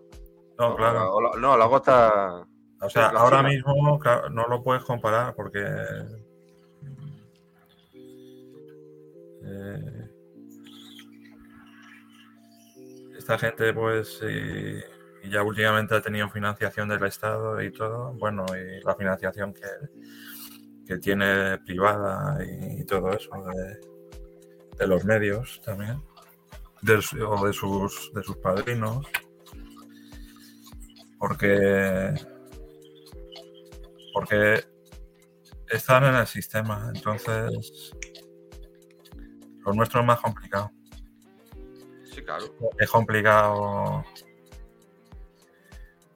[0.57, 1.11] No, claro.
[1.37, 2.47] no, la gota...
[2.81, 3.99] O sea, ahora mismo
[4.31, 5.63] no lo puedes comparar porque...
[9.49, 10.09] Eh,
[13.17, 14.21] esta gente pues
[15.27, 19.67] y ya últimamente ha tenido financiación del Estado y todo, bueno, y la financiación que,
[20.85, 23.31] que tiene privada y, todo eso,
[24.77, 26.01] de, los medios también.
[26.81, 29.05] de, o de sus, de sus padrinos.
[31.19, 32.13] Porque,
[34.13, 34.63] porque
[35.69, 37.91] están en el sistema, entonces
[39.65, 40.71] lo nuestro es más complicado.
[42.05, 42.45] Sí, claro.
[42.77, 44.05] Es complicado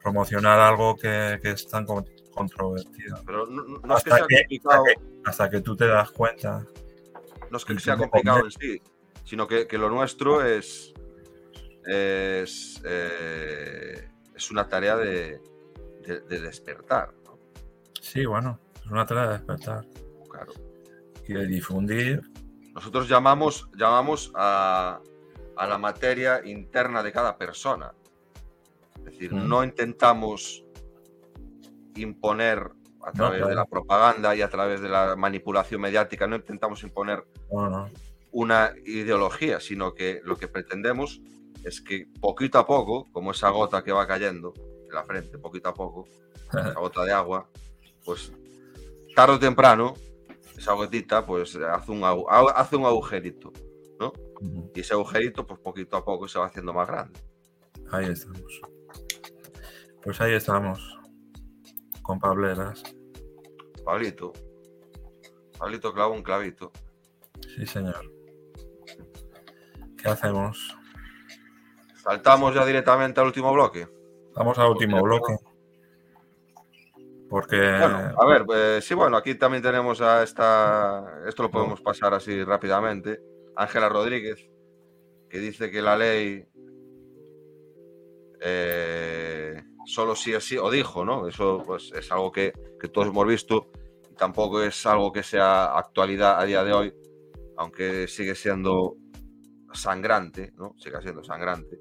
[0.01, 3.17] promocionar algo que, que es tan controvertido.
[3.25, 4.83] Pero no, no es que sea complicado.
[4.83, 6.65] Hasta que, hasta que, tú te das cuenta.
[7.49, 8.81] No es que sea complicado en sí,
[9.23, 10.93] sino que, que lo nuestro es.
[11.83, 15.41] Es, eh, es una tarea de,
[16.05, 17.11] de, de despertar.
[17.25, 17.39] ¿no?
[17.99, 19.85] Sí, bueno, es una tarea de despertar.
[20.29, 20.53] Claro.
[21.27, 22.21] Y de difundir.
[22.73, 25.01] Nosotros llamamos, llamamos a,
[25.57, 27.93] a la materia interna de cada persona.
[29.01, 29.47] Es decir, mm.
[29.47, 30.63] no intentamos
[31.95, 32.71] imponer
[33.03, 33.47] a través no, claro.
[33.47, 37.89] de la propaganda y a través de la manipulación mediática, no intentamos imponer no,
[38.31, 41.21] una ideología, sino que lo que pretendemos
[41.63, 44.53] es que poquito a poco, como esa gota que va cayendo
[44.87, 46.07] en la frente, poquito a poco,
[46.49, 47.49] esa gota de agua,
[48.05, 48.31] pues
[49.15, 49.95] tarde o temprano,
[50.57, 53.51] esa gotita, pues hace un, hace un agujerito,
[53.99, 54.13] ¿no?
[54.41, 54.71] Uh -huh.
[54.75, 57.19] Y ese agujerito, pues poquito a poco se va haciendo más grande.
[57.91, 58.61] Ahí estamos.
[60.03, 60.99] Pues ahí estamos,
[62.01, 62.83] con Pableras.
[63.85, 64.33] Pablito.
[65.57, 66.71] Pablito clavó un clavito.
[67.55, 68.11] Sí, señor.
[69.97, 70.75] ¿Qué hacemos?
[72.03, 73.87] Saltamos ya directamente al último bloque.
[74.35, 75.35] Vamos al último bloque.
[77.29, 77.57] Porque.
[77.57, 81.21] Bueno, a ver, eh, sí, bueno, aquí también tenemos a esta.
[81.27, 83.21] Esto lo podemos pasar así rápidamente.
[83.55, 84.49] Ángela Rodríguez,
[85.29, 86.45] que dice que la ley.
[88.41, 89.00] Eh,
[89.91, 91.27] solo sí así, o dijo, ¿no?
[91.27, 92.53] Eso pues, es algo que,
[92.91, 93.67] todos hemos visto.
[94.09, 96.93] Y tampoco es algo que sea actualidad a día de hoy,
[97.57, 98.95] aunque sigue siendo
[99.73, 100.73] sangrante, ¿no?
[100.77, 101.79] Sigue siendo sangrante.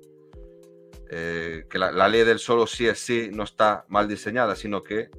[1.12, 5.10] Eh, que la, ley del solo sí es sí no está mal diseñada, sino que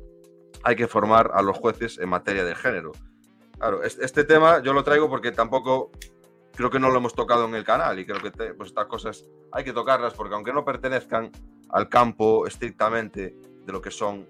[0.63, 2.91] hay que formar a los jueces en materia de género.
[3.57, 5.91] Claro, este, tema yo lo traigo porque tampoco
[6.55, 9.26] creo que no lo hemos tocado en el canal y creo que pues estas cosas
[9.51, 11.31] hay que tocarlas porque aunque no pertenezcan
[11.72, 13.35] al campo estrictamente
[13.65, 14.27] de lo que son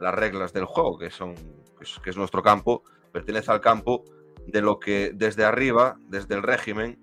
[0.00, 4.04] las reglas del juego, que, son, que es, que es nuestro campo, pertenece al campo
[4.46, 6.98] de lo que desde arriba, desde el régimen,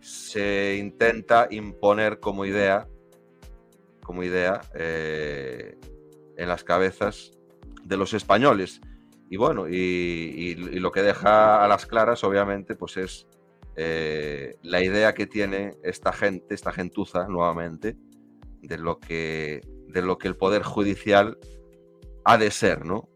[0.00, 2.88] se intenta imponer como idea,
[4.02, 5.78] como idea eh,
[6.36, 7.32] en las cabezas
[7.84, 8.80] de los españoles.
[9.28, 13.28] Y bueno, y, lo que deja a las claras, obviamente, pues es
[13.76, 17.96] eh, la idea que tiene esta gente, esta gentuza, nuevamente,
[18.62, 21.38] de lo que, de lo que el Poder Judicial
[22.24, 23.08] ha de ser, ¿no?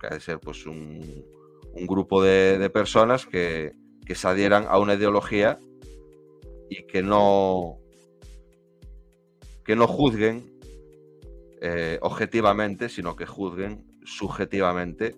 [0.00, 1.24] Que ha de ser, pues, un,
[1.72, 3.72] un grupo de, de personas que,
[4.06, 5.58] que se adhieran a una ideología
[6.68, 7.78] y que no
[9.64, 10.58] que no juzguen
[11.60, 15.14] eh, objetivamente, sino que juzguen subjetivamente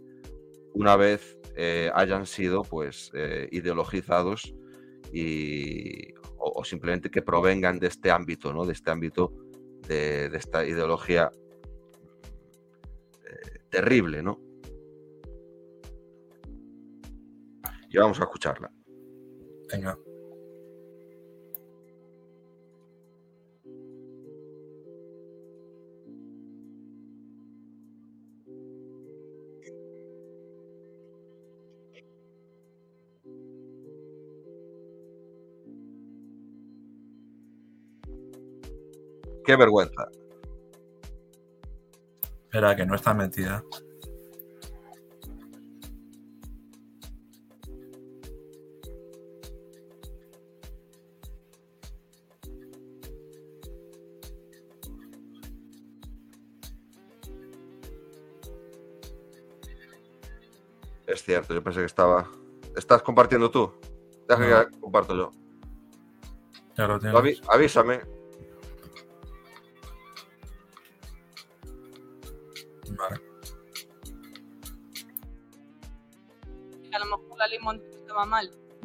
[0.74, 4.54] una vez eh, hayan sido pues eh, ideologizados
[5.12, 6.12] y,
[6.44, 8.64] o, simplemente que provengan de este ámbito, ¿no?
[8.64, 9.32] de este ámbito
[9.86, 11.30] de, de esta ideología
[13.24, 14.40] eh, terrible, ¿no?
[17.88, 18.72] Y vamos a escucharla.
[19.70, 19.98] Venga.
[39.44, 40.08] Qué vergüenza.
[42.44, 43.64] Espera, que no está metida.
[61.06, 62.30] Es cierto, yo pensé que estaba.
[62.76, 63.72] ¿Estás compartiendo tú?
[64.28, 64.70] Deja no.
[64.70, 65.30] que comparto yo.
[66.76, 67.42] Ya lo tienes.
[67.48, 68.21] Avísame.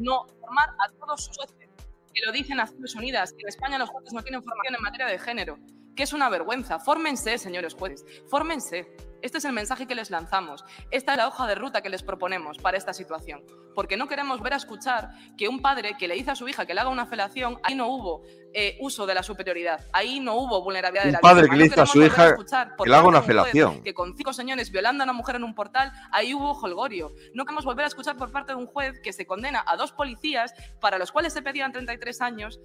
[0.08, 1.68] No formar a todos sus jueces,
[2.14, 5.06] que lo dicen Naciones Unidas, que en España los jueces no tienen formación en materia
[5.06, 5.58] de género,
[5.94, 6.78] que es una vergüenza.
[6.78, 8.90] Fórmense, señores jueces, fórmense.
[9.22, 10.64] Este es el mensaje que les lanzamos.
[10.90, 13.44] Esta es la hoja de ruta que les proponemos para esta situación.
[13.74, 16.66] Porque no queremos ver a escuchar que un padre que le dice a su hija
[16.66, 18.22] que le haga una felación, ahí no hubo
[18.52, 21.54] eh, uso de la superioridad, ahí no hubo vulnerabilidad un de la padre víctima.
[21.54, 23.82] que le dice no a su hija que le haga una un felación.
[23.82, 27.12] Que con cinco señores violando a una mujer en un portal, ahí hubo holgorio.
[27.34, 29.92] No queremos volver a escuchar por parte de un juez que se condena a dos
[29.92, 32.60] policías para los cuales se pedían 33 años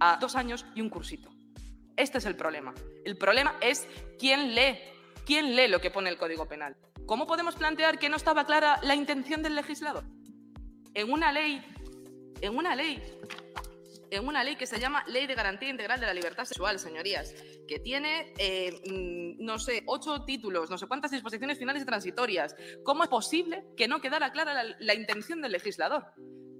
[0.00, 1.30] a dos años y un cursito.
[1.96, 2.74] Este es el problema.
[3.04, 3.88] El problema es
[4.18, 4.78] quién lee,
[5.26, 6.76] quién lee lo que pone el Código Penal.
[7.04, 10.04] ¿Cómo podemos plantear que no estaba clara la intención del legislador?
[10.94, 11.62] En una ley,
[12.40, 13.02] en una ley,
[14.10, 17.34] en una ley que se llama Ley de Garantía Integral de la Libertad Sexual, señorías,
[17.68, 22.54] que tiene, eh, mm, no sé, ocho títulos, no sé cuántas disposiciones finales y transitorias.
[22.84, 26.04] ¿Cómo es posible que no quedara clara la, la intención del legislador?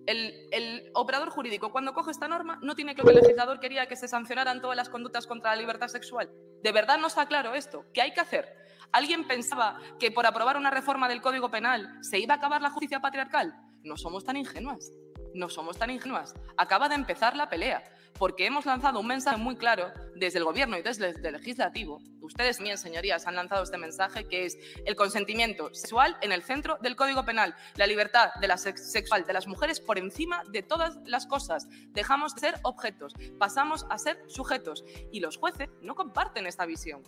[0.06, 3.96] El, operador jurídico, cuando coge esta norma, no tiene claro que el legislador quería que
[3.96, 6.30] se sancionaran todas las conductas contra la libertad sexual.
[6.62, 7.84] ¿De verdad no está claro esto?
[7.92, 8.46] ¿Qué hay que hacer?
[8.92, 12.70] ¿Alguien pensaba que por aprobar una reforma del Código Penal se iba a acabar la
[12.70, 13.54] justicia patriarcal?
[13.82, 14.92] No somos tan ingenuas.
[15.34, 16.34] No somos tan ingenuas.
[16.56, 17.82] Acaba de empezar la pelea
[18.18, 22.00] porque hemos lanzado un mensaje muy claro desde el gobierno y desde el legislativo.
[22.20, 26.78] Ustedes también, señorías, han lanzado este mensaje que es el consentimiento sexual en el centro
[26.80, 28.30] del Código Penal, la libertad
[28.76, 31.68] sexual de las mujeres por encima de todas las cosas.
[31.88, 37.02] Dejamos de ser objetos, pasamos a ser sujetos y los jueces no comparten esta visión.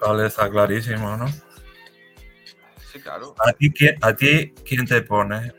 [0.00, 1.26] Vale, está clarísimo, ¿no?
[3.02, 3.34] Claro.
[3.44, 5.52] ¿A ti, ¿A ti quién te pone?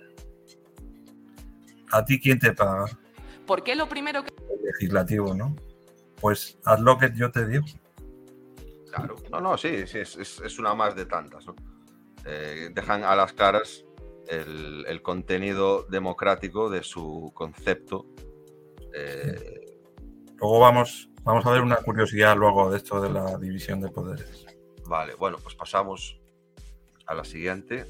[1.91, 2.85] ¿A ti quién te paga?
[3.45, 4.31] ¿Por qué lo primero que...
[4.51, 5.55] El legislativo, ¿no?
[6.21, 7.65] Pues haz lo que yo te digo.
[8.91, 11.55] Claro, no, no, sí, sí es, una más de tantas, ¿no?
[12.25, 13.85] Eh, dejan a las caras
[14.27, 18.05] el, contenido democrático de su concepto.
[18.93, 19.79] Eh,
[20.37, 24.45] luego vamos, vamos a ver una curiosidad luego de esto de la división de poderes.
[24.85, 26.18] Vale, bueno, pues pasamos
[27.09, 27.85] a la siguiente.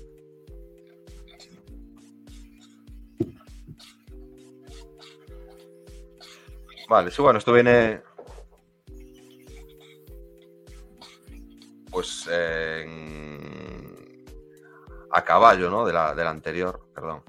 [6.88, 8.02] Vale, sí, bueno, esto viene
[11.92, 12.30] pues
[15.12, 15.86] a caballo, ¿no?
[15.86, 17.22] De la, de la anterior, perdón.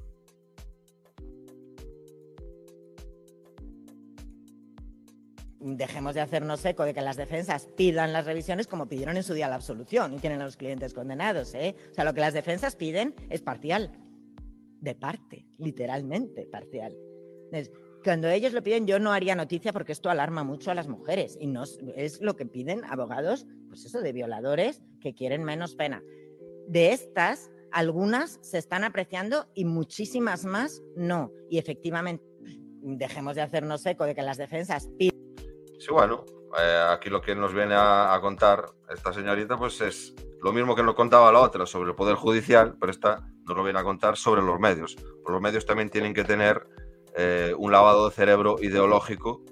[5.61, 9.35] Dejemos de hacernos eco de que las defensas pidan las revisiones como pidieron en su
[9.35, 11.55] día la absolución y tienen a los clientes condenados.
[11.55, 11.77] ¿eh?
[11.91, 13.93] O sea, lo que las defensas piden es parcial,
[14.81, 16.97] de parte, literalmente parcial.
[18.03, 21.37] cuando ellos lo piden, yo no haría noticia porque esto alarma mucho a las mujeres
[21.39, 21.65] y no
[21.95, 26.03] es lo que piden abogados, pues eso, de violadores que quieren menos pena.
[26.67, 31.31] De estas, algunas se están apreciando y muchísimas más no.
[31.51, 32.25] Y efectivamente,
[32.83, 35.10] dejemos de hacernos eco de que las defensas piden
[35.91, 36.25] Sí, bueno,
[36.57, 38.65] eh, aquí lo que nos viene a, contar
[38.95, 42.77] esta señorita, pues es lo mismo que nos contaba la otra sobre el Poder Judicial,
[42.79, 44.97] pero esta nos lo viene a contar sobre los medios.
[45.27, 46.65] Los medios también tienen que tener
[47.17, 49.43] eh, un lavado de cerebro ideológico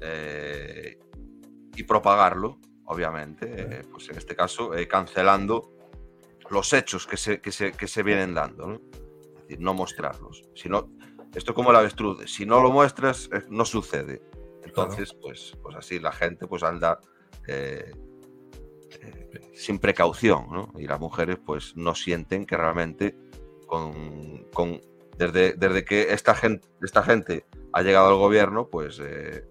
[0.00, 0.98] eh,
[1.76, 5.70] y propagarlo, obviamente, pues en este caso, cancelando
[6.50, 8.74] los hechos que se, que se, vienen dando, ¿no?
[8.74, 10.42] Es decir, no mostrarlos.
[10.56, 10.90] Si no,
[11.36, 14.22] esto es como la avestruz, si no lo muestras, no sucede.
[14.66, 16.98] Entonces, pues, pues así la gente pues anda
[17.46, 17.92] eh,
[19.00, 20.72] eh, sin precaución, ¿no?
[20.78, 23.16] Y las mujeres pues no sienten que realmente
[23.66, 24.80] con,
[25.16, 29.44] desde, desde, que esta gente, esta gente ha llegado al gobierno, pues eh,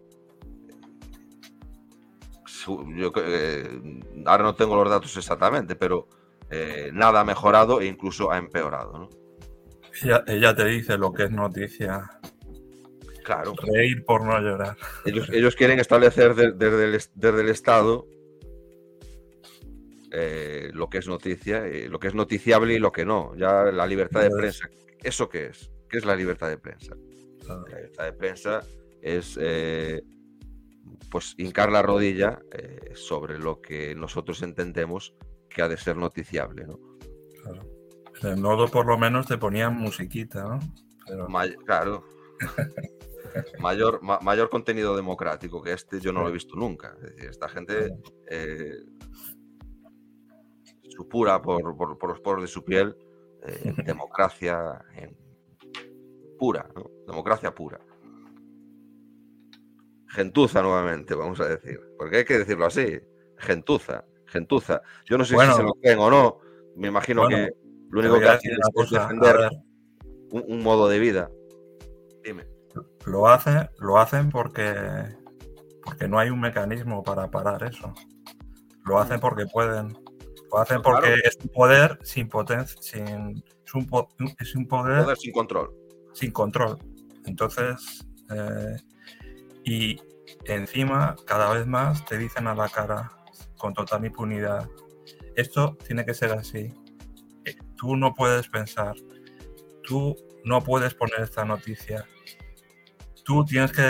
[2.96, 3.12] yo,
[4.26, 6.08] ahora no tengo los datos exactamente, pero
[6.94, 9.10] nada ha mejorado e incluso ha empeorado, ¿no?
[10.02, 12.20] Ella, ella, te dice lo que es noticia
[13.26, 13.56] Claro.
[13.74, 14.78] Reír por no llorar.
[15.04, 18.06] Ellos, quieren establecer desde, el, Estado
[20.12, 23.36] eh, lo que es noticia, eh, lo que es noticiable y lo que no.
[23.36, 24.70] Ya la libertad de prensa.
[25.02, 25.72] ¿Eso qué es?
[25.90, 26.96] ¿Qué es la libertad de prensa?
[27.48, 28.62] La libertad de prensa
[29.02, 30.04] es eh,
[31.10, 32.40] pues hincar la rodilla
[32.94, 35.16] sobre lo que nosotros entendemos
[35.50, 36.80] que ha de ser noticiable, ¿no?
[37.42, 37.62] Claro.
[38.22, 40.60] En el nodo por lo menos te ponían musiquita, ¿no?
[41.66, 42.06] Claro.
[43.60, 46.96] mayor, mayor contenido democrático que este yo no lo he visto nunca.
[47.02, 47.92] Es decir, esta gente
[48.30, 48.76] eh,
[50.90, 52.96] supura por, por, los poros de su piel
[53.44, 54.84] eh, democracia
[56.38, 56.68] pura,
[57.08, 57.80] democracia pura.
[60.08, 63.00] Gentuza nuevamente, vamos a decir, porque hay que decirlo así,
[63.38, 64.82] gentuza, gentuza.
[65.06, 66.38] Yo no sé si se lo creen o no,
[66.76, 67.50] me imagino que
[67.90, 69.50] lo único que hacen es defender
[70.30, 71.30] un modo de vida.
[73.06, 75.16] Lo hacen, lo hacen porque,
[75.84, 77.94] porque no hay un mecanismo para parar eso.
[78.86, 79.94] Lo hacen porque pueden.
[80.52, 83.88] Lo hacen pues porque es un poder sin potencia, sin, es, un,
[84.40, 85.72] es un poder, sin control.
[86.14, 86.78] Sin control.
[87.26, 88.78] Entonces, eh,
[89.64, 90.00] y
[90.46, 93.12] encima, cada vez más te dicen a la cara
[93.58, 94.70] con total impunidad,
[95.36, 96.74] esto tiene que ser así.
[97.76, 98.96] tú no puedes pensar,
[99.84, 102.08] tú no puedes poner esta noticia,
[103.26, 103.84] tú tienes que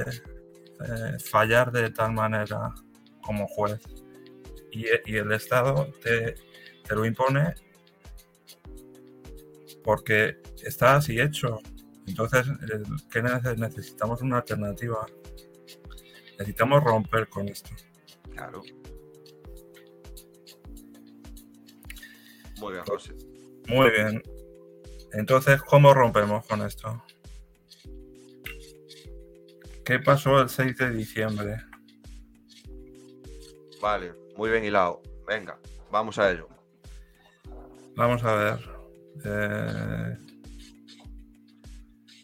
[0.00, 2.72] eh, fallar de tal manera
[3.22, 3.80] como juez
[4.72, 6.36] y, y el Estado te,
[6.86, 7.54] te lo impone
[9.84, 11.58] porque está así hecho.
[12.06, 15.06] Entonces, eh, ¿qué neces- necesitamos una alternativa?
[16.38, 17.70] Necesitamos romper con esto.
[18.32, 18.62] Claro.
[22.58, 23.14] Muy bien, José.
[23.68, 24.22] Muy bien.
[25.12, 27.02] Entonces, ¿cómo rompemos con esto?
[29.84, 31.56] ¿Qué pasó el 6 de diciembre?
[33.80, 35.02] Vale, muy bien hilado.
[35.26, 35.58] Venga,
[35.90, 36.48] vamos a ello.
[37.96, 38.70] Vamos a ver.
[39.24, 40.16] Eh,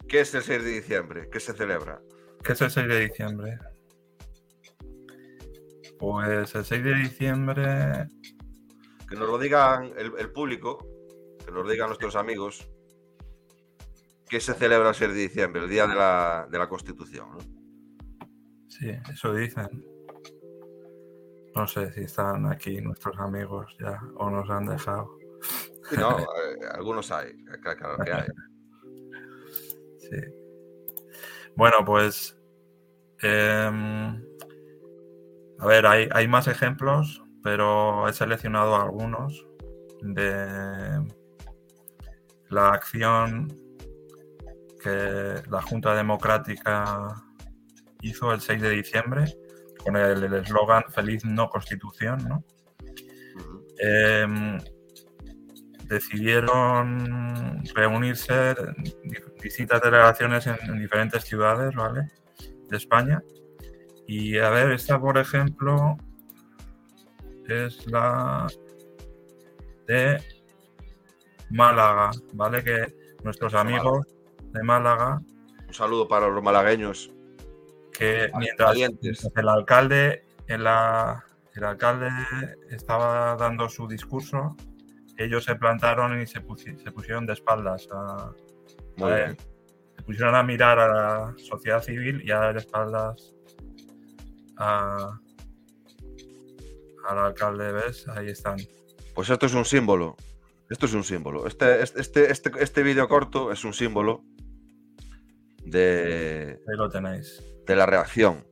[0.08, 1.28] ¿Qué es el 6 de diciembre?
[1.30, 2.00] ¿Qué se celebra?
[2.44, 3.58] ¿Qué es el 6 de diciembre?
[5.98, 8.06] Pues el 6 de diciembre
[9.08, 10.86] Que nos lo digan el, el público,
[11.44, 12.68] que nos lo digan nuestros amigos.
[14.28, 15.62] ¿Qué se celebra el 6 de diciembre?
[15.62, 17.28] El día de la, de la Constitución.
[17.32, 17.38] ¿no?
[18.68, 19.84] Sí, eso dicen.
[21.54, 25.16] No sé si están aquí nuestros amigos ya o nos han dejado.
[25.88, 26.24] Sí, no, eh,
[26.74, 27.32] algunos hay,
[27.62, 28.26] claro, claro que hay.
[29.98, 30.16] Sí.
[31.56, 32.38] Bueno, pues.
[33.22, 34.22] em,
[35.58, 39.44] a ver, hay, hay más ejemplos, pero he seleccionado algunos
[40.02, 41.02] de
[42.50, 43.65] la acción
[44.86, 47.08] que la Junta Democrática
[48.02, 49.24] hizo el 6 de diciembre
[49.82, 52.44] con el eslogan Feliz no Constitución.
[53.78, 54.58] Em,
[55.88, 62.10] decidieron reunirse di- distintas delegaciones en, en diferentes ciudades, ¿vale?
[62.68, 63.22] De España.
[64.06, 65.96] Y a ver, esta, por ejemplo,
[67.48, 68.46] es la
[69.86, 70.22] de
[71.50, 72.62] Málaga, ¿vale?
[72.64, 72.94] Que
[73.24, 74.06] nuestros amigos
[74.56, 75.20] de Málaga,
[75.66, 77.12] Un saludo para los malagueños.
[77.92, 78.76] que mientras
[79.36, 81.24] el alcalde en la
[81.54, 82.10] el alcalde
[82.70, 84.54] estaba dando su discurso
[85.16, 88.30] ellos se plantaron y se, pusi- se pusieron de espaldas a,
[88.98, 89.36] Muy a él.
[89.96, 93.32] se pusieron a mirar a la sociedad civil y a dar espaldas
[94.58, 95.18] a,
[97.08, 98.56] al alcalde ves ahí están
[99.14, 100.16] Pues esto es un símbolo.
[100.68, 101.46] Esto es un símbolo.
[101.46, 104.22] Este, este, este, este, este vídeo corto es un símbolo
[105.66, 108.44] de, ahí lo tenéis de la reacción.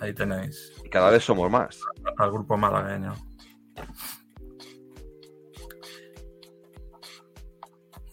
[0.00, 1.80] ahí tenéis Y cada vez somos más.
[2.18, 3.14] al grupo malagueño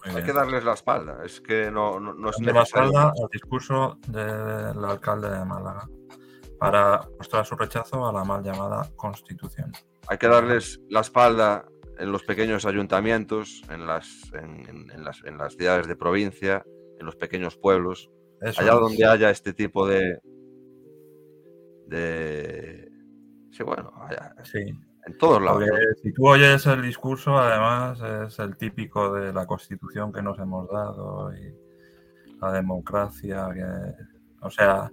[0.03, 0.25] Muy Hay bien.
[0.25, 1.23] que darles la espalda.
[1.23, 2.89] Es que no, no, no es dando la necesario.
[2.89, 5.87] espalda al discurso del alcalde de Málaga
[6.57, 9.71] para mostrar su rechazo a la mal llamada Constitución.
[10.07, 11.65] Hay que darles la espalda
[12.01, 16.63] en los pequeños ayuntamientos, en las, en, en- en las, en las ciudades de provincia,
[16.99, 18.09] en los pequeños pueblos,
[18.41, 18.79] Eso allá es.
[18.79, 20.17] donde haya este tipo de.
[21.87, 22.89] de.
[23.51, 25.63] Sí, bueno, allá- Sí, en todos lados.
[26.01, 27.99] si tú oyes el discurso, además
[28.29, 31.53] es el típico de la Constitución que nos hemos dado y
[32.41, 33.93] la democracia, que,
[34.45, 34.89] o sea,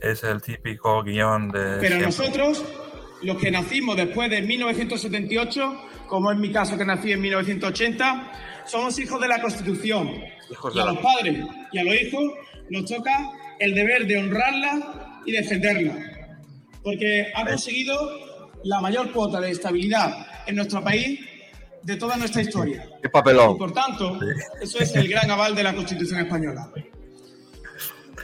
[0.00, 1.76] es el típico guion de...
[1.80, 2.06] Pero siempre.
[2.06, 2.64] nosotros,
[3.22, 8.32] los que nacimos después de 1978, como es mi caso que nací en 1980,
[8.66, 10.08] somos hijos de la Constitución.
[10.74, 11.38] Y a los padres
[11.72, 12.22] y a los hijos
[12.70, 15.94] nos toca el deber de honrarla y defenderla.
[16.82, 21.20] Porque ha conseguido la mayor cuota de estabilidad en nuestro país
[21.82, 22.88] de toda nuestra historia.
[23.00, 23.56] ¡Qué Y papelón!
[23.58, 24.18] por tanto,
[24.60, 26.70] eso es el gran aval de la Constitución española.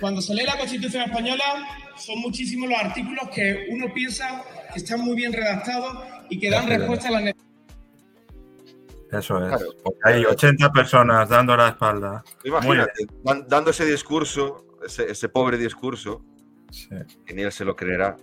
[0.00, 1.44] Cuando se lee la Constitución española,
[1.96, 6.66] son muchísimos los artículos que uno piensa que están muy bien redactados y que dan
[6.68, 7.48] respuesta a las necesidades.
[9.10, 9.48] Eso es.
[9.48, 9.70] Claro.
[9.82, 12.22] Porque hay 80 personas dando la espalda.
[12.44, 16.22] Imagínate, dan- dando ese discurso, ese, ese pobre discurso,
[16.70, 16.90] Sí.
[17.24, 18.16] que ni él se lo creerá.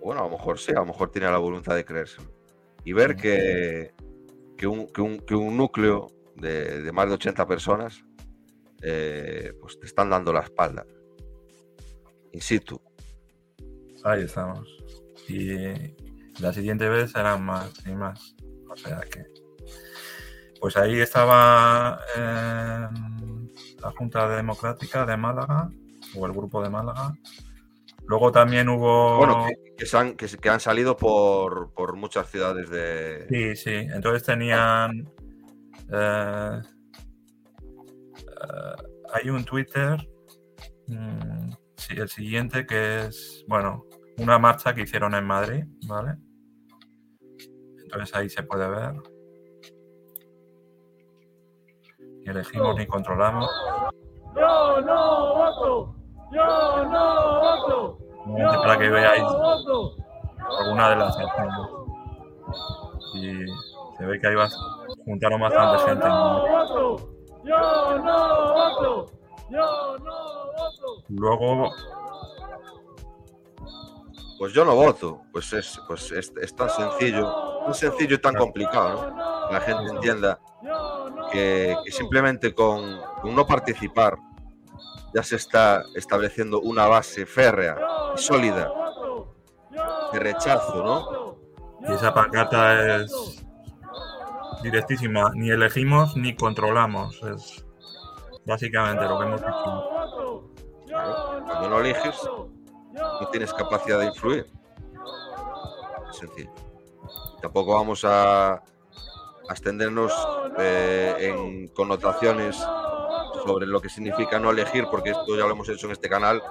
[0.00, 2.30] Bueno, a lo mejor sí, a lo mejor tiene la voluntad de creérselo.
[2.84, 3.92] Y ver que,
[4.56, 6.06] que, un, que un- que un núcleo
[6.36, 8.04] de, de más de 80 personas
[8.80, 10.86] eh, pues te están dando la espalda.
[12.32, 12.80] In situ.
[14.04, 14.77] Ahí estamos.
[15.28, 15.94] Y
[16.40, 18.34] la siguiente vez serán más y más.
[18.70, 19.24] O sea que.
[20.60, 22.88] Pues ahí estaba eh,
[23.80, 25.70] la Junta Democrática de Málaga,
[26.16, 27.12] o el grupo de Málaga.
[28.06, 29.18] Luego también hubo.
[29.18, 33.26] Bueno, que, que se han, que han salido por, por muchas ciudades de.
[33.28, 33.74] Sí, sí.
[33.94, 35.08] Entonces tenían.
[35.92, 36.60] eh,
[38.16, 38.82] eh,
[39.12, 39.96] hay un Twitter.
[40.86, 43.44] mm, sí, el siguiente que es.
[43.46, 43.84] Bueno,
[44.18, 46.16] una marcha que hicieron en Madrid, ¿vale?
[47.82, 48.94] Entonces ahí se puede ver.
[51.98, 53.50] Ni elegimos ni controlamos.
[54.34, 55.94] Yo no voto.
[56.32, 57.98] Yo no voto.
[58.26, 59.24] Nuevamente para que veáis
[60.60, 61.16] alguna de las.
[63.14, 63.46] Y
[63.96, 64.48] se ve que ahí va
[65.04, 66.08] juntaron bastante gente.
[66.08, 67.10] voto.
[67.44, 69.06] Yo no voto.
[69.50, 71.04] Yo no voto.
[71.08, 71.70] Luego,
[74.38, 75.22] Pues yo no voto.
[75.32, 79.48] Pues es, pues es, es tan sencillo, tan sencillo y tan complicado, ¿no?
[79.48, 80.40] Que la gente entienda
[81.32, 84.16] que, que simplemente con, con no participar
[85.14, 87.76] ya se está estableciendo una base férrea
[88.14, 88.70] y sólida
[90.12, 91.28] de rechazo, ¿no?
[91.86, 93.44] y esa pancarta es
[94.62, 95.30] directísima.
[95.34, 97.20] Ni elegimos ni controlamos.
[97.22, 97.64] Es
[98.44, 100.50] básicamente lo que hemos dicho.
[100.86, 102.16] Claro, Cuando no eliges,
[102.98, 104.46] no tienes capacidad de influir.
[106.10, 106.50] Es sencillo.
[107.40, 108.62] Tampoco vamos a, a
[109.50, 110.12] extendernos
[110.58, 112.56] eh, en connotaciones
[113.44, 116.42] sobre lo que significa no elegir, porque esto ya lo hemos hecho en este canal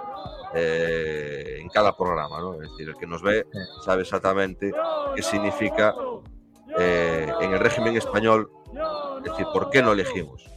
[0.53, 2.53] eh, en cada programa, ¿no?
[2.53, 3.45] Es decir, el que nos ve
[3.83, 4.71] sabe exactamente
[5.15, 5.93] qué significa
[6.79, 8.49] eh, en el régimen español,
[9.17, 10.49] es decir, ¿por qué no elegimos?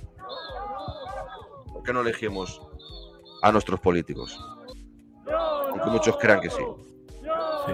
[1.73, 2.61] ¿Por qué no elegimos
[3.43, 4.39] a nuestros políticos?
[5.71, 6.63] Aunque muchos crean que sí.
[7.67, 7.73] Sí.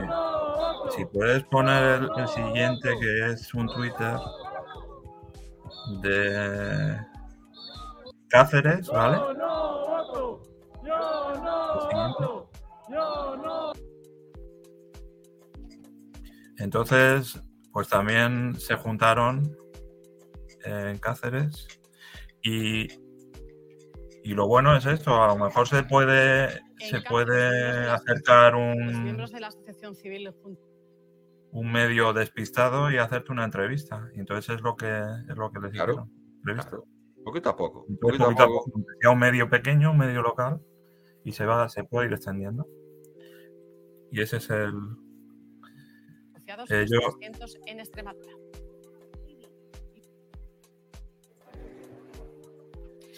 [0.96, 4.16] Si puedes poner el, el siguiente, que es un Twitter
[6.02, 6.98] de
[8.28, 9.18] Cáceres, ¿vale?
[16.58, 17.40] Entonces,
[17.72, 19.56] pues también se juntaron
[20.64, 21.68] en Cáceres
[22.42, 22.86] y,
[24.24, 29.04] y lo bueno es esto, a lo mejor se puede, se puede acercar Los un,
[29.04, 30.58] miembros de la Asociación Civil jun-
[31.52, 34.08] un medio despistado y hacerte una entrevista.
[34.14, 34.86] Y entonces es lo que
[35.28, 36.08] es lo que les Claro.
[36.44, 36.84] Claro.
[37.24, 37.86] Poquito a poco.
[37.88, 38.70] Entonces, Poquito a poquito a poco.
[38.72, 40.60] poco, un medio pequeño, un medio local,
[41.24, 42.68] y se va, se puede ir extendiendo.
[44.12, 44.72] Y ese es el.
[46.70, 48.32] Eh, yo- 300 en Extremadura.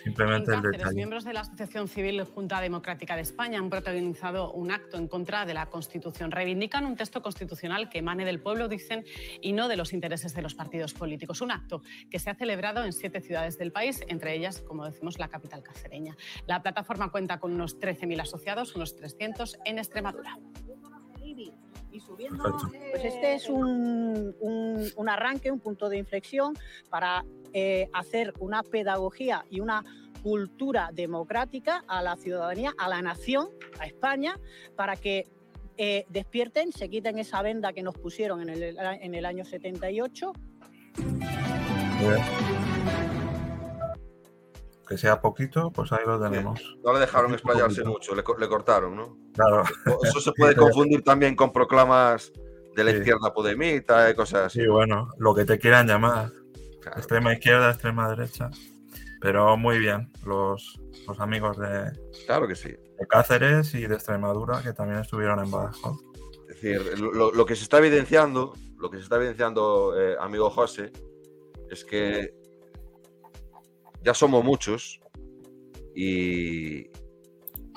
[0.09, 0.94] Simplemente el detalle.
[0.94, 5.44] miembros de la Asociación Civil Junta Democrática de España han protagonizado un acto en contra
[5.44, 6.30] de la Constitución.
[6.30, 9.05] Reivindican un texto constitucional que emane del pueblo, dicen,
[9.43, 11.43] y no de los intereses de los partidos políticos.
[11.43, 15.18] Un acto que se ha celebrado en siete ciudades del país, entre ellas, como decimos,
[15.18, 16.16] la capital cacereña.
[16.47, 20.39] La plataforma cuenta con unos 13.000 asociados, unos 300 en Extremadura.
[22.43, 22.69] Perfecto.
[22.90, 26.55] Pues este es un, un- un arranque, un punto de inflexión
[26.90, 29.85] para eh, hacer una pedagogía y una
[30.23, 33.48] cultura democrática a la ciudadanía, a la nación,
[33.81, 34.36] a España,
[34.77, 35.27] para que
[35.77, 40.32] eh, despierten, se quiten esa venda que nos pusieron en el, en el año 78
[42.01, 42.19] Eh,
[44.89, 46.60] Que sea poquito, pues ahí lo tenemos.
[46.82, 49.19] No le dejaron explayarse mucho, le, co- le cortaron, ¿no?
[49.35, 49.65] Claro.
[50.02, 52.32] Eso se puede confundir también con proclamas
[52.74, 52.97] de la Sí.
[52.98, 54.60] izquierda podemita y cosas así.
[54.60, 56.32] Sí, bueno, lo que te quieran llamar.
[56.81, 56.97] Claro.
[56.98, 58.51] Extrema izquierda, extrema derecha.
[59.20, 61.90] Pero muy bien, los, los amigos de,
[62.27, 62.69] Claro que sí.
[62.70, 66.01] de Cáceres y de Extremadura que también estuvieron en Badajoz.
[66.48, 70.48] Es decir, lo, lo que se está evidenciando, lo que se está evidenciando, eh, amigo
[70.51, 70.93] José,
[71.69, 72.32] es que
[74.03, 75.01] ya somos muchos
[75.95, 76.87] y,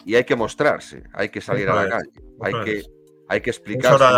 [0.05, 2.11] y hay que mostrarse, hay que salir a la calle,
[2.41, 2.83] hay que,
[3.29, 4.11] hay que actuar.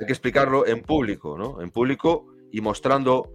[0.00, 1.60] hay que explicarlo en público, ¿no?
[1.60, 3.30] En público y mostrando,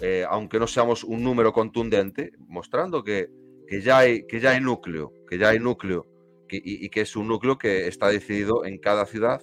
[0.00, 3.28] eh, aunque no seamos un número contundente, mostrando que,
[3.66, 6.06] que ya hay, que ya hay núcleo, que ya hay núcleo,
[6.48, 9.40] que- y, y que es un núcleo que está decidido en cada ciudad,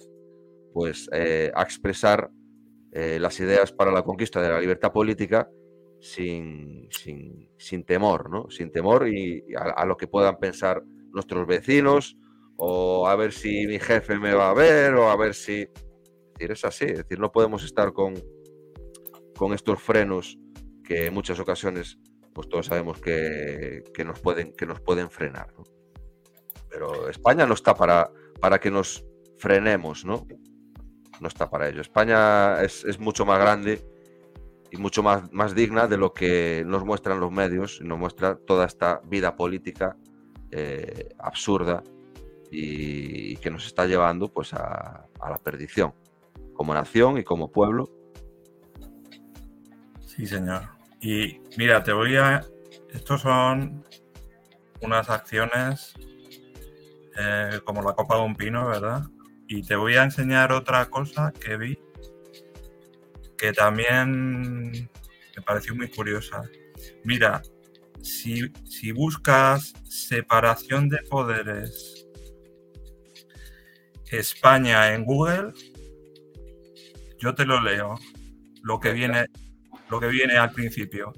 [0.72, 2.30] pues, eh, a expresar
[2.92, 5.48] eh, las ideas para la conquista de la libertad política
[6.00, 8.50] sin, sin, sin temor, ¿no?
[8.50, 10.82] Sin temor y, a lo que puedan pensar
[11.12, 12.16] nuestros vecinos,
[12.56, 15.68] o a ver si mi jefe me va a ver, o a ver si
[16.40, 18.14] es decir, es así, es decir, no podemos estar con,
[19.36, 20.38] con estos frenos
[20.82, 21.98] que en muchas ocasiones,
[22.32, 25.52] pues todos sabemos que, que nos, pueden, que nos pueden frenar.
[25.56, 25.64] ¿no?
[26.70, 28.10] Pero España no está para,
[28.40, 29.04] para que nos
[29.38, 30.26] frenemos, ¿no?
[31.20, 31.82] No está para ello.
[31.82, 33.82] España es, es mucho más grande
[34.70, 38.66] y mucho más, más digna de lo que nos muestran los medios nos muestra toda
[38.66, 39.96] esta vida política
[40.50, 41.82] eh, absurda
[42.50, 45.92] y, que nos está llevando pues a, a la perdición
[46.54, 47.88] como nación y como pueblo.
[50.04, 50.68] Sí, señor.
[51.00, 52.44] Y mira, te voy a.
[52.92, 53.82] Estos son
[54.82, 55.94] unas acciones
[57.18, 59.04] eh, como la copa de un pino, ¿verdad?
[59.48, 61.78] Y te voy a enseñar otra cosa que vi
[63.40, 66.42] que también me pareció muy curiosa.
[67.04, 67.40] Mira,
[68.02, 72.06] si, si buscas separación de poderes
[74.10, 75.54] España en Google,
[77.18, 77.98] yo te lo leo.
[78.62, 79.24] Lo que viene,
[79.88, 81.14] lo que viene al principio.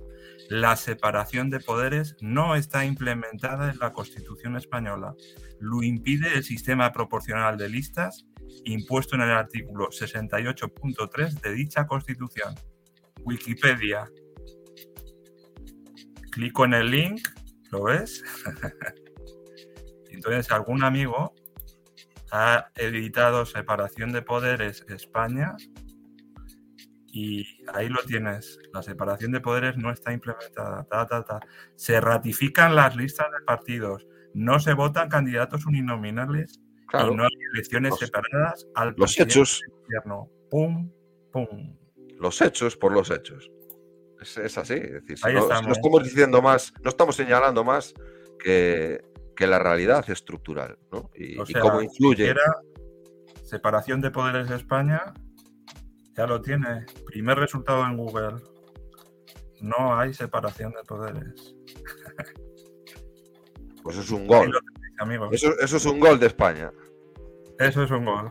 [0.48, 5.16] La separación de poderes no está implementada en la Constitución española.
[5.58, 8.26] Lo impide el sistema proporcional de listas
[8.64, 12.54] impuesto en el artículo 68.3 de dicha Constitución.
[13.24, 14.10] Wikipedia.
[16.30, 17.20] Clico en el link,
[17.70, 18.24] ¿lo ves?
[20.10, 21.34] Entonces, algún amigo
[22.30, 25.54] ha editado Separación de Poderes España
[27.12, 28.58] y ahí lo tienes.
[28.72, 30.86] La separación de poderes no está implementada.
[31.76, 34.06] Se ratifican las listas de partidos.
[34.32, 36.61] No se votan candidatos uninominales
[36.92, 39.60] y no hay elecciones separadas al los hechos.
[39.84, 40.28] Gobierno.
[40.50, 40.90] Pum,
[41.30, 41.76] pum.
[42.18, 43.50] Los hechos por los hechos.
[44.20, 44.74] Es, así.
[44.74, 45.66] Es decir, no, estamos.
[45.66, 47.92] no, estamos diciendo más, no estamos señalando más
[48.38, 49.02] que,
[49.34, 51.10] que la realidad estructural, ¿no?
[51.16, 52.28] Y, O y sea, cómo influye.
[52.28, 52.60] siquiera
[53.44, 55.12] separación de poderes de España
[56.16, 56.86] ya lo tiene.
[57.06, 58.36] Primer resultado en Google.
[59.60, 61.54] No hay separación de poderes.
[63.82, 64.56] Pues es un gol.
[64.98, 65.28] Amigos.
[65.32, 66.70] Eso, eso es un gol de España.
[67.58, 68.30] Eso es un gol.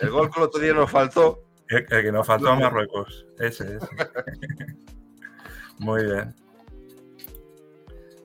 [0.00, 1.42] El gol que el otro día nos faltó.
[1.68, 3.26] El, el que nos faltó a Marruecos.
[3.38, 3.82] Ese es.
[5.78, 6.34] Muy bien.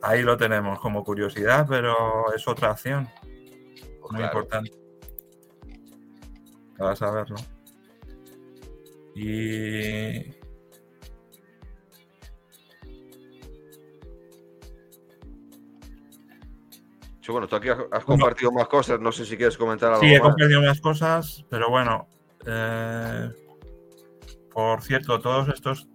[0.01, 3.07] Ahí lo tenemos como curiosidad, pero es otra acción.
[4.01, 4.25] Muy Claro.
[4.25, 4.71] importante.
[6.77, 7.35] Para saberlo.
[9.15, 10.38] Y.
[17.31, 18.99] Bueno, tú aquí has, compartido más cosas.
[18.99, 20.29] No sé si quieres comentar algo Sí, he más.
[20.29, 22.07] compartido más cosas, pero bueno.
[22.45, 23.29] eh,
[24.53, 25.87] por cierto, todos estos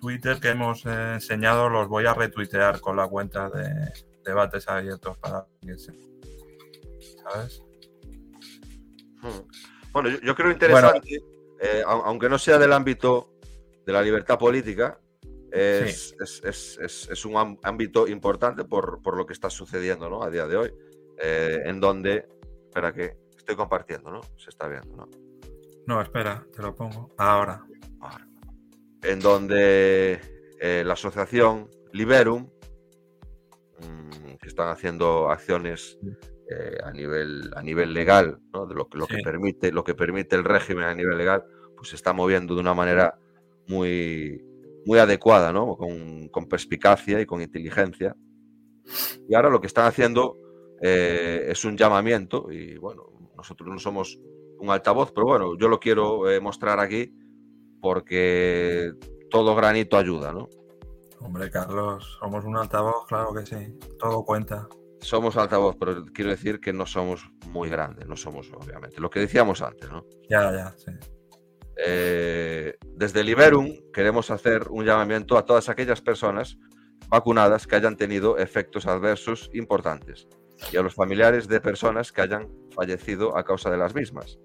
[0.00, 3.92] Twitter que hemos eh, enseñado los voy a retuitear con la cuenta de
[4.24, 5.92] debates abiertos para que se.
[7.22, 7.62] ¿Sabes?
[9.22, 9.48] Hmm.
[9.92, 11.20] Bueno, yo, yo creo interesante,
[11.60, 13.32] eh, au- aunque no sea del ámbito
[13.84, 14.99] de la libertad política,
[15.52, 20.22] es, es- es- es- es un ámbito importante por, por lo que está sucediendo ¿no?
[20.22, 20.72] a día de hoy,
[21.18, 22.26] eh, en donde,
[22.66, 24.20] espera que estoy compartiendo, ¿no?
[24.36, 25.08] Se está viendo, ¿no?
[25.86, 27.10] No, espera, te lo pongo.
[27.18, 27.64] Ahora.
[28.00, 28.26] Ahora.
[29.02, 30.20] En donde
[30.60, 32.48] eh, la asociación Liberum,
[33.80, 35.98] mm, que están haciendo acciones
[36.50, 38.66] eh, a, nivel, a nivel legal, ¿no?
[38.66, 41.44] de lo, que- lo, que permite, lo que permite el régimen a nivel legal,
[41.76, 43.18] pues se está moviendo de una manera
[43.68, 44.42] muy,
[44.86, 45.76] muy adecuada, ¿no?
[45.76, 48.16] con, con perspicacia y con inteligencia.
[49.28, 50.36] Y ahora lo que están haciendo
[50.80, 53.04] eh, es un llamamiento, y bueno,
[53.36, 54.18] nosotros no somos
[54.58, 57.14] un altavoz, pero bueno, yo lo quiero eh, mostrar aquí
[57.80, 58.92] porque
[59.30, 60.48] todo granito ayuda, ¿no?
[61.20, 63.78] Hombre, Carlos, somos un altavoz, claro que sí.
[63.98, 64.68] Todo cuenta.
[65.00, 69.20] Somos altavoz, pero quiero decir que no somos muy grandes, no somos, obviamente, lo que
[69.20, 70.04] decíamos antes, ¿no?
[70.28, 70.92] Ya, ya, sí.
[71.82, 76.58] Eh, desde Liberum queremos hacer un llamamiento a todas aquellas personas
[77.08, 80.28] vacunadas que hayan tenido efectos adversos importantes
[80.72, 84.38] y a los familiares de personas que hayan fallecido a causa de las mismas.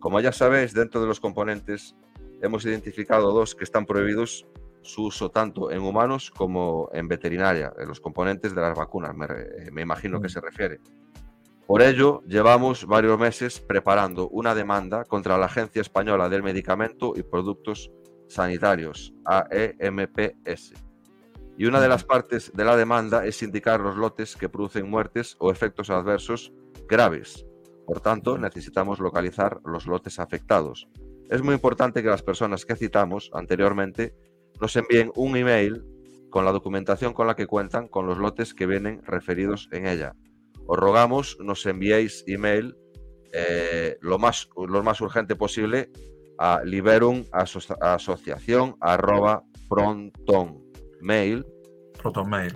[0.00, 1.94] Como ya sabéis, dentro de los componentes
[2.42, 4.46] hemos identificado dos que están prohibidos
[4.82, 9.26] su uso tanto en humanos como en veterinaria, en los componentes de las vacunas, me,
[9.70, 10.80] me imagino que se refiere.
[11.66, 17.22] Por ello, llevamos varios meses preparando una demanda contra la Agencia Española del Medicamento y
[17.22, 17.90] Productos
[18.28, 20.74] Sanitarios, AEMPS.
[21.56, 25.36] Y una de las partes de la demanda es indicar los lotes que producen muertes
[25.38, 26.52] o efectos adversos
[26.86, 27.46] graves.
[27.86, 30.86] Por tanto, necesitamos localizar los lotes afectados.
[31.30, 34.14] Es muy importante que las personas que citamos anteriormente
[34.60, 35.82] nos envíen un email
[36.28, 40.14] con la documentación con la que cuentan con los lotes que vienen referidos en ella.
[40.66, 42.76] Os rogamos nos enviéis email
[43.32, 45.90] eh, lo, más, lo más urgente posible
[46.38, 51.44] a liberum aso- asociación arroba protonmail
[52.00, 52.54] Protonmail.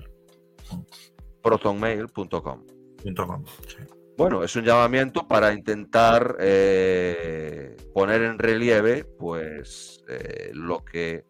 [1.42, 2.66] protonmail.com.
[3.02, 3.76] punto com, sí.
[4.16, 11.24] Bueno, es un llamamiento para intentar eh, poner en relieve, pues, eh, lo que,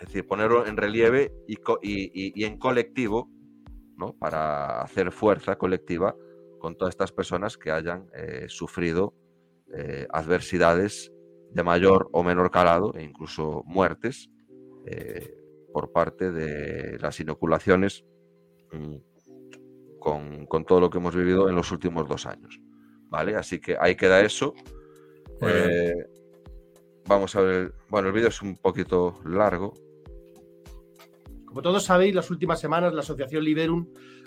[0.00, 3.30] es decir, ponerlo en relieve y, co- y- y- y en colectivo,
[3.96, 4.12] ¿no?
[4.14, 6.14] Para hacer fuerza colectiva
[6.58, 9.14] con todas estas personas que hayan eh, sufrido
[9.74, 11.12] eh, adversidades
[11.50, 14.30] de mayor o menor calado e incluso muertes
[14.86, 15.36] eh,
[15.72, 18.04] por parte de las inoculaciones
[18.72, 18.96] mm,
[19.98, 22.60] con, con todo lo que hemos vivido en los últimos dos años.
[23.08, 23.36] ¿Vale?
[23.36, 24.54] Así que ahí queda eso.
[25.42, 25.94] Eh,
[27.06, 27.74] vamos a ver.
[27.88, 29.74] Bueno, el vídeo es un poquito largo.
[31.56, 33.86] Como todos sabéis, las últimas semanas la Asociación Liberum,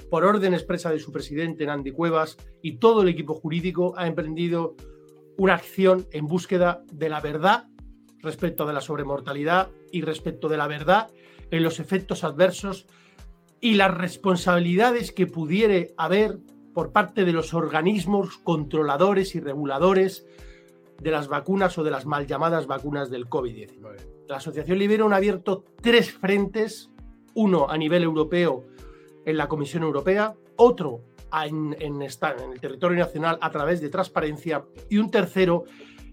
[0.10, 4.76] por orden expresa de su presidente Nandi Cuevas y todo el equipo jurídico, ha emprendido
[5.38, 7.68] una acción en búsqueda de la verdad
[8.24, 11.12] respecto de la sobremortalidad y respecto de la verdad
[11.52, 12.88] en los efectos adversos
[13.62, 16.40] y las responsabilidades que pudiere haber
[16.74, 20.26] por parte de los organismos controladores y reguladores
[21.00, 24.26] de las vacunas o de las mal llamadas vacunas del COVID-19.
[24.28, 26.90] La Asociación Liberum ha abierto tres frentes,
[27.36, 28.66] uno a nivel europeo
[29.26, 31.02] en la Comisión Europea, otro
[31.44, 35.66] en, el territorio nacional a través de transparencia y un tercero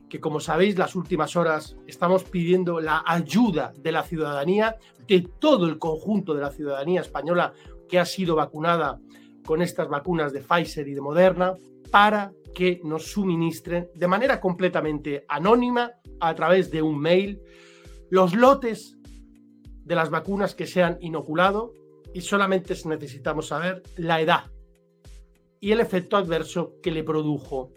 [0.08, 4.76] que, como sabéis, las últimas horas estamos pidiendo la ayuda de la ciudadanía,
[5.08, 7.52] de todo el conjunto de la ciudadanía española
[7.88, 9.00] que ha sido vacunada
[9.44, 11.54] con estas vacunas de Pfizer y de Moderna,
[11.90, 17.40] para que nos suministren de manera completamente anónima, a través de un mail,
[18.10, 18.95] los lotes
[19.86, 21.72] de las vacunas que se han inoculado
[22.12, 24.50] y solamente necesitamos saber la edad
[25.60, 27.72] y el efecto adverso que le produjo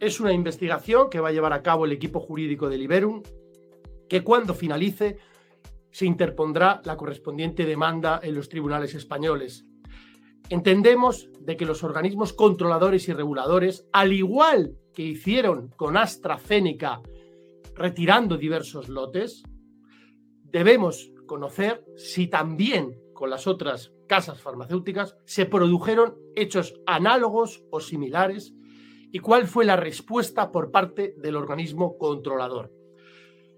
[0.00, 3.22] es una investigación que va a llevar a cabo el equipo jurídico de Liberum,
[4.08, 5.18] que cuando finalice
[5.90, 9.64] se interpondrá la correspondiente demanda en los tribunales españoles.
[10.50, 17.00] Entendemos de que los organismos controladores y reguladores, al igual que hicieron con AstraZeneca
[17.74, 19.42] retirando diversos lotes,
[20.50, 28.54] debemos conocer si también con las otras casas farmacéuticas se produjeron hechos análogos o similares
[29.10, 32.72] y cuál fue la respuesta por parte del organismo controlador.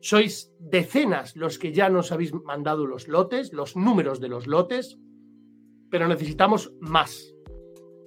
[0.00, 4.98] Sois decenas los que ya nos habéis mandado los lotes, los números de los lotes,
[5.90, 7.34] pero necesitamos más.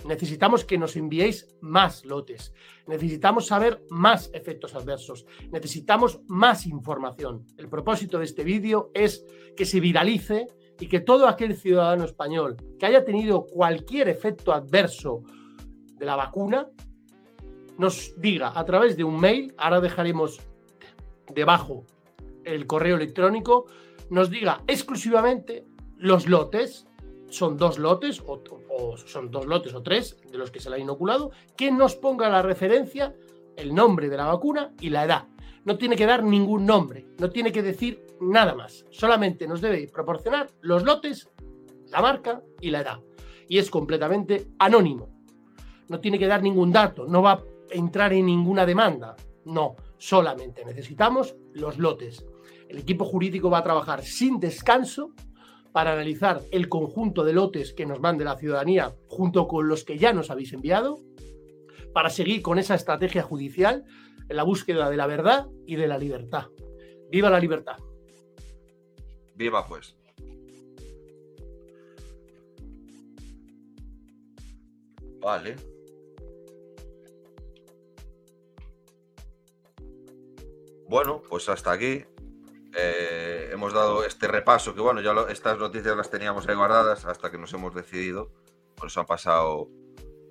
[0.05, 2.53] Necesitamos que nos enviéis más lotes.
[2.87, 5.25] Necesitamos saber más efectos adversos.
[5.51, 7.45] Necesitamos más información.
[7.57, 9.25] El propósito de este vídeo es
[9.55, 10.47] que se viralice
[10.79, 15.23] y que todo aquel ciudadano español que haya tenido cualquier efecto adverso
[15.97, 16.67] de la vacuna
[17.77, 20.39] nos diga a través de un mail, ahora dejaremos
[21.33, 21.85] debajo
[22.43, 23.65] el correo electrónico,
[24.09, 25.65] nos diga exclusivamente
[25.97, 26.87] los lotes,
[27.29, 28.41] son dos lotes o,
[29.05, 32.29] son dos lotes o tres de los que se le ha inoculado, que nos ponga
[32.29, 33.15] la referencia,
[33.55, 35.27] el nombre de la vacuna y la edad.
[35.65, 39.87] No tiene que dar ningún nombre, no tiene que decir nada más, solamente nos debe
[39.87, 41.29] proporcionar los lotes,
[41.89, 42.99] la marca y la edad.
[43.47, 45.09] Y es completamente anónimo.
[45.89, 49.15] No tiene que dar ningún dato, no va entrar en ninguna demanda.
[49.45, 52.25] No, solamente necesitamos los lotes.
[52.69, 55.13] El equipo jurídico va a trabajar sin descanso
[55.73, 59.97] para analizar el conjunto de lotes que nos mande la ciudadanía junto con los que
[59.97, 60.99] ya nos habéis enviado,
[61.93, 63.83] para seguir con esa estrategia judicial
[64.29, 66.45] en la búsqueda de la verdad y de la libertad.
[67.09, 67.77] ¡Viva la libertad!
[69.35, 69.95] Viva pues.
[75.19, 75.55] Vale.
[80.87, 82.03] Bueno, pues hasta aquí.
[82.75, 87.29] Eh, hemos dado este repaso, que bueno, ya estas noticias las teníamos ahí guardadas hasta
[87.29, 88.31] que nos hemos decidido.
[88.75, 89.69] Por eso han pasado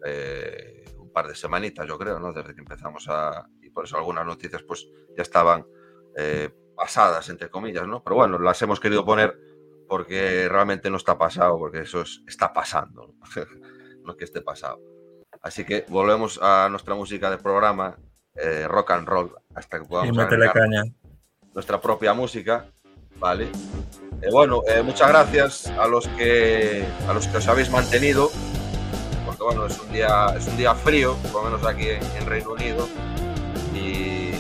[0.04, 2.32] eh, un par de semanitas, yo creo, ¿no?
[2.32, 3.46] Desde que empezamos a...
[3.62, 5.66] Y por eso algunas noticias pues ya estaban
[6.16, 8.02] eh, pasadas, entre comillas, ¿no?
[8.02, 9.38] Pero bueno, las hemos querido poner
[9.88, 13.44] porque realmente no está pasado, porque eso está pasando, ¿no?
[14.04, 14.80] no que esté pasado.
[15.42, 17.98] Así que volvemos a nuestra música de programa
[18.34, 20.16] eh, rock and roll hasta que podamos
[20.52, 20.84] caña.
[21.54, 22.66] Nuestra propia música,
[23.18, 23.48] ¿vale?
[24.22, 28.30] Eh, bueno, eh, muchas gracias a los que a los que os habéis mantenido,
[29.24, 32.52] porque bueno, es un día es un día frío, por lo menos aquí en, Reino
[32.52, 32.88] Unido,
[33.74, 34.32] y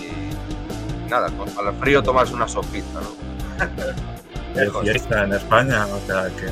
[1.08, 1.28] nada,
[1.58, 4.60] al frío tomas una sopita, ¿no?
[4.60, 6.46] es fiesta en España, o sea que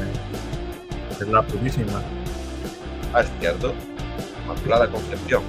[1.22, 2.02] es la purísima.
[3.12, 3.74] Ah, es cierto.
[4.44, 5.42] Inmaculada Concepción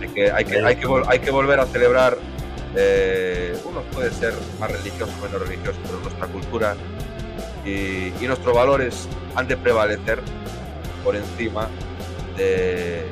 [0.00, 2.16] hay que, hay que, hay que volver a celebrar,
[2.76, 6.76] eh, uno puede ser más religioso o menos religioso, pero nuestra cultura
[7.64, 10.20] y, nuestros valores han de prevalecer
[11.04, 11.68] por encima
[12.36, 13.06] de,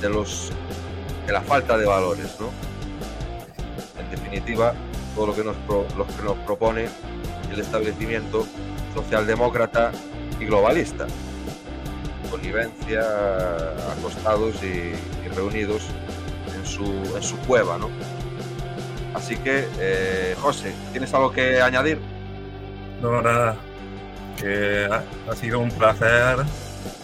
[0.00, 0.50] de, los,
[1.26, 2.36] de la falta de valores.
[2.40, 2.50] ¿no?
[4.00, 4.74] En definitiva,
[5.14, 6.88] todo lo que nos, lo que nos propone
[7.52, 8.46] el establecimiento
[8.94, 9.92] socialdemócrata
[10.40, 11.06] y globalista
[12.34, 13.00] connivencia,
[13.96, 14.92] acostados y,
[15.34, 15.82] reunidos
[16.64, 16.84] en su,
[17.16, 17.90] en su cueva, ¿no?
[19.14, 22.00] Así que, eh, José, ¿tienes algo que añadir?
[23.00, 23.56] No, nada.
[24.40, 26.38] Que ha, sido un placer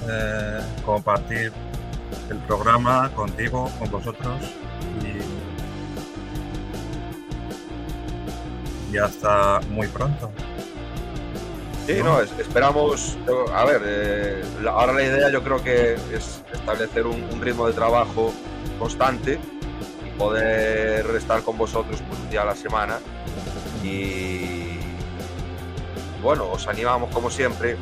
[0.08, 1.52] eh, compartir
[2.28, 4.34] el programa contigo, con vosotros
[5.02, 5.20] y,
[8.94, 10.32] y hasta muy pronto.
[11.86, 17.40] Sí, no, esperamos, eh, a ver, ahora la idea yo creo que es establecer un
[17.40, 18.32] ritmo de trabajo
[18.80, 19.38] constante
[20.04, 22.98] y poder estar con vosotros pues, un día a la semana.
[23.84, 24.78] Y
[26.22, 27.76] bueno, os animamos como siempre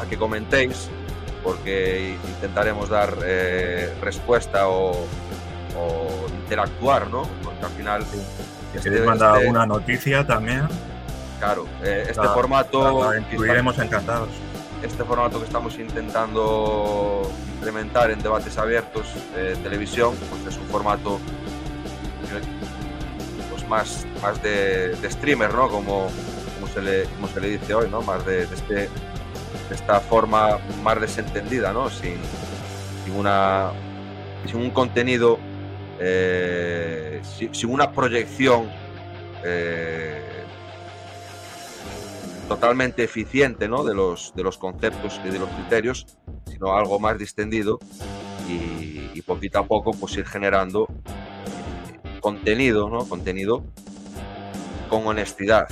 [0.00, 0.88] a que comentéis
[1.42, 4.92] porque intentaremos dar eh, respuesta o,
[5.76, 7.22] o interactuar, ¿no?
[7.44, 8.04] Porque al final...
[8.04, 8.18] Si
[8.78, 10.66] este- queréis mandar este- alguna noticia también,
[11.38, 13.12] Claro, eh, este la- formato...
[13.12, 14.30] la incluiremos encantados.
[14.86, 21.18] Este formato que estamos intentando implementar en debates abiertos de televisión, pues es un formato
[23.50, 25.68] pues más, más de, streamer, ¿no?
[25.68, 26.08] Como,
[26.54, 28.02] como, se le, como se le dice hoy, ¿no?
[28.02, 28.88] Más de, de este,
[29.70, 31.90] esta forma más desentendida, ¿no?
[31.90, 32.16] Sin,
[33.04, 33.72] sin, una,
[34.46, 35.38] sin un contenido,
[35.98, 38.70] eh, sin, sin una proyección
[39.44, 40.35] eh,
[42.48, 43.84] totalmente eficiente ¿no?
[43.84, 46.06] de, los, de los conceptos y de los criterios,
[46.46, 47.78] sino algo más distendido
[48.48, 53.08] y, y poquito a poco pues ir generando eh, contenido, ¿no?
[53.08, 53.64] Contenido
[54.88, 55.66] con honestidad,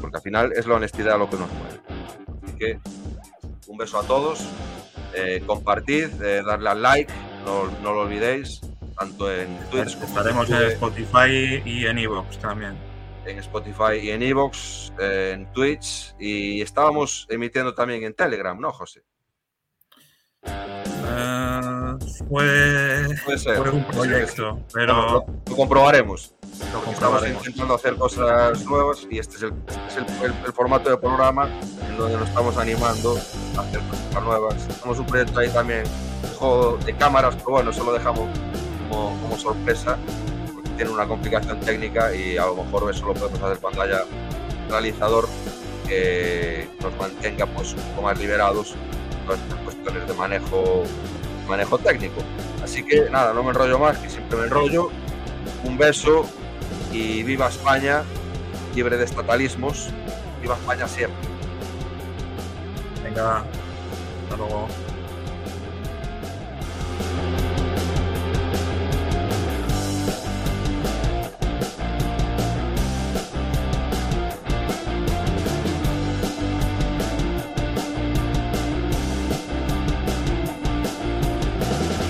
[0.00, 1.80] porque al final es la honestidad lo que nos mueve.
[2.42, 2.78] Así que
[3.66, 4.40] un beso a todos,
[5.14, 7.12] eh, compartid, eh, darle al like,
[7.44, 8.60] no, no lo olvidéis,
[8.98, 12.95] tanto en como Estaremos en YouTube, Spotify y en Evox también.
[13.26, 19.02] En Spotify y en Evox, en Twitch y estábamos emitiendo también en Telegram, ¿no, José?
[22.28, 23.56] Fue, Puede ser.
[23.56, 26.34] fue un puede ser proyecto, pero lo, lo comprobaremos.
[26.72, 30.52] lo Estamos intentando hacer cosas nuevas y este es el, este es el- el- el
[30.52, 31.48] formato de programa
[31.88, 33.16] en donde nos estamos animando
[33.56, 34.68] a hacer cosas nuevas.
[34.68, 35.84] Tenemos un proyecto ahí también
[36.38, 38.28] juego de cámaras, pero bueno, eso lo dejamos
[38.90, 39.96] como, como sorpresa
[40.76, 44.04] tiene una complicación técnica y a lo mejor eso lo podemos hacer cuando haya
[44.68, 45.28] realizador
[45.86, 48.74] que nos mantenga pues un poco más liberados
[49.28, 50.84] en cuestiones de manejo,
[51.48, 52.20] manejo técnico.
[52.62, 54.90] Así que nada, no me enrollo más, que siempre me enrollo.
[55.64, 56.26] Un beso
[56.92, 58.02] y viva España,
[58.74, 59.88] libre de estatalismos.
[60.42, 61.28] Viva España siempre.
[63.02, 63.44] Venga,
[64.24, 64.68] hasta luego.